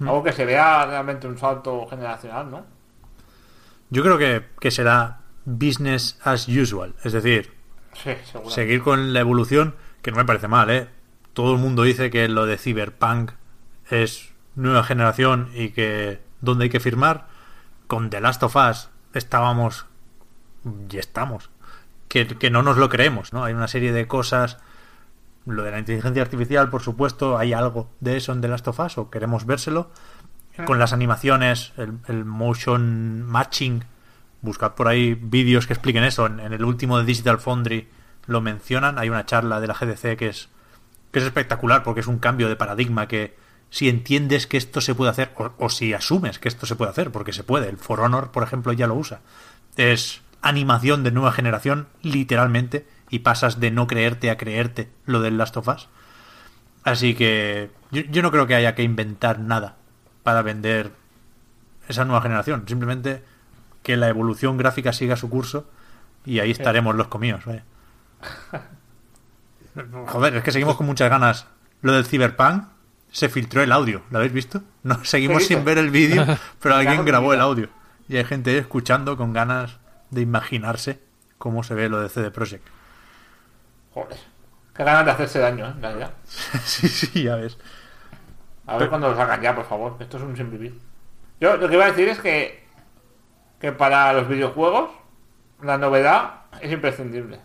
[0.00, 2.64] Algo que se vea realmente un salto generacional, ¿no?
[3.90, 6.94] Yo creo que, que será business as usual.
[7.04, 7.52] Es decir,
[7.94, 8.10] Sí,
[8.48, 10.88] seguir con la evolución, que no me parece mal, ¿eh?
[11.32, 13.32] Todo el mundo dice que lo de Cyberpunk
[13.90, 17.26] es nueva generación y que donde hay que firmar,
[17.88, 19.86] con The Last of Us estábamos
[20.90, 21.50] y estamos.
[22.08, 23.44] Que, que no nos lo creemos, ¿no?
[23.44, 24.58] Hay una serie de cosas.
[25.46, 28.80] Lo de la inteligencia artificial, por supuesto, hay algo de eso en The Last of
[28.80, 29.90] Us o queremos vérselo.
[30.66, 33.84] Con las animaciones, el, el motion matching,
[34.42, 36.26] buscad por ahí vídeos que expliquen eso.
[36.26, 37.88] En, en el último de Digital Foundry
[38.26, 38.98] lo mencionan.
[38.98, 40.48] Hay una charla de la GDC que es,
[41.12, 43.36] que es espectacular porque es un cambio de paradigma que
[43.70, 46.90] si entiendes que esto se puede hacer o, o si asumes que esto se puede
[46.90, 47.68] hacer, porque se puede.
[47.68, 49.20] El For Honor, por ejemplo, ya lo usa.
[49.76, 55.38] Es animación de nueva generación, literalmente, y pasas de no creerte a creerte lo del
[55.38, 55.88] Last of Us.
[56.84, 59.76] Así que yo, yo no creo que haya que inventar nada
[60.22, 60.92] para vender
[61.88, 62.64] esa nueva generación.
[62.66, 63.22] Simplemente
[63.82, 65.68] que la evolución gráfica siga su curso
[66.24, 67.44] y ahí estaremos los comidos.
[67.44, 67.64] vaya.
[70.06, 71.46] Joder, es que seguimos con muchas ganas.
[71.82, 72.64] Lo del Cyberpunk
[73.10, 74.02] se filtró el audio.
[74.10, 74.62] ¿Lo habéis visto?
[74.82, 76.26] No, seguimos sin ver el vídeo,
[76.60, 77.68] pero alguien grabó el audio.
[78.08, 79.78] Y hay gente escuchando con ganas
[80.10, 81.00] de imaginarse
[81.38, 82.66] cómo se ve lo de CD Projekt.
[83.94, 84.18] Joder.
[84.74, 85.70] Qué ganas de hacerse daño, ¿eh?
[85.74, 86.12] En realidad.
[86.64, 87.58] sí, sí, ya ves.
[88.66, 89.96] A ver cuando lo sacan ya, por favor.
[89.98, 90.78] Esto es un sin vivir.
[91.40, 92.64] Yo lo que iba a decir es que,
[93.60, 94.90] que para los videojuegos
[95.62, 97.40] la novedad es imprescindible.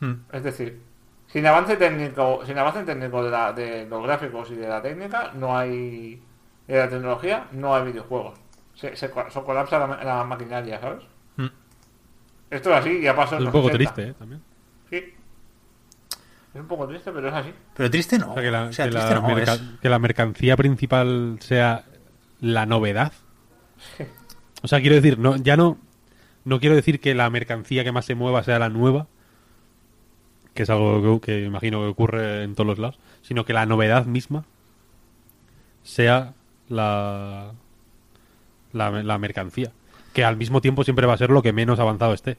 [0.00, 0.14] Hmm.
[0.32, 0.80] Es decir,
[1.26, 5.32] sin avance técnico, sin avance técnico de, la- de los gráficos y de la técnica,
[5.34, 6.22] no hay
[6.66, 8.38] de la tecnología, no hay videojuegos.
[8.74, 11.02] Se, se, se colapsa la, la maquinaria, ¿sabes?
[12.50, 13.76] Esto es así, ya pasó en Es un poco 80.
[13.94, 14.14] triste, ¿eh?
[14.18, 14.42] También.
[14.90, 14.96] Sí.
[16.54, 17.52] Es un poco triste, pero es así.
[17.76, 18.30] Pero triste no.
[18.30, 20.56] O sea, que la, O sea, que triste la no, merca- es- que la mercancía
[20.56, 21.84] principal sea
[22.40, 23.12] la novedad.
[24.62, 25.78] O sea, quiero decir, no, ya no,
[26.44, 29.06] no quiero decir que la mercancía que más se mueva sea la nueva,
[30.54, 33.66] que es algo que, que imagino que ocurre en todos los lados, sino que la
[33.66, 34.44] novedad misma
[35.84, 36.34] sea
[36.68, 37.52] la,
[38.72, 39.70] la, la mercancía.
[40.12, 42.36] Que al mismo tiempo siempre va a ser lo que menos avanzado esté.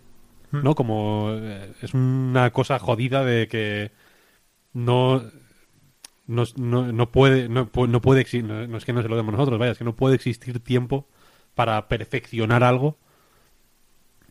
[0.52, 0.74] ¿No?
[0.74, 3.92] Como eh, es una cosa jodida de que
[4.74, 5.24] no
[6.26, 9.60] no, no, no puede no, no puede no es que no se lo demos nosotros
[9.60, 11.08] vaya es que no puede existir tiempo
[11.56, 12.98] para perfeccionar algo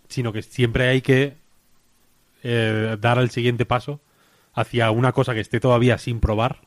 [0.09, 1.37] sino que siempre hay que
[2.43, 4.01] eh, dar el siguiente paso
[4.55, 6.63] hacia una cosa que esté todavía sin probar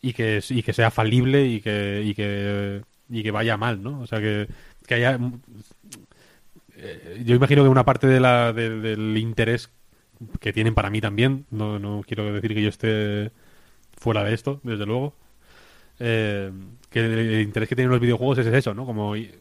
[0.00, 4.00] y que, y que sea falible y que, y que, y que vaya mal, ¿no?
[4.00, 4.48] O sea, que,
[4.86, 5.18] que haya...
[6.76, 9.70] eh, yo imagino que una parte de la, de- del interés
[10.40, 13.32] que tienen para mí también, no, no quiero decir que yo esté
[13.96, 15.14] fuera de esto, desde luego,
[15.98, 16.50] eh,
[16.90, 18.86] que el, interés que tienen los videojuegos es eso, ¿no?
[18.86, 19.32] Como el,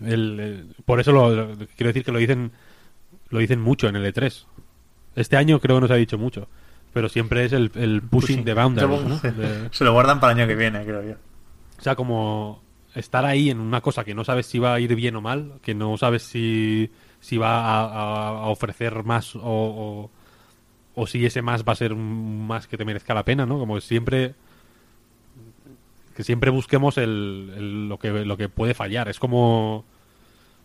[0.00, 2.52] el- por eso lo, lo- quiero decir que lo dicen
[3.30, 4.44] lo dicen mucho en el E3.
[5.16, 6.48] Este año creo que no se ha dicho mucho,
[6.92, 8.44] pero siempre es el, el pushing, Pushing.
[8.44, 9.18] the boundaries, ¿no?
[9.18, 11.14] De- Se lo guardan para el año que viene, creo yo.
[11.78, 12.62] o sea, como
[12.94, 15.54] estar ahí en una cosa que no sabes si va a ir bien o mal,
[15.62, 16.90] que no sabes si,
[17.20, 20.10] si va a, ofrecer más o,
[20.94, 23.58] o, si ese más va a ser un más que te merezca la pena, ¿no?
[23.58, 24.34] Como siempre
[26.14, 29.08] que siempre busquemos el, lo, que, lo que puede fallar.
[29.08, 29.84] Es como,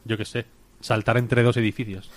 [0.06, 0.46] yo qué sé,
[0.80, 2.12] saltar entre dos edificios.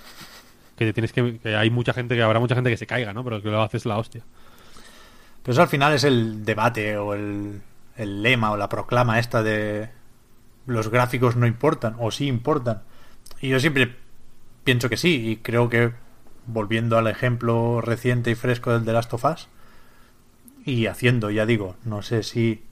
[0.76, 3.24] Que tienes que, que hay mucha gente, que habrá mucha gente que se caiga, ¿no?
[3.24, 4.22] Pero que lo hace es la hostia.
[5.43, 7.62] Pero eso al final es el debate o el,
[7.97, 9.89] el lema o la proclama esta de
[10.66, 12.82] los gráficos no importan o sí importan.
[13.40, 13.97] Y yo siempre
[14.64, 15.93] pienso que sí y creo que
[16.47, 19.48] volviendo al ejemplo reciente y fresco del The Last of Us,
[20.64, 22.64] y haciendo, ya digo, no sé si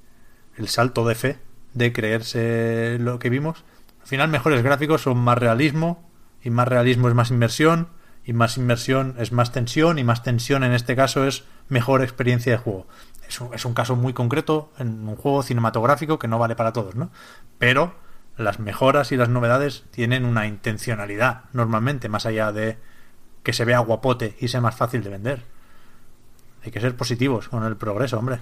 [0.57, 1.39] el salto de fe
[1.75, 3.65] de creerse lo que vimos.
[4.01, 6.09] Al final, mejores gráficos son más realismo,
[6.43, 7.89] y más realismo es más inmersión,
[8.25, 12.53] y más inmersión es más tensión, y más tensión en este caso es mejor experiencia
[12.53, 12.87] de juego.
[13.31, 16.73] Es un, es un caso muy concreto en un juego cinematográfico que no vale para
[16.73, 17.11] todos, ¿no?
[17.59, 17.95] Pero
[18.37, 22.77] las mejoras y las novedades tienen una intencionalidad normalmente, más allá de
[23.45, 25.43] que se vea guapote y sea más fácil de vender.
[26.65, 28.41] Hay que ser positivos con el progreso, hombre.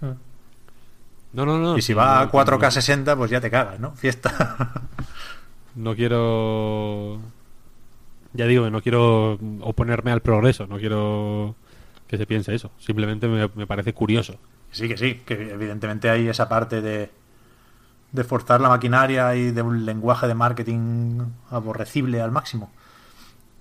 [0.00, 1.76] No, no, no.
[1.76, 3.92] Y si va no, a 4K no- 60, pues ya te cagas, ¿no?
[3.96, 4.70] Fiesta.
[5.74, 7.18] No quiero.
[8.34, 11.56] Ya digo no quiero oponerme al progreso, no quiero
[12.12, 12.70] que se piense eso.
[12.78, 14.38] Simplemente me, me parece curioso.
[14.70, 17.10] sí, que sí, que evidentemente hay esa parte de,
[18.12, 21.20] de forzar la maquinaria y de un lenguaje de marketing
[21.50, 22.70] aborrecible al máximo.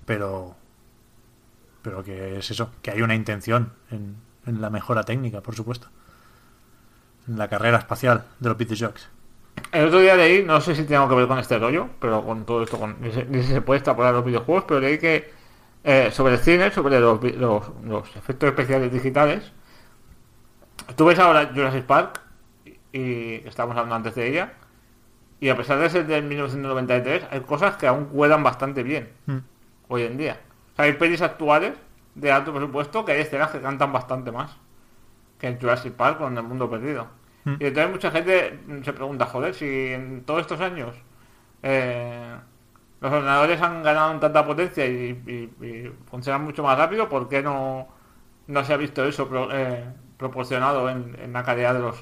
[0.06, 0.58] Pero.
[1.82, 5.88] Pero que es eso, que hay una intención en, en la mejora técnica, por supuesto.
[7.30, 9.08] En la carrera espacial de los videojuegos.
[9.72, 12.26] El otro día leí, no sé si tiene algo que ver con este rollo, pero
[12.26, 15.40] con todo esto, con, ni, se, ni se puede extrapolar los videojuegos, pero leí que
[15.84, 19.52] eh, sobre el cine, sobre los, los, los efectos especiales digitales,
[20.96, 22.22] tú ves ahora Jurassic Park,
[22.94, 24.54] y, estábamos hablando antes de ella,
[25.40, 29.38] y a pesar de ser del 1993, hay cosas que aún cuelan bastante bien Mm.
[29.88, 30.40] hoy en día.
[30.74, 31.74] O sea, hay pelis actuales
[32.16, 34.56] de alto presupuesto que hay escenas que cantan bastante más
[35.40, 37.08] que en Jurassic Park o en El Mundo Perdido.
[37.46, 37.56] Mm.
[37.60, 40.96] Y entonces mucha gente se pregunta, joder, si en todos estos años
[41.64, 42.36] eh,
[43.02, 47.28] los ordenadores han ganado en tanta potencia y, y- y funcionan mucho más rápido, ¿por
[47.30, 47.88] qué no,
[48.48, 49.86] no se ha visto eso pro- eh,
[50.18, 52.02] proporcionado en, en la calidad de los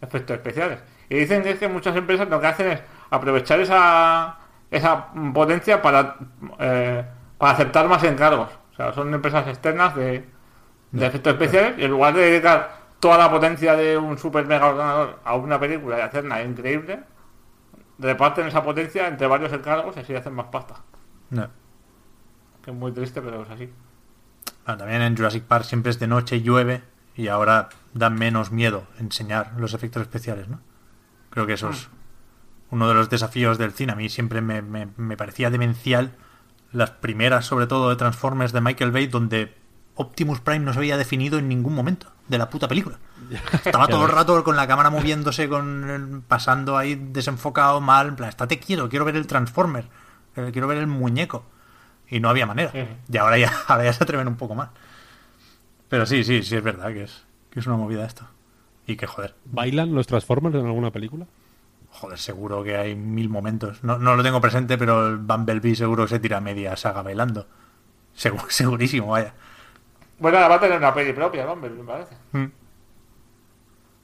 [0.00, 0.80] efectos especiales?
[1.08, 4.38] Y dicen que es que muchas empresas lo que hacen es aprovechar esa,
[4.70, 6.16] esa potencia para,
[6.58, 7.04] eh,
[7.38, 8.48] para aceptar más encargos.
[8.72, 10.24] O sea, son empresas externas de,
[10.92, 14.66] de efectos especiales y en lugar de dedicar toda la potencia de un super mega
[14.68, 17.00] ordenador a una película y hacerla increíble,
[18.00, 20.76] reparten esa potencia entre varios encargos y así hacen más pasta.
[21.30, 21.48] No.
[22.62, 23.70] Que es muy triste, pero es así.
[24.66, 26.82] Ah, también en Jurassic Park siempre es de noche y llueve
[27.16, 30.60] y ahora da menos miedo enseñar los efectos especiales, ¿no?
[31.30, 31.88] Creo que eso es
[32.70, 33.92] uno de los desafíos del cine.
[33.92, 36.12] A mí siempre me, me- me parecía demencial
[36.72, 39.54] las primeras, sobre todo de Transformers de Michael Bay, donde
[39.96, 42.98] Optimus Prime no se había definido en ningún momento de la puta película.
[43.64, 48.16] Estaba todo el rato con la cámara moviéndose, con el- pasando ahí desenfocado mal, en
[48.16, 49.86] plan, estate quieto, quiero ver el Transformer,
[50.36, 51.44] eh, quiero ver el muñeco.
[52.08, 52.72] Y no había manera.
[53.10, 54.70] Y ahora ya, ahora ya se atreven un poco más.
[55.88, 58.26] Pero sí, sí, sí es verdad que es, que es una movida esto.
[58.86, 61.26] Y que, joder, ¿Bailan los Transformers en alguna película?
[61.92, 63.82] joder, seguro que hay mil momentos.
[63.82, 67.46] No, no lo tengo presente, pero el Bumblebee seguro que se tira media saga bailando.
[68.16, 69.34] Segu- segurísimo, vaya.
[70.20, 71.56] Bueno, ahora va a tener una peli propia, ¿no?
[71.56, 72.14] me parece.
[72.32, 72.44] Mm.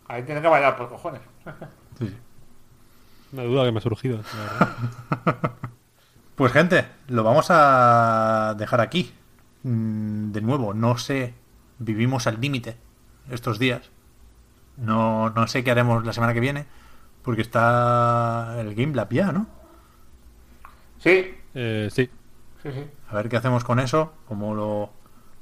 [0.08, 1.20] Ahí tiene que bailar por cojones.
[1.98, 2.14] Sí.
[3.32, 4.18] Una duda que me ha surgido.
[4.18, 5.52] la.
[6.36, 9.14] Pues gente, lo vamos a dejar aquí.
[9.62, 11.32] Mm, De nuevo, no sé,
[11.78, 12.76] vivimos al límite
[13.30, 13.90] estos días.
[14.76, 16.66] No, no sé qué haremos la semana que viene,
[17.22, 19.46] porque está el Game Lab ya, ¿no?
[20.98, 22.10] Sí, Eh, sí.
[22.62, 22.84] sí, sí.
[23.08, 24.90] A ver qué hacemos con eso, como lo,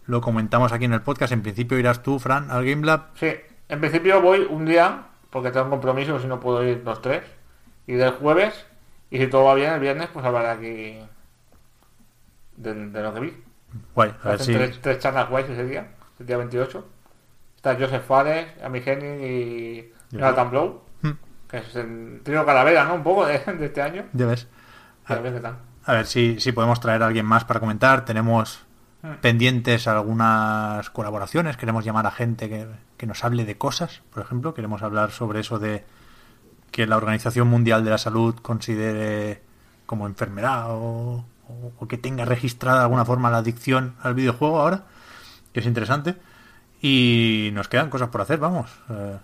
[0.07, 1.33] lo comentamos aquí en el podcast.
[1.33, 3.07] En principio irás tú, Fran, al Game Lab.
[3.17, 3.33] Sí,
[3.69, 7.23] en principio voy un día, porque tengo compromisos y no puedo ir los tres.
[7.87, 8.67] Y del jueves,
[9.11, 10.99] y si todo va bien, el viernes, pues hablaré aquí
[12.57, 13.43] de, de lo que vi.
[13.95, 14.53] Guay, a ver si...
[14.53, 15.89] tres, tres charlas guays ese día,
[16.19, 16.87] el día 28.
[17.57, 21.13] Está Joseph Fares, Amy Henning y Jonathan Blow, Hmm,
[21.49, 22.95] que es el trío calavera, ¿no?
[22.95, 24.05] Un poco de, de este año.
[24.13, 24.47] Ya ves.
[25.07, 25.57] A ver qué tal.
[25.85, 28.05] A ver si, si podemos traer a alguien más para comentar.
[28.05, 28.64] Tenemos.
[29.21, 31.57] Pendientes algunas colaboraciones.
[31.57, 32.67] Queremos llamar a gente que,
[32.97, 34.55] que nos hable de cosas, por ejemplo.
[34.55, 35.85] Queremos hablar sobre eso de
[36.71, 39.43] que la Organización Mundial de la Salud considere
[39.87, 44.59] como enfermedad o, o- o que tenga registrada de alguna forma la adicción al videojuego
[44.61, 44.85] ahora,
[45.53, 46.17] que es interesante.
[46.81, 48.71] Y nos quedan cosas por hacer, vamos.
[48.91, 49.19] Eh,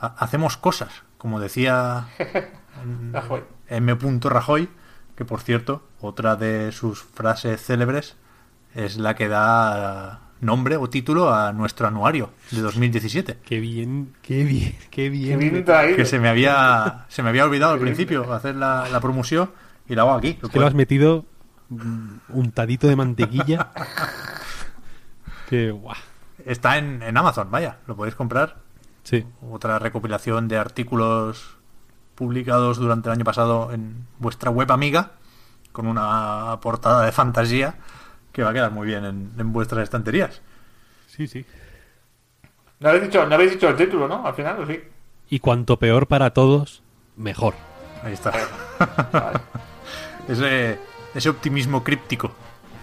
[0.00, 2.08] ha- hacemos cosas, como decía
[3.12, 3.42] Rajoy.
[3.68, 3.96] M.
[4.22, 4.68] Rajoy,
[5.16, 8.16] que por cierto, otra de sus frases célebres
[8.74, 13.38] es la que da nombre o título a nuestro anuario de 2017.
[13.44, 15.64] Qué bien, qué bien, qué Qué bien.
[15.64, 15.96] traído.
[15.96, 19.50] Que se me había se me había olvidado al principio hacer la, la promoción
[19.88, 20.38] y la hago aquí.
[20.42, 21.26] Es que lo has metido
[21.68, 23.68] mm, untadito de mantequilla.
[25.48, 25.96] que guau.
[26.46, 28.56] Está en, en Amazon, vaya, lo podéis comprar.
[29.02, 29.26] Sí.
[29.50, 31.56] Otra recopilación de artículos
[32.14, 35.12] publicados durante el año pasado en vuestra web amiga,
[35.72, 37.76] con una portada de fantasía
[38.40, 40.40] que va a quedar muy bien en, en vuestras estanterías.
[41.06, 41.44] Sí, sí.
[42.78, 44.26] No habéis, dicho, no habéis dicho el título, ¿no?
[44.26, 44.80] Al final, ¿o sí?
[45.28, 46.82] Y cuanto peor para todos,
[47.16, 47.54] mejor.
[48.02, 48.32] Ahí está.
[49.12, 49.40] Vale.
[50.26, 50.78] ese,
[51.14, 52.32] ese optimismo críptico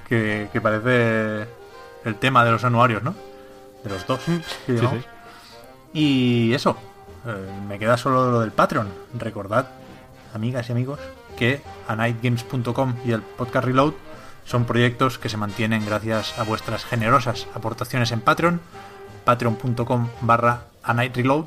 [0.08, 1.48] que, que parece
[2.06, 3.16] el tema de los anuarios, ¿no?
[3.84, 4.22] De los dos.
[4.22, 4.86] Sí, sí.
[5.94, 6.78] Y eso,
[7.26, 8.88] eh, me queda solo lo del Patreon.
[9.18, 9.68] Recordad,
[10.36, 11.00] amigas y amigos,
[11.36, 13.94] que anightgames.com y el podcast Reload
[14.48, 18.62] son proyectos que se mantienen gracias a vuestras generosas aportaciones en Patreon,
[19.26, 21.46] patreon.com barra anightreload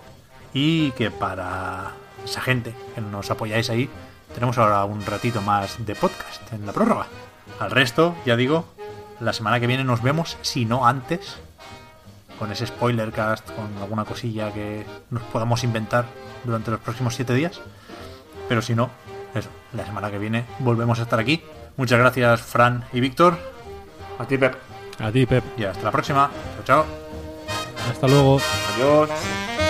[0.52, 1.92] y que para
[2.24, 3.88] esa gente que nos apoyáis ahí,
[4.34, 7.06] tenemos ahora un ratito más de podcast en la prórroga.
[7.58, 8.66] Al resto, ya digo,
[9.18, 11.36] la semana que viene nos vemos, si no antes,
[12.38, 16.04] con ese spoiler cast, con alguna cosilla que nos podamos inventar
[16.44, 17.60] durante los próximos siete días.
[18.48, 18.90] Pero si no,
[19.34, 21.42] eso, la semana que viene volvemos a estar aquí.
[21.76, 23.38] Muchas gracias, Fran y Víctor.
[24.18, 24.54] A ti, Pep.
[24.98, 25.44] A ti, Pep.
[25.56, 26.30] Y hasta la próxima.
[26.56, 26.86] Chao, chao.
[27.90, 28.40] Hasta luego.
[28.74, 29.69] Adiós.